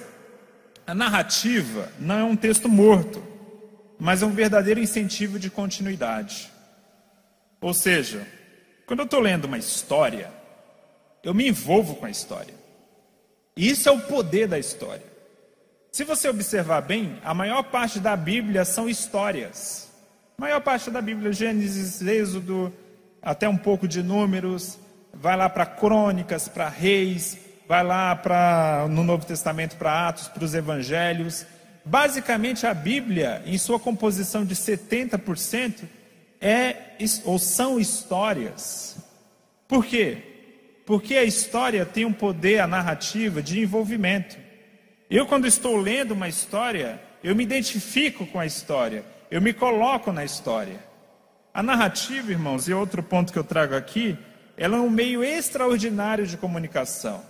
a 0.85 0.95
narrativa 0.95 1.91
não 1.99 2.15
é 2.15 2.23
um 2.23 2.35
texto 2.35 2.67
morto, 2.67 3.23
mas 3.99 4.23
é 4.23 4.25
um 4.25 4.31
verdadeiro 4.31 4.79
incentivo 4.79 5.37
de 5.37 5.49
continuidade. 5.49 6.51
Ou 7.61 7.73
seja, 7.73 8.25
quando 8.85 8.99
eu 8.99 9.05
estou 9.05 9.19
lendo 9.19 9.45
uma 9.45 9.57
história, 9.57 10.31
eu 11.23 11.33
me 11.33 11.47
envolvo 11.47 11.95
com 11.95 12.05
a 12.05 12.09
história. 12.09 12.53
E 13.55 13.69
isso 13.69 13.89
é 13.89 13.91
o 13.91 14.01
poder 14.01 14.47
da 14.47 14.57
história. 14.57 15.05
Se 15.91 16.03
você 16.03 16.29
observar 16.29 16.81
bem, 16.81 17.19
a 17.23 17.33
maior 17.33 17.63
parte 17.63 17.99
da 17.99 18.15
Bíblia 18.15 18.63
são 18.63 18.87
histórias. 18.87 19.86
A 20.39 20.43
maior 20.43 20.61
parte 20.61 20.91
da 20.91 21.01
Bíblia, 21.01 21.33
Gênesis, 21.33 21.99
Êxodo, 21.99 22.71
até 23.23 23.49
um 23.49 23.57
pouco 23.57 23.87
de 23.87 24.03
Números, 24.03 24.77
vai 25.11 25.35
lá 25.35 25.49
para 25.49 25.65
Crônicas, 25.65 26.47
para 26.47 26.69
Reis, 26.69 27.39
vai 27.67 27.83
lá 27.83 28.15
para 28.15 28.85
no 28.87 29.03
Novo 29.03 29.25
Testamento 29.25 29.77
para 29.77 30.09
Atos, 30.09 30.27
para 30.27 30.43
os 30.43 30.53
Evangelhos. 30.53 31.43
Basicamente 31.83 32.67
a 32.67 32.73
Bíblia, 32.75 33.41
em 33.47 33.57
sua 33.57 33.79
composição 33.79 34.45
de 34.45 34.53
70%, 34.53 35.85
é 36.39 36.75
ou 37.25 37.39
são 37.39 37.79
histórias. 37.79 38.95
Por 39.67 39.83
quê? 39.83 40.19
Porque 40.85 41.15
a 41.15 41.23
história 41.23 41.83
tem 41.83 42.05
um 42.05 42.13
poder, 42.13 42.59
a 42.59 42.67
narrativa, 42.67 43.41
de 43.41 43.59
envolvimento. 43.59 44.37
Eu, 45.09 45.25
quando 45.25 45.47
estou 45.47 45.77
lendo 45.77 46.11
uma 46.11 46.29
história, 46.29 47.01
eu 47.23 47.35
me 47.35 47.43
identifico 47.43 48.23
com 48.27 48.39
a 48.39 48.45
história, 48.45 49.03
eu 49.29 49.41
me 49.41 49.53
coloco 49.53 50.11
na 50.11 50.23
história. 50.23 50.79
A 51.53 51.61
narrativa, 51.63 52.31
irmãos, 52.31 52.67
e 52.67 52.73
outro 52.73 53.01
ponto 53.01 53.33
que 53.33 53.39
eu 53.39 53.43
trago 53.43 53.75
aqui, 53.75 54.17
ela 54.55 54.77
é 54.77 54.79
um 54.79 54.89
meio 54.89 55.23
extraordinário 55.23 56.25
de 56.25 56.37
comunicação. 56.37 57.21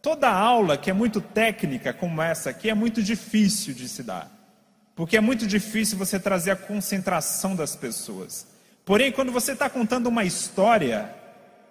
Toda 0.00 0.28
aula 0.28 0.76
que 0.76 0.90
é 0.90 0.92
muito 0.92 1.20
técnica, 1.20 1.92
como 1.92 2.20
essa 2.20 2.50
aqui, 2.50 2.68
é 2.68 2.74
muito 2.74 3.02
difícil 3.02 3.72
de 3.72 3.88
se 3.88 4.02
dar. 4.02 4.30
Porque 4.94 5.16
é 5.16 5.20
muito 5.20 5.46
difícil 5.46 5.96
você 5.96 6.18
trazer 6.18 6.50
a 6.50 6.56
concentração 6.56 7.56
das 7.56 7.74
pessoas. 7.76 8.46
Porém, 8.84 9.12
quando 9.12 9.32
você 9.32 9.52
está 9.52 9.70
contando 9.70 10.08
uma 10.08 10.24
história, 10.24 11.14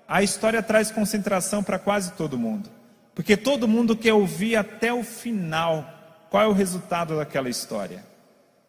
a 0.08 0.24
história 0.24 0.64
traz 0.64 0.92
concentração 0.92 1.62
para 1.62 1.78
quase 1.78 2.14
todo 2.14 2.38
mundo. 2.38 2.70
Porque 3.14 3.36
todo 3.36 3.68
mundo 3.68 3.96
quer 3.96 4.14
ouvir 4.14 4.56
até 4.56 4.94
o 4.94 5.04
final 5.04 5.86
qual 6.30 6.44
é 6.44 6.48
o 6.48 6.54
resultado 6.54 7.18
daquela 7.18 7.50
história. 7.50 8.11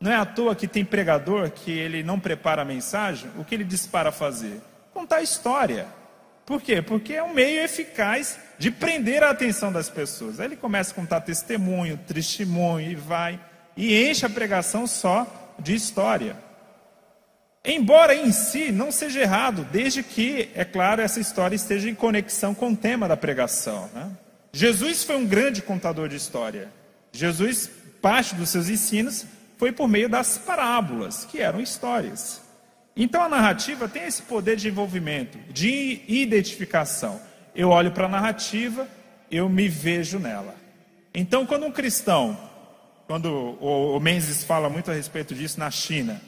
Não 0.02 0.10
é 0.10 0.16
à 0.16 0.26
toa 0.26 0.56
que 0.56 0.66
tem 0.66 0.84
pregador 0.84 1.48
que 1.52 1.70
ele 1.70 2.02
não 2.02 2.18
prepara 2.18 2.62
a 2.62 2.64
mensagem, 2.64 3.30
o 3.38 3.44
que 3.44 3.54
ele 3.54 3.62
diz 3.62 3.86
para 3.86 4.10
fazer? 4.10 4.60
Contar 4.92 5.18
a 5.18 5.22
história. 5.22 5.86
Por 6.44 6.60
quê? 6.60 6.82
Porque 6.82 7.12
é 7.14 7.22
um 7.22 7.32
meio 7.32 7.60
eficaz 7.60 8.36
de 8.58 8.68
prender 8.72 9.22
a 9.22 9.30
atenção 9.30 9.72
das 9.72 9.88
pessoas. 9.88 10.40
Aí 10.40 10.46
ele 10.46 10.56
começa 10.56 10.90
a 10.90 10.94
contar 10.96 11.20
testemunho, 11.20 11.96
testemunho 11.96 12.90
e 12.90 12.96
vai 12.96 13.38
e 13.76 14.10
enche 14.10 14.26
a 14.26 14.28
pregação 14.28 14.88
só 14.88 15.54
de 15.56 15.72
história. 15.72 16.36
Embora 17.64 18.12
em 18.12 18.32
si 18.32 18.72
não 18.72 18.90
seja 18.90 19.20
errado, 19.20 19.64
desde 19.70 20.02
que, 20.02 20.50
é 20.56 20.64
claro, 20.64 21.00
essa 21.00 21.20
história 21.20 21.54
esteja 21.54 21.88
em 21.88 21.94
conexão 21.94 22.56
com 22.56 22.72
o 22.72 22.76
tema 22.76 23.06
da 23.06 23.16
pregação. 23.16 23.88
Né? 23.94 24.10
Jesus 24.52 25.04
foi 25.04 25.14
um 25.14 25.24
grande 25.24 25.62
contador 25.62 26.08
de 26.08 26.16
história. 26.16 26.72
Jesus, 27.12 27.70
parte 28.00 28.34
dos 28.34 28.48
seus 28.48 28.68
ensinos 28.68 29.26
foi 29.62 29.70
por 29.70 29.86
meio 29.86 30.08
das 30.08 30.38
parábolas, 30.38 31.24
que 31.24 31.40
eram 31.40 31.60
histórias. 31.60 32.42
Então 32.96 33.22
a 33.22 33.28
narrativa 33.28 33.88
tem 33.88 34.02
esse 34.02 34.22
poder 34.22 34.56
de 34.56 34.66
envolvimento, 34.66 35.38
de 35.52 36.02
identificação. 36.08 37.20
Eu 37.54 37.68
olho 37.68 37.92
para 37.92 38.06
a 38.06 38.08
narrativa, 38.08 38.88
eu 39.30 39.48
me 39.48 39.68
vejo 39.68 40.18
nela. 40.18 40.56
Então, 41.14 41.46
quando 41.46 41.64
um 41.64 41.70
cristão 41.70 42.36
quando 43.06 43.56
o, 43.60 44.00
Menzies 44.00 44.42
fala 44.42 44.68
muito 44.68 44.90
a 44.90 44.94
respeito 44.94 45.32
disso 45.32 45.60
na 45.60 45.70
China. 45.70 46.20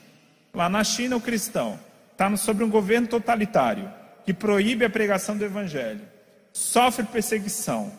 Lá 0.55 0.69
na 0.69 0.85
China, 0.85 1.17
o 1.17 1.21
cristão 1.21 1.77
está 2.13 2.37
sobre 2.37 2.63
um 2.63 2.71
governo 2.71 3.09
totalitário 3.09 3.93
que 4.25 4.33
proíbe 4.33 4.85
a 4.85 4.91
pregação 4.91 5.37
do 5.37 5.45
evangelho, 5.45 6.03
sofre 6.53 7.05
perseguição, 7.05 7.93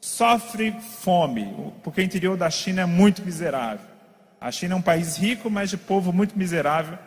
sofre 0.00 0.74
fome, 1.02 1.74
porque 1.82 2.00
o 2.00 2.04
interior 2.04 2.34
da 2.34 2.48
China 2.48 2.80
é 2.80 2.86
muito 2.86 3.22
miserável. 3.22 3.89
A 4.40 4.50
China 4.50 4.74
é 4.74 4.78
um 4.78 4.82
país 4.82 5.16
rico, 5.16 5.50
mas 5.50 5.68
de 5.68 5.76
povo 5.76 6.12
muito 6.12 6.38
miserável. 6.38 6.98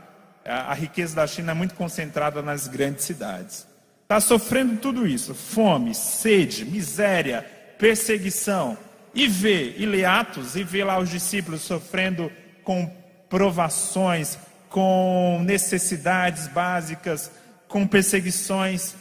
A 0.46 0.74
riqueza 0.74 1.16
da 1.16 1.26
China 1.26 1.52
é 1.52 1.56
muito 1.56 1.74
concentrada 1.74 2.42
nas 2.42 2.68
grandes 2.68 3.06
cidades. 3.06 3.66
Está 4.04 4.20
sofrendo 4.20 4.78
tudo 4.78 5.08
isso: 5.08 5.34
fome, 5.34 5.96
sede, 5.96 6.64
miséria, 6.64 7.42
perseguição 7.80 8.78
e 9.16 9.28
vê, 9.28 9.76
e 9.78 9.86
lê 9.86 10.06
Atos, 10.06 10.56
e 10.56 10.64
vê 10.64 10.84
lá 10.84 11.00
os 11.00 11.10
discípulos 11.10 11.62
sofrendo 11.62 12.32
com 12.64 12.92
provações, 13.30 14.38
com 14.70 15.42
necessidades 15.44 16.48
básicas, 16.48 17.32
com 17.68 17.88
perseguições. 17.88 18.96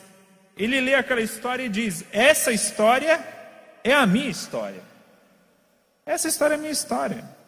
Ele 0.56 0.80
lê 0.80 0.94
aquela 0.94 1.20
história 1.20 1.64
e 1.64 1.68
diz: 1.68 2.04
Essa 2.12 2.52
história 2.52 3.20
é 3.84 3.92
a 3.92 4.06
minha 4.06 4.30
história. 4.30 4.82
Essa 6.06 6.28
história 6.28 6.54
é 6.54 6.56
a 6.56 6.60
minha 6.60 6.72
história. 6.72 7.41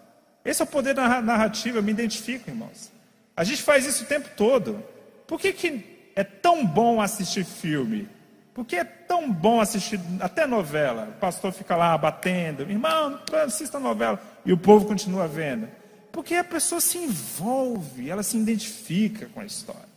Esse 0.45 0.61
é 0.61 0.65
o 0.65 0.69
poder 0.69 0.95
da 0.95 1.23
narrativa, 1.23 1.79
eu 1.79 1.83
me 1.83 1.91
identifico, 1.91 2.51
irmãos. 2.51 2.93
A 3.37 3.43
gente 3.43 3.63
faz 3.63 3.87
isso 3.87 4.05
o 4.05 4.07
tempo 4.07 4.29
todo. 4.37 4.85
Por 5.27 5.41
que, 5.41 5.53
que 5.53 6.11
é 6.15 6.23
tão 6.23 6.65
bom 6.65 7.01
assistir 7.01 7.45
filme? 7.45 8.09
Porque 8.53 8.77
é 8.77 8.85
tão 8.85 9.33
bom 9.33 9.61
assistir 9.61 9.99
até 10.21 10.47
novela. 10.47 11.09
O 11.17 11.19
pastor 11.19 11.53
fica 11.53 11.75
lá 11.75 11.97
batendo, 11.99 12.63
irmão, 12.63 13.19
assista 13.45 13.81
novela. 13.81 14.21
E 14.45 14.53
o 14.53 14.57
povo 14.57 14.87
continua 14.87 15.27
vendo. 15.27 15.69
Porque 16.13 16.37
a 16.37 16.45
pessoa 16.45 16.81
se 16.81 16.97
envolve, 16.99 18.09
ela 18.09 18.23
se 18.23 18.37
identifica 18.37 19.27
com 19.35 19.41
a 19.41 19.45
história. 19.45 19.93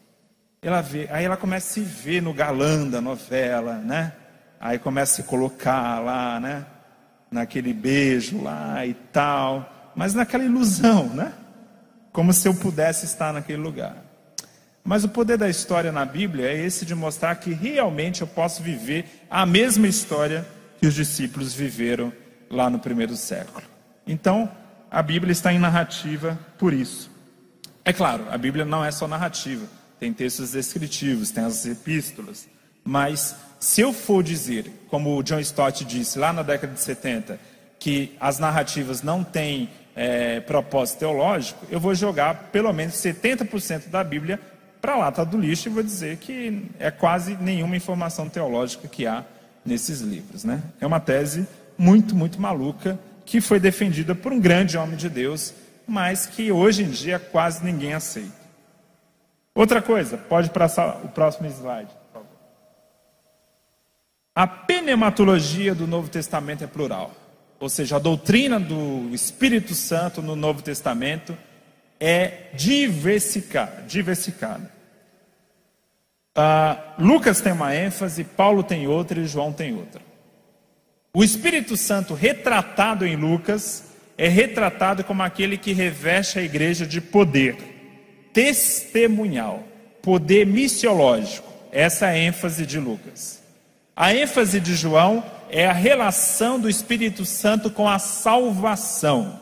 Ela 0.59 0.81
vê, 0.81 1.07
aí 1.11 1.23
ela 1.23 1.37
começa 1.37 1.69
a 1.69 1.73
se 1.73 1.81
ver 1.81 2.21
no 2.21 2.33
galã 2.33 2.87
da 2.87 2.99
novela, 2.99 3.75
né? 3.75 4.13
Aí 4.59 4.79
começa 4.79 5.13
a 5.13 5.15
se 5.17 5.29
colocar 5.29 5.99
lá, 5.99 6.39
né? 6.39 6.65
Naquele 7.29 7.73
beijo 7.73 8.41
lá 8.41 8.83
e 8.83 8.95
tal, 8.95 9.76
mas 9.97 10.13
naquela 10.13 10.43
ilusão, 10.43 11.09
né? 11.09 11.33
Como 12.13 12.31
se 12.31 12.47
eu 12.47 12.53
pudesse 12.53 13.05
estar 13.05 13.33
naquele 13.33 13.57
lugar. 13.57 13.97
Mas 14.83 15.03
o 15.03 15.09
poder 15.09 15.37
da 15.37 15.49
história 15.49 15.91
na 15.91 16.05
Bíblia 16.05 16.51
é 16.51 16.65
esse 16.65 16.85
de 16.85 16.93
mostrar 16.93 17.35
que 17.35 17.51
realmente 17.51 18.21
eu 18.21 18.27
posso 18.27 18.61
viver 18.61 19.05
a 19.27 19.43
mesma 19.43 19.87
história 19.87 20.47
que 20.79 20.85
os 20.85 20.93
discípulos 20.93 21.53
viveram 21.53 22.13
lá 22.47 22.69
no 22.69 22.77
primeiro 22.77 23.17
século. 23.17 23.65
Então, 24.05 24.49
a 24.89 25.01
Bíblia 25.01 25.31
está 25.31 25.51
em 25.51 25.57
narrativa 25.57 26.37
por 26.59 26.73
isso. 26.73 27.09
É 27.83 27.91
claro, 27.91 28.25
a 28.29 28.37
Bíblia 28.37 28.65
não 28.65 28.85
é 28.85 28.91
só 28.91 29.07
narrativa, 29.07 29.65
tem 29.99 30.13
textos 30.13 30.51
descritivos, 30.51 31.31
tem 31.31 31.43
as 31.43 31.65
epístolas, 31.65 32.47
mas 32.83 33.35
se 33.59 33.81
eu 33.81 33.91
for 33.91 34.21
dizer, 34.21 34.71
como 34.89 35.17
o 35.17 35.23
John 35.23 35.39
Stott 35.39 35.83
disse 35.83 36.19
lá 36.19 36.31
na 36.31 36.43
década 36.43 36.73
de 36.73 36.79
70, 36.79 37.39
que 37.79 38.15
as 38.19 38.39
narrativas 38.39 39.01
não 39.01 39.23
têm 39.23 39.69
é, 39.97 40.39
propósito 40.41 40.99
teológico, 40.99 41.65
eu 41.71 41.79
vou 41.79 41.95
jogar 41.95 42.49
pelo 42.51 42.71
menos 42.71 42.93
70% 42.93 43.89
da 43.89 44.03
Bíblia 44.03 44.39
para 44.79 44.93
a 44.93 44.97
lata 44.97 45.25
do 45.25 45.39
lixo 45.39 45.67
e 45.67 45.71
vou 45.71 45.81
dizer 45.81 46.17
que 46.17 46.69
é 46.79 46.91
quase 46.91 47.35
nenhuma 47.41 47.75
informação 47.75 48.29
teológica 48.29 48.87
que 48.87 49.07
há 49.07 49.25
nesses 49.65 50.01
livros. 50.01 50.43
Né? 50.43 50.61
É 50.79 50.85
uma 50.85 50.99
tese 50.99 51.47
muito, 51.75 52.15
muito 52.15 52.39
maluca 52.39 52.99
que 53.25 53.41
foi 53.41 53.59
defendida 53.59 54.13
por 54.13 54.31
um 54.31 54.39
grande 54.39 54.77
homem 54.77 54.95
de 54.95 55.09
Deus, 55.09 55.51
mas 55.87 56.27
que 56.27 56.51
hoje 56.51 56.83
em 56.83 56.89
dia 56.91 57.17
quase 57.17 57.65
ninguém 57.65 57.93
aceita. 57.93 58.37
Outra 59.55 59.81
coisa, 59.81 60.15
pode 60.15 60.51
passar 60.51 61.01
o 61.03 61.07
próximo 61.07 61.47
slide. 61.47 61.89
A 64.35 64.45
pneumatologia 64.45 65.73
do 65.73 65.87
Novo 65.87 66.07
Testamento 66.07 66.63
é 66.63 66.67
plural, 66.67 67.11
ou 67.59 67.69
seja, 67.69 67.95
a 67.95 67.99
doutrina 67.99 68.59
do 68.59 69.09
Espírito 69.13 69.73
Santo 69.73 70.21
no 70.21 70.35
Novo 70.35 70.61
Testamento 70.61 71.37
é 71.99 72.49
diversificada. 72.53 73.83
diversificada. 73.87 74.71
Uh, 76.37 77.03
Lucas 77.03 77.41
tem 77.41 77.51
uma 77.51 77.75
ênfase, 77.75 78.23
Paulo 78.23 78.61
tem 78.61 78.87
outra 78.87 79.19
e 79.19 79.25
João 79.25 79.51
tem 79.51 79.73
outra. 79.75 80.01
O 81.11 81.23
Espírito 81.23 81.75
Santo 81.75 82.13
retratado 82.13 83.05
em 83.05 83.15
Lucas 83.15 83.85
é 84.15 84.27
retratado 84.27 85.03
como 85.03 85.23
aquele 85.23 85.57
que 85.57 85.73
reveste 85.73 86.37
a 86.37 86.43
igreja 86.43 86.85
de 86.85 87.01
poder 87.01 87.55
testemunhal, 88.31 89.63
poder 89.99 90.45
missiológico. 90.45 91.51
Essa 91.71 92.05
é 92.05 92.09
a 92.09 92.17
ênfase 92.17 92.67
de 92.67 92.79
Lucas. 92.79 93.41
A 93.95 94.13
ênfase 94.13 94.59
de 94.59 94.75
João 94.75 95.23
é 95.49 95.67
a 95.67 95.73
relação 95.73 96.59
do 96.59 96.69
Espírito 96.69 97.25
Santo 97.25 97.69
com 97.69 97.87
a 97.87 97.99
salvação. 97.99 99.39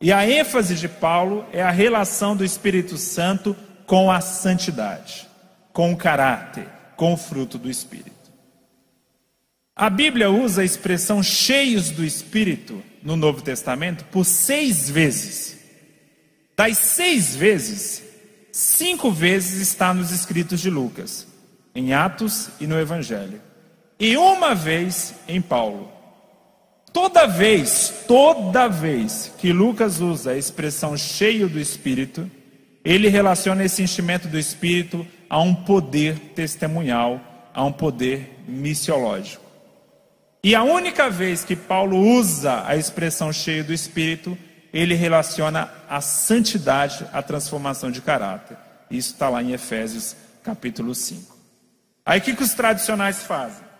E 0.00 0.12
a 0.12 0.28
ênfase 0.28 0.74
de 0.74 0.88
Paulo 0.88 1.46
é 1.52 1.62
a 1.62 1.70
relação 1.70 2.36
do 2.36 2.44
Espírito 2.44 2.96
Santo 2.96 3.56
com 3.86 4.10
a 4.10 4.20
santidade, 4.20 5.28
com 5.72 5.92
o 5.92 5.96
caráter, 5.96 6.66
com 6.96 7.12
o 7.12 7.16
fruto 7.16 7.56
do 7.56 7.70
Espírito. 7.70 8.10
A 9.74 9.88
Bíblia 9.88 10.30
usa 10.30 10.62
a 10.62 10.64
expressão 10.64 11.22
cheios 11.22 11.90
do 11.90 12.04
Espírito 12.04 12.82
no 13.02 13.16
Novo 13.16 13.42
Testamento 13.42 14.04
por 14.06 14.24
seis 14.24 14.90
vezes. 14.90 15.58
Das 16.56 16.78
seis 16.78 17.34
vezes, 17.34 18.02
cinco 18.52 19.10
vezes 19.10 19.60
está 19.60 19.94
nos 19.94 20.10
escritos 20.10 20.60
de 20.60 20.68
Lucas, 20.68 21.26
em 21.74 21.94
Atos 21.94 22.50
e 22.60 22.66
no 22.66 22.78
Evangelho, 22.78 23.40
e 23.98 24.16
uma 24.16 24.54
vez 24.54 25.14
em 25.28 25.40
Paulo. 25.40 25.90
Toda 26.92 27.26
vez, 27.26 28.04
toda 28.06 28.68
vez 28.68 29.32
que 29.38 29.52
Lucas 29.52 30.00
usa 30.00 30.32
a 30.32 30.36
expressão 30.36 30.96
cheio 30.96 31.48
do 31.48 31.58
Espírito, 31.58 32.30
ele 32.84 33.08
relaciona 33.08 33.64
esse 33.64 33.82
enchimento 33.82 34.28
do 34.28 34.38
Espírito 34.38 35.06
a 35.30 35.40
um 35.40 35.54
poder 35.54 36.18
testemunhal, 36.34 37.20
a 37.54 37.64
um 37.64 37.72
poder 37.72 38.42
missiológico. 38.46 39.42
E 40.44 40.54
a 40.54 40.62
única 40.62 41.08
vez 41.08 41.44
que 41.44 41.56
Paulo 41.56 41.96
usa 41.96 42.64
a 42.66 42.76
expressão 42.76 43.32
cheio 43.32 43.64
do 43.64 43.72
Espírito, 43.72 44.36
ele 44.72 44.94
relaciona 44.94 45.70
a 45.88 46.00
santidade 46.00 47.06
à 47.12 47.22
transformação 47.22 47.90
de 47.90 48.00
caráter. 48.00 48.56
Isso 48.90 49.12
está 49.12 49.28
lá 49.28 49.42
em 49.42 49.52
Efésios 49.52 50.16
capítulo 50.42 50.94
5. 50.94 51.36
Aí 52.04 52.18
o 52.18 52.22
que, 52.22 52.34
que 52.34 52.42
os 52.42 52.52
tradicionais 52.52 53.22
fazem? 53.22 53.71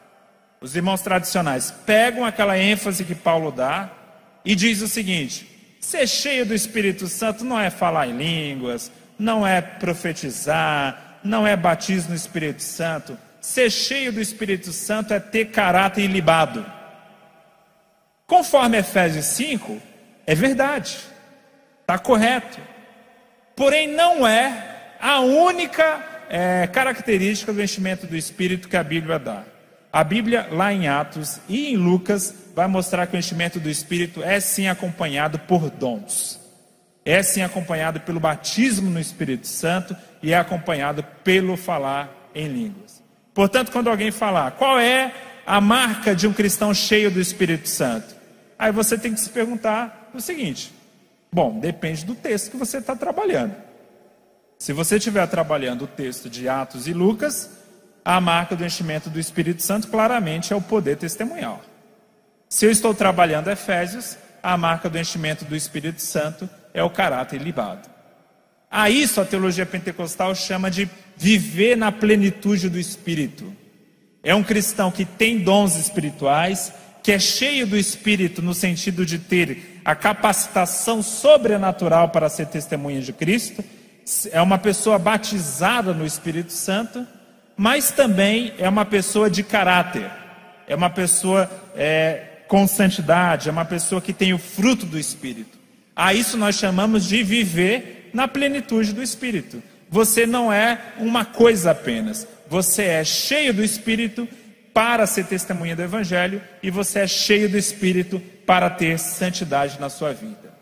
Os 0.63 0.77
irmãos 0.77 1.01
tradicionais 1.01 1.75
pegam 1.85 2.25
aquela 2.25 2.57
ênfase 2.57 3.05
que 3.05 3.17
Paulo 3.17 3.51
dá 3.51 3.91
e 4.45 4.55
diz 4.55 4.81
o 4.81 4.87
seguinte: 4.87 5.77
ser 5.81 6.07
cheio 6.07 6.47
do 6.47 6.55
Espírito 6.55 7.09
Santo 7.09 7.45
não 7.45 7.61
é 7.61 7.69
falar 7.69 8.07
em 8.07 8.17
línguas, 8.17 8.91
não 9.19 9.45
é 9.45 9.61
profetizar, 9.61 11.19
não 11.25 11.45
é 11.45 11.57
batismo 11.57 12.11
no 12.11 12.17
Espírito 12.17 12.63
Santo. 12.63 13.19
Ser 13.41 13.71
cheio 13.71 14.13
do 14.13 14.21
Espírito 14.21 14.73
Santo 14.73 15.13
é 15.13 15.19
ter 15.19 15.47
caráter 15.47 16.03
ilibado. 16.03 16.65
Conforme 18.25 18.79
Efésios 18.79 19.27
5, 19.27 19.83
é 20.25 20.35
verdade, 20.35 20.97
está 21.81 21.99
correto. 21.99 22.61
Porém, 23.57 23.89
não 23.89 24.25
é 24.25 24.95
a 25.01 25.19
única 25.19 26.25
é, 26.31 26.69
característica 26.69 27.53
do 27.53 27.61
enchimento 27.61 28.07
do 28.07 28.17
Espírito 28.17 28.69
que 28.69 28.77
a 28.77 28.85
Bíblia 28.85 29.19
dá. 29.19 29.52
A 29.93 30.03
Bíblia, 30.03 30.49
lá 30.51 30.73
em 30.73 30.89
Atos 30.89 31.39
e 31.47 31.69
em 31.69 31.77
Lucas, 31.77 32.35
vai 32.55 32.67
mostrar 32.67 33.07
que 33.07 33.15
o 33.15 33.19
enchimento 33.19 33.61
do 33.61 33.69
Espírito 33.69 34.23
é 34.23 34.41
sim 34.41 34.67
acompanhado 34.67 35.39
por 35.41 35.69
dons. 35.69 36.41
É 37.05 37.23
sim 37.23 37.43
acompanhado 37.43 38.01
pelo 38.01 38.19
batismo 38.19 38.89
no 38.89 38.99
Espírito 38.99 39.47
Santo 39.47 39.95
e 40.23 40.33
é 40.33 40.39
acompanhado 40.39 41.05
pelo 41.23 41.59
falar 41.59 42.31
em 42.35 42.49
línguas. 42.49 43.03
Portanto, 43.35 43.71
quando 43.71 43.91
alguém 43.91 44.11
falar 44.11 44.53
qual 44.53 44.79
é 44.79 45.13
a 45.45 45.61
marca 45.61 46.15
de 46.15 46.27
um 46.27 46.33
cristão 46.33 46.73
cheio 46.73 47.11
do 47.11 47.21
Espírito 47.21 47.69
Santo, 47.69 48.15
aí 48.59 48.73
você 48.73 48.97
tem 48.97 49.13
que 49.13 49.21
se 49.21 49.29
perguntar 49.29 50.11
o 50.15 50.21
seguinte: 50.23 50.73
bom, 51.31 51.61
depende 51.61 52.05
do 52.07 52.15
texto 52.15 52.51
que 52.51 52.57
você 52.57 52.79
está 52.79 52.97
trabalhando. 52.97 53.55
Se 54.59 54.73
você 54.73 54.97
estiver 54.97 55.27
trabalhando 55.27 55.83
o 55.83 55.89
texto 55.89 56.31
de 56.31 56.49
Atos 56.49 56.87
e 56.87 56.95
Lucas, 56.95 57.62
a 58.05 58.21
marca 58.21 58.57
do 58.57 58.65
enchimento 58.65 59.09
do 59.09 59.21
Espírito 59.21 59.63
Santo 59.63 59.89
claramente 59.89 60.53
é 60.53 60.57
o 60.57 60.61
poder 60.61 60.97
testemunhal. 60.97 61.63
Se 62.49 62.67
eu 62.67 62.71
estou 62.71 62.95
trabalhando 62.95 63.51
Efésios, 63.51 64.17
a 64.43 64.57
marca 64.57 64.91
do 64.91 64.99
enchimento 64.99 65.45
do 65.45 65.57
Espírito 65.57 66.01
Santo 66.01 66.49
é 66.75 66.83
o 66.83 66.91
caráter 66.91 67.41
libado. 67.41 67.89
A 68.71 68.91
isso 68.91 69.21
a 69.21 69.25
teologia 69.25 69.67
pentecostal 69.67 70.35
chama 70.35 70.71
de 70.71 70.89
viver 71.17 71.77
na 71.77 71.93
plenitude 71.93 72.69
do 72.69 72.79
Espírito. 72.79 73.55
É 74.23 74.35
um 74.35 74.43
cristão 74.43 74.91
que 74.91 75.05
tem 75.05 75.39
dons 75.39 75.77
espirituais, 75.77 76.73
que 77.03 77.13
é 77.13 77.19
cheio 77.19 77.67
do 77.67 77.77
Espírito 77.77 78.41
no 78.41 78.55
sentido 78.55 79.05
de 79.05 79.19
ter 79.19 79.81
a 79.85 79.95
capacitação 79.95 81.03
sobrenatural 81.03 82.09
para 82.09 82.29
ser 82.29 82.47
testemunha 82.47 83.01
de 83.01 83.13
Cristo, 83.13 83.65
é 84.31 84.41
uma 84.41 84.59
pessoa 84.59 84.99
batizada 84.99 85.93
no 85.93 86.05
Espírito 86.05 86.53
Santo, 86.53 87.07
mas 87.63 87.93
também 87.93 88.55
é 88.59 88.69
uma 88.69 88.85
pessoa 88.85 89.31
de 89.31 89.45
caráter, 89.45 90.11
é 90.67 90.75
uma 90.75 90.91
pessoa 90.91 91.49
é, 91.77 92.41
com 92.49 92.67
santidade, 92.67 93.49
é 93.49 93.53
uma 93.53 93.65
pessoa 93.65 94.01
que 94.01 94.13
tem 94.13 94.35
o 94.35 94.39
fruto 94.39 94.85
do 94.85 94.99
Espírito. 94.99 95.57
A 95.95 96.13
isso 96.13 96.37
nós 96.37 96.57
chamamos 96.57 97.05
de 97.05 97.23
viver 97.23 98.11
na 98.13 98.27
plenitude 98.27 98.93
do 98.93 99.01
Espírito. 99.01 99.63
Você 99.89 100.27
não 100.27 100.53
é 100.53 100.77
uma 100.99 101.25
coisa 101.25 101.71
apenas. 101.71 102.27
Você 102.49 102.83
é 102.83 103.05
cheio 103.05 103.55
do 103.55 103.63
Espírito 103.63 104.29
para 104.75 105.07
ser 105.07 105.27
testemunha 105.27 105.77
do 105.77 105.83
Evangelho 105.83 106.43
e 106.65 106.69
você 106.69 106.99
é 106.99 107.07
cheio 107.07 107.49
do 107.49 107.57
Espírito 107.57 108.21
para 108.45 108.71
ter 108.71 108.99
santidade 108.99 109.79
na 109.79 109.89
sua 109.89 110.13
vida. 110.13 110.53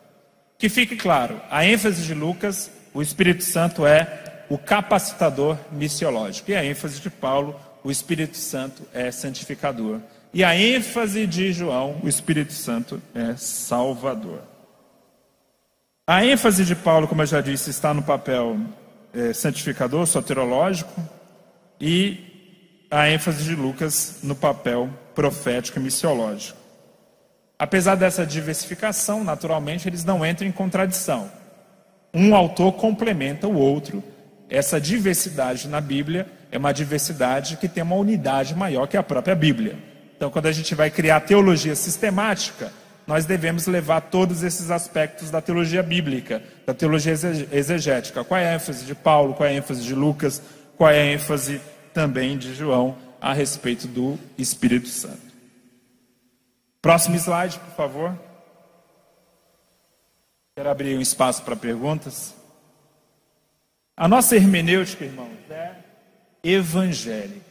Que 0.59 0.68
fique 0.68 0.96
claro, 0.96 1.40
a 1.51 1.64
ênfase 1.64 2.03
de 2.03 2.12
Lucas, 2.12 2.70
o 2.92 3.01
Espírito 3.01 3.42
Santo 3.42 3.86
é 3.86 4.30
o 4.51 4.59
capacitador 4.59 5.57
missiológico. 5.70 6.51
E 6.51 6.57
a 6.57 6.64
ênfase 6.64 7.01
de 7.01 7.09
Paulo, 7.09 7.59
o 7.84 7.90
Espírito 7.90 8.36
Santo 8.36 8.82
é 8.92 9.11
santificador. 9.12 10.01
E 10.34 10.42
a 10.42 10.55
ênfase 10.55 11.26
de 11.26 11.53
João, 11.53 12.01
o 12.03 12.09
Espírito 12.09 12.53
Santo 12.53 13.01
é 13.14 13.36
salvador. 13.36 14.42
A 16.07 16.24
ênfase 16.24 16.64
de 16.64 16.74
Paulo, 16.74 17.07
como 17.07 17.22
eu 17.22 17.26
já 17.26 17.40
disse, 17.40 17.70
está 17.70 17.94
no 17.94 18.03
papel 18.03 18.59
é, 19.14 19.32
santificador, 19.32 20.05
soterológico, 20.07 21.01
e 21.80 22.86
a 22.90 23.09
ênfase 23.09 23.44
de 23.44 23.55
Lucas 23.55 24.18
no 24.24 24.34
papel 24.34 24.90
profético 25.14 25.78
e 25.78 25.82
missiológico. 25.82 26.59
Apesar 27.57 27.94
dessa 27.94 28.26
diversificação, 28.26 29.22
naturalmente, 29.22 29.88
eles 29.88 30.05
não 30.05 30.26
entram 30.26 30.48
em 30.48 30.53
contradição. 30.53 31.30
Um 32.12 32.34
autor 32.34 32.72
complementa 32.72 33.46
o 33.46 33.55
outro. 33.55 34.03
Essa 34.51 34.80
diversidade 34.80 35.68
na 35.68 35.80
Bíblia 35.80 36.26
é 36.51 36.59
uma 36.59 36.72
diversidade 36.72 37.57
que 37.57 37.68
tem 37.68 37.82
uma 37.82 37.94
unidade 37.94 38.55
maior 38.55 38.86
que 38.86 38.96
a 38.96 39.03
própria 39.03 39.34
Bíblia. 39.34 39.78
Então, 40.16 40.30
quando 40.30 40.46
a 40.46 40.53
gente 40.53 40.74
vai 40.74 40.90
criar 40.90 41.20
teologia 41.20 41.76
sistemática, 41.76 42.72
nós 43.07 43.24
devemos 43.24 43.66
levar 43.66 44.01
todos 44.03 44.42
esses 44.42 44.70
aspectos 44.70 45.30
da 45.30 45.40
teologia 45.40 45.82
bíblica, 45.82 46.42
da 46.66 46.74
teologia 46.74 47.14
exegética. 47.53 48.24
Qual 48.24 48.38
é 48.38 48.51
a 48.51 48.55
ênfase 48.55 48.84
de 48.84 48.94
Paulo, 48.94 49.34
qual 49.34 49.48
é 49.48 49.53
a 49.53 49.55
ênfase 49.55 49.82
de 49.82 49.94
Lucas, 49.94 50.42
qual 50.76 50.90
é 50.90 51.01
a 51.01 51.07
ênfase 51.07 51.61
também 51.94 52.36
de 52.36 52.55
João 52.55 52.96
a 53.20 53.32
respeito 53.32 53.86
do 53.86 54.18
Espírito 54.38 54.88
Santo. 54.88 55.30
Próximo 56.80 57.16
slide, 57.16 57.59
por 57.59 57.74
favor. 57.74 58.18
Quero 60.57 60.70
abrir 60.70 60.96
um 60.96 61.01
espaço 61.01 61.42
para 61.42 61.55
perguntas. 61.55 62.34
A 64.01 64.09
nossa 64.09 64.34
hermenêutica, 64.34 65.05
irmãos, 65.05 65.36
é 65.51 65.74
evangélica. 66.42 67.44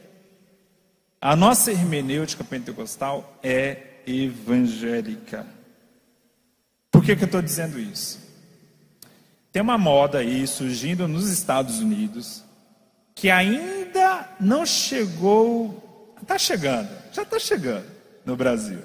A 1.21 1.35
nossa 1.35 1.71
hermenêutica 1.71 2.43
pentecostal 2.43 3.37
é 3.43 4.01
evangélica. 4.07 5.45
Por 6.89 7.03
que, 7.03 7.15
que 7.15 7.21
eu 7.21 7.27
estou 7.27 7.43
dizendo 7.43 7.79
isso? 7.79 8.19
Tem 9.51 9.61
uma 9.61 9.77
moda 9.77 10.17
aí 10.17 10.47
surgindo 10.47 11.07
nos 11.07 11.29
Estados 11.29 11.81
Unidos 11.81 12.43
que 13.13 13.29
ainda 13.29 14.27
não 14.39 14.65
chegou, 14.65 16.15
está 16.19 16.39
chegando, 16.39 16.89
já 17.13 17.21
está 17.21 17.37
chegando 17.37 17.85
no 18.25 18.35
Brasil, 18.35 18.81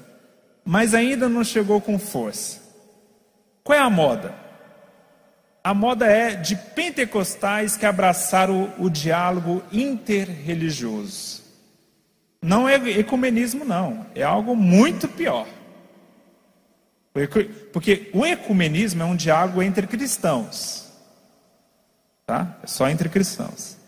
mas 0.62 0.92
ainda 0.92 1.30
não 1.30 1.42
chegou 1.42 1.80
com 1.80 1.98
força. 1.98 2.60
Qual 3.62 3.74
é 3.74 3.80
a 3.80 3.88
moda? 3.88 4.43
A 5.64 5.72
moda 5.72 6.04
é 6.04 6.34
de 6.34 6.54
pentecostais 6.54 7.74
que 7.74 7.86
abraçaram 7.86 8.74
o, 8.78 8.84
o 8.84 8.90
diálogo 8.90 9.62
interreligioso. 9.72 11.42
Não 12.42 12.68
é 12.68 12.74
ecumenismo, 12.90 13.64
não. 13.64 14.04
É 14.14 14.22
algo 14.22 14.54
muito 14.54 15.08
pior. 15.08 15.48
Porque 17.72 18.10
o 18.12 18.26
ecumenismo 18.26 19.02
é 19.02 19.06
um 19.06 19.16
diálogo 19.16 19.62
entre 19.62 19.86
cristãos. 19.86 20.92
Tá? 22.26 22.58
É 22.62 22.66
só 22.66 22.86
entre 22.90 23.08
cristãos. 23.08 23.78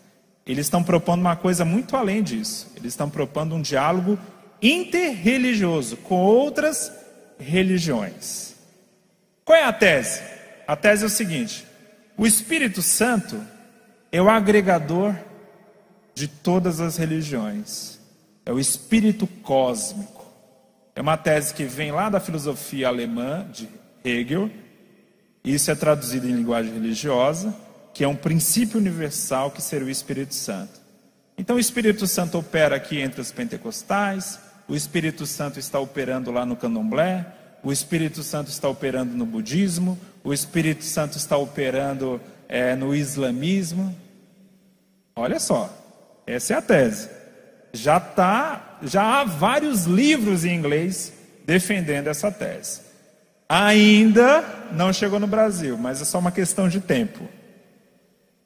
Eles 0.47 0.65
estão 0.65 0.81
propondo 0.81 1.21
uma 1.21 1.35
coisa 1.35 1.63
muito 1.63 1.95
além 1.95 2.23
disso. 2.23 2.71
Eles 2.75 2.93
estão 2.93 3.07
propondo 3.07 3.53
um 3.53 3.61
diálogo 3.61 4.17
interreligioso 4.59 5.97
com 5.97 6.15
outras 6.15 6.91
religiões. 7.37 8.55
Qual 9.45 9.55
é 9.55 9.63
a 9.63 9.73
tese? 9.73 10.21
A 10.65 10.75
tese 10.75 11.03
é 11.03 11.05
o 11.05 11.09
seguinte: 11.09 11.66
o 12.17 12.25
Espírito 12.25 12.81
Santo 12.81 13.39
é 14.11 14.21
o 14.21 14.29
agregador 14.29 15.15
de 16.15 16.27
todas 16.27 16.81
as 16.81 16.97
religiões 16.97 17.97
é 18.47 18.53
o 18.53 18.59
espírito 18.61 19.27
cósmico. 19.27 20.25
É 20.95 21.01
uma 21.01 21.17
tese 21.17 21.53
que 21.53 21.65
vem 21.65 21.91
lá 21.91 22.09
da 22.09 22.21
filosofia 22.21 22.87
alemã 22.87 23.45
de 23.51 23.67
Hegel. 24.05 24.49
Isso 25.43 25.69
é 25.69 25.75
traduzido 25.75 26.29
em 26.29 26.31
linguagem 26.31 26.71
religiosa, 26.71 27.53
que 27.93 28.05
é 28.05 28.07
um 28.07 28.15
princípio 28.15 28.79
universal 28.79 29.51
que 29.51 29.61
seria 29.61 29.85
o 29.85 29.91
Espírito 29.91 30.33
Santo. 30.33 30.79
Então 31.37 31.57
o 31.57 31.59
Espírito 31.59 32.07
Santo 32.07 32.37
opera 32.37 32.77
aqui 32.77 33.01
entre 33.01 33.19
os 33.19 33.33
pentecostais, 33.33 34.39
o 34.65 34.73
Espírito 34.73 35.25
Santo 35.25 35.59
está 35.59 35.77
operando 35.77 36.31
lá 36.31 36.45
no 36.45 36.55
candomblé, 36.55 37.27
o 37.61 37.69
Espírito 37.69 38.23
Santo 38.23 38.49
está 38.49 38.69
operando 38.69 39.13
no 39.13 39.25
budismo, 39.25 39.99
o 40.27 40.33
Espírito 40.33 40.83
Santo 40.83 41.17
está 41.17 41.37
operando 41.37 42.21
é, 42.49 42.75
no 42.75 42.95
islamismo. 42.95 43.95
Olha 45.15 45.39
só, 45.39 45.73
essa 46.25 46.53
é 46.53 46.57
a 46.57 46.61
tese 46.61 47.17
já 47.77 47.99
tá, 47.99 48.77
já 48.81 49.21
há 49.21 49.23
vários 49.23 49.85
livros 49.85 50.43
em 50.43 50.55
inglês 50.55 51.13
defendendo 51.45 52.07
essa 52.07 52.31
tese. 52.31 52.81
Ainda 53.47 54.43
não 54.71 54.91
chegou 54.91 55.19
no 55.19 55.27
Brasil, 55.27 55.77
mas 55.77 56.01
é 56.01 56.05
só 56.05 56.19
uma 56.19 56.31
questão 56.31 56.67
de 56.67 56.81
tempo. 56.81 57.27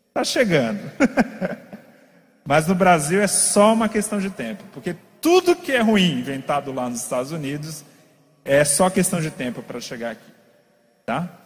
Está 0.10 0.24
chegando. 0.24 0.80
mas 2.46 2.68
no 2.68 2.76
Brasil 2.76 3.22
é 3.22 3.28
só 3.28 3.74
uma 3.74 3.90
questão 3.90 4.20
de 4.20 4.30
tempo, 4.30 4.64
porque 4.74 4.96
tudo 5.20 5.56
que 5.56 5.72
é 5.72 5.80
ruim 5.80 6.20
inventado 6.20 6.72
lá 6.72 6.90
nos 6.90 7.02
Estados 7.02 7.32
Unidos 7.32 7.84
é 8.44 8.64
só 8.64 8.90
questão 8.90 9.22
de 9.22 9.32
tempo 9.32 9.62
para 9.64 9.80
chegar 9.80 10.12
aqui, 10.12 10.32
tá? 11.06 11.41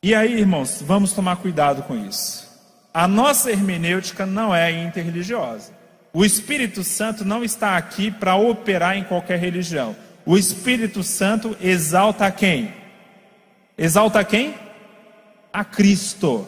E 0.00 0.14
aí, 0.14 0.38
irmãos, 0.38 0.80
vamos 0.80 1.12
tomar 1.12 1.36
cuidado 1.36 1.82
com 1.82 1.96
isso. 1.96 2.46
A 2.94 3.08
nossa 3.08 3.50
hermenêutica 3.50 4.24
não 4.24 4.54
é 4.54 4.70
interreligiosa. 4.70 5.72
O 6.12 6.24
Espírito 6.24 6.84
Santo 6.84 7.24
não 7.24 7.42
está 7.42 7.76
aqui 7.76 8.08
para 8.08 8.36
operar 8.36 8.96
em 8.96 9.02
qualquer 9.02 9.40
religião. 9.40 9.96
O 10.24 10.38
Espírito 10.38 11.02
Santo 11.02 11.56
exalta 11.60 12.30
quem? 12.30 12.72
Exalta 13.76 14.22
quem? 14.22 14.54
A 15.52 15.64
Cristo. 15.64 16.46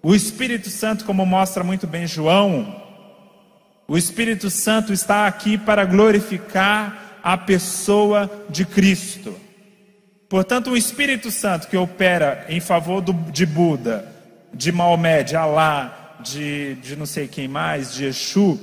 O 0.00 0.14
Espírito 0.14 0.70
Santo, 0.70 1.04
como 1.04 1.26
mostra 1.26 1.64
muito 1.64 1.88
bem 1.88 2.06
João, 2.06 2.80
o 3.88 3.98
Espírito 3.98 4.48
Santo 4.48 4.92
está 4.92 5.26
aqui 5.26 5.58
para 5.58 5.84
glorificar 5.84 7.18
a 7.20 7.36
pessoa 7.36 8.30
de 8.48 8.64
Cristo. 8.64 9.34
Portanto, 10.30 10.70
o 10.70 10.76
Espírito 10.76 11.28
Santo 11.28 11.66
que 11.66 11.76
opera 11.76 12.46
em 12.48 12.60
favor 12.60 13.00
do, 13.00 13.12
de 13.12 13.44
Buda, 13.44 14.06
de 14.54 14.70
Maomé, 14.70 15.24
de 15.24 15.34
Alá, 15.34 16.14
de, 16.20 16.76
de 16.76 16.94
não 16.94 17.04
sei 17.04 17.26
quem 17.26 17.48
mais, 17.48 17.92
de 17.92 18.04
Exu, 18.04 18.60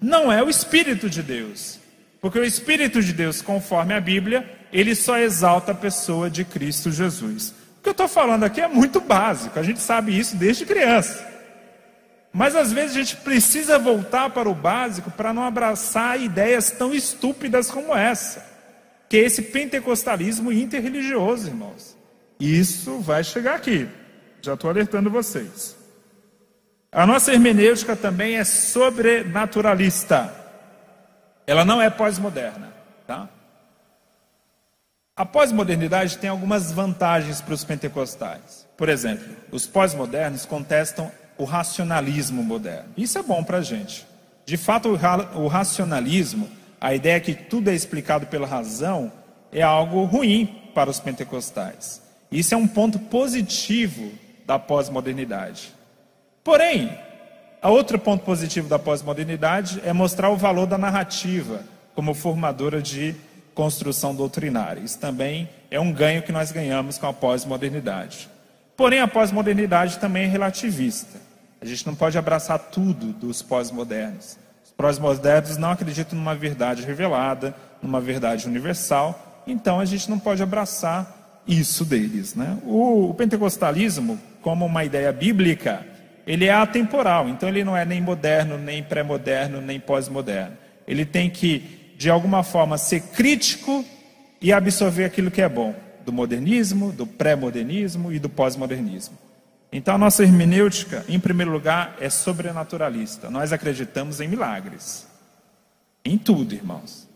não 0.00 0.32
é 0.32 0.42
o 0.42 0.48
Espírito 0.48 1.10
de 1.10 1.22
Deus. 1.22 1.78
Porque 2.18 2.38
o 2.38 2.44
Espírito 2.44 3.02
de 3.02 3.12
Deus, 3.12 3.42
conforme 3.42 3.92
a 3.92 4.00
Bíblia, 4.00 4.58
ele 4.72 4.94
só 4.94 5.18
exalta 5.18 5.72
a 5.72 5.74
pessoa 5.74 6.30
de 6.30 6.46
Cristo 6.46 6.90
Jesus. 6.90 7.50
O 7.78 7.82
que 7.82 7.90
eu 7.90 7.92
estou 7.92 8.08
falando 8.08 8.44
aqui 8.44 8.62
é 8.62 8.68
muito 8.68 8.98
básico, 8.98 9.58
a 9.58 9.62
gente 9.62 9.80
sabe 9.80 10.18
isso 10.18 10.34
desde 10.36 10.64
criança. 10.64 11.30
Mas 12.32 12.56
às 12.56 12.72
vezes 12.72 12.96
a 12.96 13.00
gente 13.00 13.16
precisa 13.16 13.78
voltar 13.78 14.30
para 14.30 14.48
o 14.48 14.54
básico 14.54 15.10
para 15.10 15.34
não 15.34 15.44
abraçar 15.44 16.18
ideias 16.18 16.70
tão 16.70 16.94
estúpidas 16.94 17.70
como 17.70 17.94
essa, 17.94 18.51
que 19.12 19.18
é 19.18 19.24
esse 19.24 19.42
pentecostalismo 19.42 20.50
interreligioso, 20.50 21.48
irmãos. 21.48 21.94
Isso 22.40 22.98
vai 23.00 23.22
chegar 23.22 23.56
aqui, 23.56 23.86
já 24.40 24.54
estou 24.54 24.70
alertando 24.70 25.10
vocês. 25.10 25.76
A 26.90 27.06
nossa 27.06 27.30
hermenêutica 27.30 27.94
também 27.94 28.36
é 28.36 28.44
sobrenaturalista. 28.44 30.34
Ela 31.46 31.62
não 31.62 31.78
é 31.78 31.90
pós-moderna. 31.90 32.72
Tá? 33.06 33.28
A 35.14 35.26
pós-modernidade 35.26 36.16
tem 36.16 36.30
algumas 36.30 36.72
vantagens 36.72 37.42
para 37.42 37.52
os 37.52 37.64
pentecostais. 37.64 38.66
Por 38.78 38.88
exemplo, 38.88 39.28
os 39.50 39.66
pós-modernos 39.66 40.46
contestam 40.46 41.12
o 41.36 41.44
racionalismo 41.44 42.42
moderno. 42.42 42.88
Isso 42.96 43.18
é 43.18 43.22
bom 43.22 43.44
para 43.44 43.58
a 43.58 43.62
gente. 43.62 44.06
De 44.46 44.56
fato, 44.56 44.88
o 45.34 45.46
racionalismo, 45.48 46.48
a 46.82 46.92
ideia 46.92 47.20
que 47.20 47.32
tudo 47.32 47.70
é 47.70 47.74
explicado 47.74 48.26
pela 48.26 48.44
razão, 48.44 49.12
é 49.52 49.62
algo 49.62 50.02
ruim 50.02 50.46
para 50.74 50.90
os 50.90 50.98
pentecostais. 50.98 52.02
Isso 52.28 52.54
é 52.54 52.56
um 52.56 52.66
ponto 52.66 52.98
positivo 52.98 54.10
da 54.44 54.58
pós-modernidade. 54.58 55.72
Porém, 56.42 56.98
outro 57.62 58.00
ponto 58.00 58.24
positivo 58.24 58.68
da 58.68 58.80
pós-modernidade 58.80 59.80
é 59.84 59.92
mostrar 59.92 60.30
o 60.30 60.36
valor 60.36 60.66
da 60.66 60.76
narrativa 60.76 61.62
como 61.94 62.14
formadora 62.14 62.82
de 62.82 63.14
construção 63.54 64.12
doutrinária. 64.12 64.80
Isso 64.80 64.98
também 64.98 65.48
é 65.70 65.78
um 65.78 65.92
ganho 65.92 66.24
que 66.24 66.32
nós 66.32 66.50
ganhamos 66.50 66.98
com 66.98 67.06
a 67.06 67.12
pós-modernidade. 67.12 68.28
Porém, 68.76 68.98
a 68.98 69.06
pós-modernidade 69.06 70.00
também 70.00 70.24
é 70.24 70.26
relativista. 70.26 71.20
A 71.60 71.64
gente 71.64 71.86
não 71.86 71.94
pode 71.94 72.18
abraçar 72.18 72.58
tudo 72.58 73.12
dos 73.12 73.40
pós-modernos. 73.40 74.41
Os 74.90 74.98
pós-modernos 74.98 75.56
não 75.56 75.70
acreditam 75.70 76.18
numa 76.18 76.34
verdade 76.34 76.82
revelada, 76.82 77.54
numa 77.80 78.00
verdade 78.00 78.48
universal, 78.48 79.42
então 79.46 79.78
a 79.78 79.84
gente 79.84 80.10
não 80.10 80.18
pode 80.18 80.42
abraçar 80.42 81.40
isso 81.46 81.84
deles. 81.84 82.34
Né? 82.34 82.58
O, 82.64 83.10
o 83.10 83.14
pentecostalismo, 83.14 84.18
como 84.40 84.66
uma 84.66 84.84
ideia 84.84 85.12
bíblica, 85.12 85.86
ele 86.26 86.46
é 86.46 86.52
atemporal, 86.52 87.28
então 87.28 87.48
ele 87.48 87.64
não 87.64 87.76
é 87.76 87.84
nem 87.84 88.00
moderno, 88.00 88.58
nem 88.58 88.82
pré-moderno, 88.82 89.60
nem 89.60 89.78
pós-moderno. 89.78 90.56
Ele 90.86 91.04
tem 91.04 91.30
que, 91.30 91.94
de 91.96 92.10
alguma 92.10 92.42
forma, 92.42 92.76
ser 92.76 93.00
crítico 93.00 93.84
e 94.40 94.52
absorver 94.52 95.04
aquilo 95.04 95.30
que 95.30 95.42
é 95.42 95.48
bom, 95.48 95.74
do 96.04 96.12
modernismo, 96.12 96.92
do 96.92 97.06
pré-modernismo 97.06 98.12
e 98.12 98.18
do 98.18 98.28
pós-modernismo. 98.28 99.16
Então 99.72 99.94
a 99.94 99.98
nossa 99.98 100.22
hermenêutica, 100.22 101.02
em 101.08 101.18
primeiro 101.18 101.50
lugar, 101.50 101.96
é 101.98 102.10
sobrenaturalista. 102.10 103.30
Nós 103.30 103.54
acreditamos 103.54 104.20
em 104.20 104.28
milagres. 104.28 105.06
Em 106.04 106.18
tudo, 106.18 106.54
irmãos. 106.54 107.08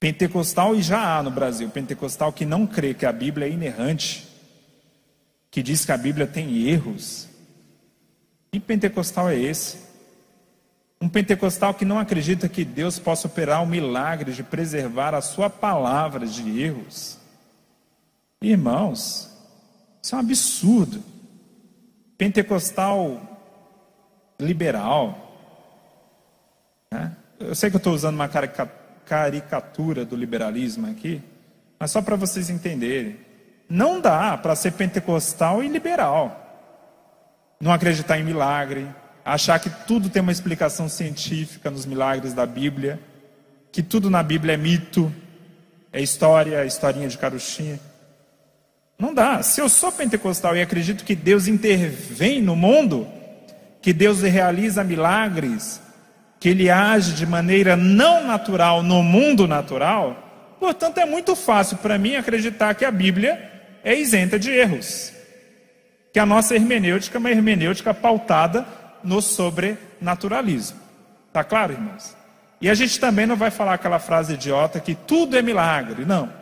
Pentecostal, 0.00 0.74
e 0.74 0.82
já 0.82 1.18
há 1.18 1.22
no 1.22 1.30
Brasil, 1.30 1.70
pentecostal 1.70 2.32
que 2.32 2.44
não 2.44 2.66
crê 2.66 2.92
que 2.92 3.06
a 3.06 3.12
Bíblia 3.12 3.46
é 3.46 3.50
inerrante, 3.50 4.26
que 5.50 5.62
diz 5.62 5.84
que 5.84 5.92
a 5.92 5.96
Bíblia 5.96 6.26
tem 6.26 6.66
erros. 6.66 7.28
Que 8.50 8.58
pentecostal 8.58 9.30
é 9.30 9.38
esse? 9.38 9.78
Um 11.00 11.08
pentecostal 11.08 11.74
que 11.74 11.84
não 11.84 11.98
acredita 11.98 12.48
que 12.48 12.64
Deus 12.64 12.98
possa 12.98 13.28
operar 13.28 13.62
o 13.62 13.66
milagre 13.66 14.32
de 14.32 14.42
preservar 14.42 15.14
a 15.14 15.20
sua 15.20 15.48
palavra 15.48 16.26
de 16.26 16.60
erros. 16.60 17.18
Irmãos, 18.40 19.30
isso 20.02 20.14
é 20.14 20.18
um 20.18 20.20
absurdo. 20.20 21.02
Pentecostal 22.16 23.20
liberal. 24.38 25.22
Né? 26.90 27.12
Eu 27.38 27.54
sei 27.54 27.70
que 27.70 27.76
eu 27.76 27.78
estou 27.78 27.94
usando 27.94 28.14
uma 28.14 28.28
caricatura 29.04 30.04
do 30.04 30.16
liberalismo 30.16 30.90
aqui, 30.90 31.22
mas 31.78 31.90
só 31.90 32.00
para 32.00 32.16
vocês 32.16 32.50
entenderem. 32.50 33.18
Não 33.68 34.00
dá 34.00 34.38
para 34.38 34.54
ser 34.54 34.72
pentecostal 34.72 35.62
e 35.62 35.68
liberal. 35.68 36.42
Não 37.60 37.72
acreditar 37.72 38.18
em 38.18 38.24
milagre, 38.24 38.86
achar 39.24 39.58
que 39.58 39.70
tudo 39.86 40.08
tem 40.08 40.22
uma 40.22 40.32
explicação 40.32 40.88
científica 40.88 41.70
nos 41.70 41.84
milagres 41.84 42.32
da 42.32 42.46
Bíblia, 42.46 43.00
que 43.72 43.82
tudo 43.82 44.08
na 44.08 44.22
Bíblia 44.22 44.54
é 44.54 44.56
mito, 44.56 45.12
é 45.92 46.00
história, 46.00 46.62
é 46.62 46.66
historinha 46.66 47.08
de 47.08 47.18
caruchinha. 47.18 47.80
Não 48.98 49.12
dá. 49.12 49.42
Se 49.42 49.60
eu 49.60 49.68
sou 49.68 49.92
pentecostal 49.92 50.56
e 50.56 50.62
acredito 50.62 51.04
que 51.04 51.14
Deus 51.14 51.46
intervém 51.46 52.40
no 52.40 52.56
mundo, 52.56 53.06
que 53.82 53.92
Deus 53.92 54.22
realiza 54.22 54.82
milagres, 54.82 55.80
que 56.40 56.48
Ele 56.48 56.70
age 56.70 57.12
de 57.12 57.26
maneira 57.26 57.76
não 57.76 58.26
natural 58.26 58.82
no 58.82 59.02
mundo 59.02 59.46
natural, 59.46 60.56
portanto 60.58 60.98
é 60.98 61.04
muito 61.04 61.36
fácil 61.36 61.76
para 61.78 61.98
mim 61.98 62.16
acreditar 62.16 62.74
que 62.74 62.84
a 62.84 62.90
Bíblia 62.90 63.50
é 63.84 63.94
isenta 63.94 64.38
de 64.38 64.50
erros. 64.50 65.12
Que 66.12 66.18
a 66.18 66.26
nossa 66.26 66.54
hermenêutica 66.54 67.18
é 67.18 67.20
uma 67.20 67.30
hermenêutica 67.30 67.92
pautada 67.92 68.66
no 69.04 69.20
sobrenaturalismo. 69.20 70.78
Tá 71.32 71.44
claro, 71.44 71.74
irmãos? 71.74 72.16
E 72.60 72.70
a 72.70 72.74
gente 72.74 72.98
também 72.98 73.26
não 73.26 73.36
vai 73.36 73.50
falar 73.50 73.74
aquela 73.74 73.98
frase 73.98 74.32
idiota 74.32 74.80
que 74.80 74.94
tudo 74.94 75.36
é 75.36 75.42
milagre. 75.42 76.06
Não. 76.06 76.32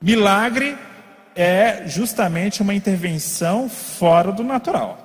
Milagre 0.00 0.76
é 1.34 1.86
justamente 1.86 2.62
uma 2.62 2.74
intervenção 2.74 3.68
fora 3.68 4.32
do 4.32 4.42
natural. 4.42 4.98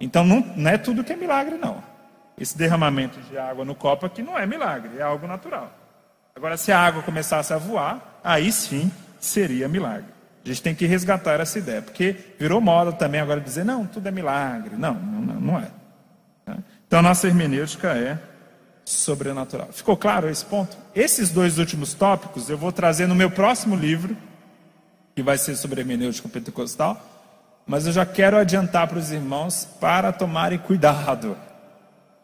Então 0.00 0.24
não, 0.24 0.40
não 0.56 0.70
é 0.70 0.78
tudo 0.78 1.04
que 1.04 1.12
é 1.12 1.16
milagre, 1.16 1.56
não. 1.56 1.82
Esse 2.38 2.56
derramamento 2.56 3.20
de 3.20 3.36
água 3.36 3.64
no 3.64 3.74
copo 3.74 4.06
aqui 4.06 4.22
não 4.22 4.38
é 4.38 4.46
milagre, 4.46 4.98
é 4.98 5.02
algo 5.02 5.26
natural. 5.26 5.70
Agora, 6.34 6.56
se 6.56 6.72
a 6.72 6.78
água 6.78 7.02
começasse 7.02 7.52
a 7.52 7.58
voar, 7.58 8.20
aí 8.24 8.50
sim 8.50 8.90
seria 9.20 9.68
milagre. 9.68 10.06
A 10.42 10.48
gente 10.48 10.62
tem 10.62 10.74
que 10.74 10.86
resgatar 10.86 11.38
essa 11.38 11.58
ideia, 11.58 11.82
porque 11.82 12.16
virou 12.38 12.60
moda 12.60 12.92
também 12.92 13.20
agora 13.20 13.40
dizer, 13.40 13.64
não, 13.64 13.84
tudo 13.84 14.08
é 14.08 14.10
milagre. 14.10 14.74
Não, 14.76 14.94
não, 14.94 15.34
não 15.34 15.58
é. 15.58 15.68
Tá? 16.46 16.56
Então, 16.86 17.02
nossa 17.02 17.26
hermenêutica 17.26 17.88
é 17.88 18.18
sobrenatural. 18.86 19.68
Ficou 19.70 19.96
claro 19.96 20.30
esse 20.30 20.44
ponto? 20.44 20.76
Esses 20.94 21.30
dois 21.30 21.58
últimos 21.58 21.92
tópicos 21.92 22.48
eu 22.48 22.56
vou 22.56 22.72
trazer 22.72 23.06
no 23.06 23.14
meu 23.14 23.30
próximo 23.30 23.76
livro, 23.76 24.16
que 25.14 25.22
vai 25.22 25.38
ser 25.38 25.56
sobre 25.56 25.80
hermenêutica 25.80 26.28
pentecostal, 26.28 27.00
mas 27.66 27.86
eu 27.86 27.92
já 27.92 28.06
quero 28.06 28.36
adiantar 28.36 28.88
para 28.88 28.98
os 28.98 29.10
irmãos 29.10 29.66
para 29.80 30.12
tomarem 30.12 30.58
cuidado 30.58 31.36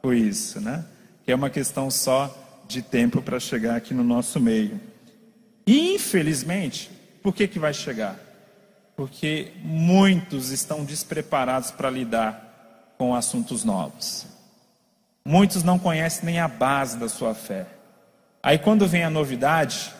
com 0.02 0.12
isso, 0.12 0.60
né? 0.60 0.84
Que 1.24 1.32
é 1.32 1.34
uma 1.34 1.50
questão 1.50 1.90
só 1.90 2.34
de 2.66 2.82
tempo 2.82 3.22
para 3.22 3.38
chegar 3.38 3.76
aqui 3.76 3.94
no 3.94 4.04
nosso 4.04 4.40
meio. 4.40 4.80
E, 5.66 5.94
infelizmente, 5.94 6.90
por 7.22 7.34
que, 7.34 7.48
que 7.48 7.58
vai 7.58 7.74
chegar? 7.74 8.16
Porque 8.96 9.52
muitos 9.62 10.50
estão 10.50 10.84
despreparados 10.84 11.70
para 11.70 11.90
lidar 11.90 12.94
com 12.96 13.14
assuntos 13.14 13.64
novos. 13.64 14.26
Muitos 15.24 15.62
não 15.62 15.78
conhecem 15.78 16.24
nem 16.24 16.38
a 16.38 16.48
base 16.48 16.96
da 16.96 17.08
sua 17.08 17.34
fé. 17.34 17.66
Aí, 18.42 18.58
quando 18.58 18.86
vem 18.86 19.02
a 19.02 19.10
novidade, 19.10 19.92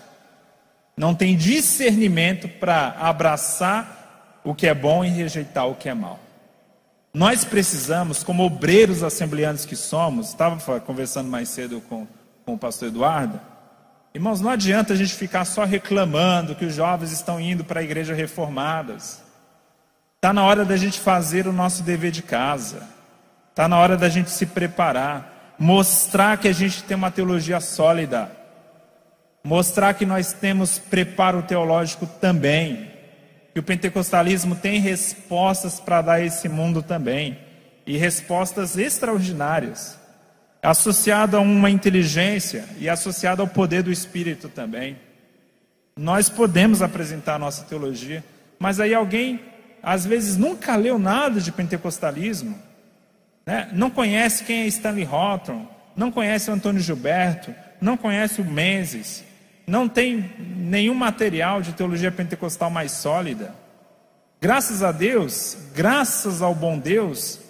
não 0.97 1.15
tem 1.15 1.37
discernimento 1.37 2.49
para 2.49 2.97
abraçar 2.99 4.41
o 4.43 4.55
que 4.55 4.67
é 4.67 4.73
bom 4.73 5.05
e 5.05 5.09
rejeitar 5.09 5.69
o 5.69 5.75
que 5.75 5.89
é 5.89 5.95
mal. 5.95 6.19
Nós 7.13 7.45
precisamos, 7.45 8.23
como 8.23 8.45
obreiros 8.45 9.03
assembleanos 9.03 9.67
que 9.67 9.77
somos, 9.77 10.29
estava 10.29 10.81
conversando 10.81 11.29
mais 11.29 11.51
cedo 11.51 11.83
com, 11.83 12.07
com 12.45 12.55
o 12.55 12.59
pastor 12.59 12.89
Eduardo, 12.89 13.41
irmãos, 14.15 14.41
não 14.41 14.51
adianta 14.51 14.95
a 14.95 14.97
gente 14.97 15.15
ficar 15.15 15.45
só 15.45 15.65
reclamando 15.65 16.55
que 16.55 16.65
os 16.65 16.75
jovens 16.75 17.13
estão 17.13 17.39
indo 17.39 17.65
para 17.65 17.81
a 17.81 17.83
igreja 17.83 18.15
reformadas. 18.15 19.23
Está 20.17 20.33
na 20.33 20.45
hora 20.45 20.65
da 20.65 20.77
gente 20.77 20.99
fazer 20.99 21.47
o 21.47 21.53
nosso 21.53 21.83
dever 21.83 22.11
de 22.11 22.23
casa. 22.23 22.83
Está 23.51 23.69
na 23.69 23.79
hora 23.79 23.97
da 23.97 24.09
gente 24.09 24.31
se 24.31 24.47
preparar. 24.47 25.55
Mostrar 25.59 26.39
que 26.39 26.49
a 26.49 26.53
gente 26.53 26.83
tem 26.85 26.97
uma 26.97 27.11
teologia 27.11 27.61
sólida 27.61 28.31
mostrar 29.47 29.95
que 29.95 30.05
nós 30.05 30.33
temos 30.33 30.77
preparo 30.77 31.41
teológico 31.41 32.05
também, 32.05 32.91
que 33.55 33.61
o 33.61 33.63
pentecostalismo 33.63 34.57
tem 34.57 34.81
respostas 34.81 35.79
para 35.79 36.03
dar 36.03 36.13
a 36.15 36.21
esse 36.21 36.49
mundo 36.49 36.83
também, 36.83 37.39
e 37.87 37.97
respostas 37.97 38.77
extraordinárias, 38.77 39.97
associado 40.61 41.37
a 41.37 41.41
uma 41.41 41.71
inteligência 41.71 42.65
e 42.77 42.89
associado 42.89 43.41
ao 43.41 43.47
poder 43.47 43.85
do 43.85 43.93
Espírito 43.93 44.49
também. 44.49 44.97
Nós 45.97 46.29
podemos 46.29 46.83
apresentar 46.83 47.37
a 47.37 47.39
nossa 47.39 47.63
teologia, 47.67 48.25
mas 48.59 48.81
aí 48.81 48.93
alguém, 48.93 49.41
às 49.81 50.05
vezes, 50.05 50.37
nunca 50.37 50.75
leu 50.75 50.99
nada 50.99 51.41
de 51.41 51.53
pentecostalismo, 51.53 52.59
né? 53.47 53.69
não 53.73 53.91
conhece 53.91 54.43
quem 54.43 54.63
é 54.63 54.67
Stanley 54.67 55.07
Houghton, 55.09 55.69
não 55.95 56.11
conhece 56.11 56.51
o 56.51 56.53
Antônio 56.53 56.83
Gilberto, 56.83 57.55
não 57.81 57.97
conhece 57.97 58.41
o 58.41 58.45
Menzies, 58.45 59.25
não 59.67 59.89
tem 59.89 60.33
nenhum 60.39 60.95
material 60.95 61.61
de 61.61 61.73
teologia 61.73 62.13
pentecostal 62.13 62.71
mais 62.71 62.93
sólida. 62.93 63.53
Graças 64.41 64.83
a 64.83 64.93
Deus, 64.93 65.57
graças 65.75 66.41
ao 66.41 66.55
bom 66.55 66.79
Deus, 66.79 67.41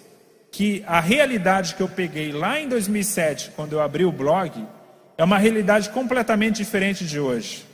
que 0.51 0.83
a 0.87 0.99
realidade 0.99 1.75
que 1.75 1.81
eu 1.81 1.87
peguei 1.87 2.31
lá 2.31 2.59
em 2.59 2.67
2007, 2.67 3.51
quando 3.55 3.73
eu 3.73 3.81
abri 3.81 4.03
o 4.03 4.11
blog, 4.11 4.65
é 5.15 5.23
uma 5.23 5.37
realidade 5.37 5.89
completamente 5.91 6.55
diferente 6.55 7.05
de 7.05 7.19
hoje. 7.19 7.65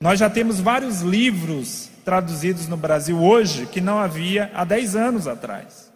Nós 0.00 0.20
já 0.20 0.30
temos 0.30 0.60
vários 0.60 1.00
livros 1.00 1.90
traduzidos 2.04 2.68
no 2.68 2.76
Brasil 2.76 3.20
hoje 3.20 3.66
que 3.66 3.80
não 3.80 3.98
havia 3.98 4.52
há 4.54 4.64
10 4.64 4.94
anos 4.94 5.26
atrás. 5.26 5.92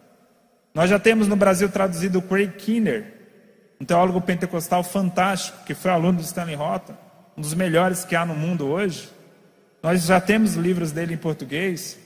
Nós 0.73 0.89
já 0.89 0.99
temos 0.99 1.27
no 1.27 1.35
Brasil 1.35 1.69
traduzido 1.69 2.19
o 2.19 2.21
Craig 2.21 2.51
Kinner, 2.57 3.13
um 3.79 3.85
teólogo 3.85 4.19
pentecostal 4.19 4.83
fantástico, 4.83 5.63
que 5.65 5.73
foi 5.73 5.91
aluno 5.91 6.17
do 6.17 6.23
Stanley 6.23 6.55
Rota 6.55 7.08
um 7.39 7.41
dos 7.41 7.53
melhores 7.53 8.03
que 8.03 8.17
há 8.17 8.25
no 8.25 8.35
mundo 8.35 8.67
hoje. 8.67 9.09
Nós 9.81 10.03
já 10.03 10.19
temos 10.19 10.55
livros 10.55 10.91
dele 10.91 11.13
em 11.13 11.17
português. 11.17 11.97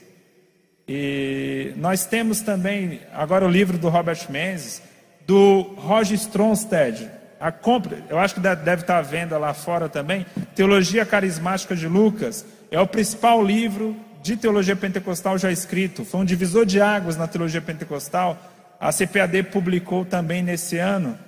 E 0.86 1.72
nós 1.76 2.06
temos 2.06 2.40
também 2.40 3.00
agora 3.12 3.44
o 3.44 3.50
livro 3.50 3.76
do 3.76 3.88
Robert 3.88 4.30
Menzies, 4.30 4.80
do 5.26 5.62
Roger 5.76 6.14
Stronstead. 6.14 7.10
A 7.40 7.50
compra, 7.50 7.98
eu 8.08 8.16
acho 8.16 8.34
que 8.34 8.40
deve 8.40 8.82
estar 8.82 8.98
à 8.98 9.02
venda 9.02 9.36
lá 9.36 9.52
fora 9.52 9.88
também. 9.88 10.24
Teologia 10.54 11.04
Carismática 11.04 11.74
de 11.74 11.88
Lucas. 11.88 12.46
É 12.70 12.78
o 12.78 12.86
principal 12.86 13.44
livro 13.44 13.96
de 14.22 14.36
teologia 14.36 14.76
pentecostal 14.76 15.36
já 15.36 15.50
escrito. 15.50 16.04
Foi 16.04 16.20
um 16.20 16.24
divisor 16.24 16.64
de 16.64 16.80
águas 16.80 17.16
na 17.16 17.26
teologia 17.26 17.60
pentecostal. 17.60 18.38
A 18.78 18.92
CPAD 18.92 19.42
publicou 19.50 20.04
também 20.04 20.44
nesse 20.44 20.78
ano. 20.78 21.18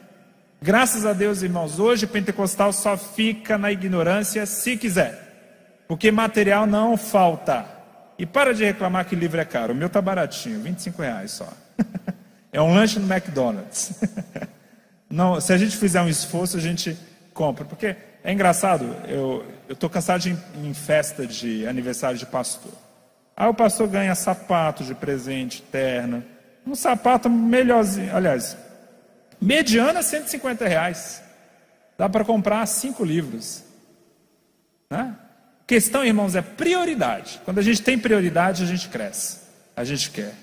Graças 0.67 1.07
a 1.07 1.13
Deus, 1.13 1.43
irmãos, 1.43 1.79
hoje 1.79 2.07
o 2.07 2.09
pentecostal 2.09 2.73
só 2.73 2.97
fica 2.97 3.57
na 3.57 3.71
ignorância 3.71 4.45
se 4.47 4.77
quiser, 4.77 5.85
porque 5.87 6.11
material 6.11 6.67
não 6.67 6.97
falta. 6.97 7.65
E 8.19 8.27
para 8.27 8.53
de 8.53 8.65
reclamar 8.65 9.07
que 9.07 9.15
livro 9.15 9.41
é 9.41 9.45
caro. 9.45 9.73
O 9.73 9.77
meu 9.77 9.89
tá 9.89 10.03
baratinho, 10.03 10.61
25 10.61 11.01
reais 11.01 11.31
só. 11.31 11.47
é 12.53 12.61
um 12.61 12.75
lanche 12.75 12.99
no 12.99 13.07
McDonald's. 13.07 13.93
não, 15.09 15.41
se 15.41 15.53
a 15.53 15.57
gente 15.57 15.77
fizer 15.77 16.03
um 16.03 16.09
esforço, 16.09 16.57
a 16.57 16.61
gente 16.61 16.99
compra. 17.33 17.65
Porque 17.65 17.95
é 18.25 18.33
engraçado, 18.33 18.93
eu 19.07 19.47
estou 19.69 19.89
cansado 19.89 20.23
de 20.23 20.31
ir 20.31 20.39
em 20.65 20.75
festa 20.75 21.25
de 21.29 21.65
aniversário 21.65 22.19
de 22.19 22.27
pastor. 22.27 22.73
Aí 23.37 23.47
o 23.47 23.55
pastor 23.55 23.87
ganha 23.87 24.17
sapato 24.17 24.83
de 24.83 24.97
presente, 24.97 25.63
terno. 25.63 26.25
Um 26.67 26.75
sapato 26.75 27.31
melhorzinho, 27.31 28.17
aliás, 28.17 28.57
Mediana, 29.41 30.03
150 30.03 30.67
reais. 30.67 31.23
Dá 31.99 32.09
para 32.09 32.25
comprar 32.25 32.65
cinco 32.67 33.05
livros. 33.05 33.63
Né? 34.91 35.17
Questão, 35.67 36.05
irmãos, 36.05 36.35
é 36.35 36.43
prioridade. 36.43 37.41
Quando 37.45 37.59
a 37.59 37.63
gente 37.63 37.83
tem 37.83 37.99
prioridade, 37.99 38.63
a 38.63 38.67
gente 38.67 38.89
cresce. 38.89 39.41
A 39.75 39.85
gente 39.85 40.11
quer. 40.11 40.35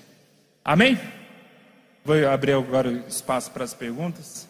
Amém? 0.64 0.98
Vou 2.04 2.16
abrir 2.28 2.52
agora 2.52 2.88
o 2.88 3.08
espaço 3.08 3.50
para 3.50 3.64
as 3.64 3.72
perguntas. 3.72 4.48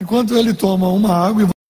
Enquanto 0.00 0.36
ele 0.36 0.52
toma 0.52 0.88
uma 0.88 1.14
água 1.14 1.42
e 1.44 1.61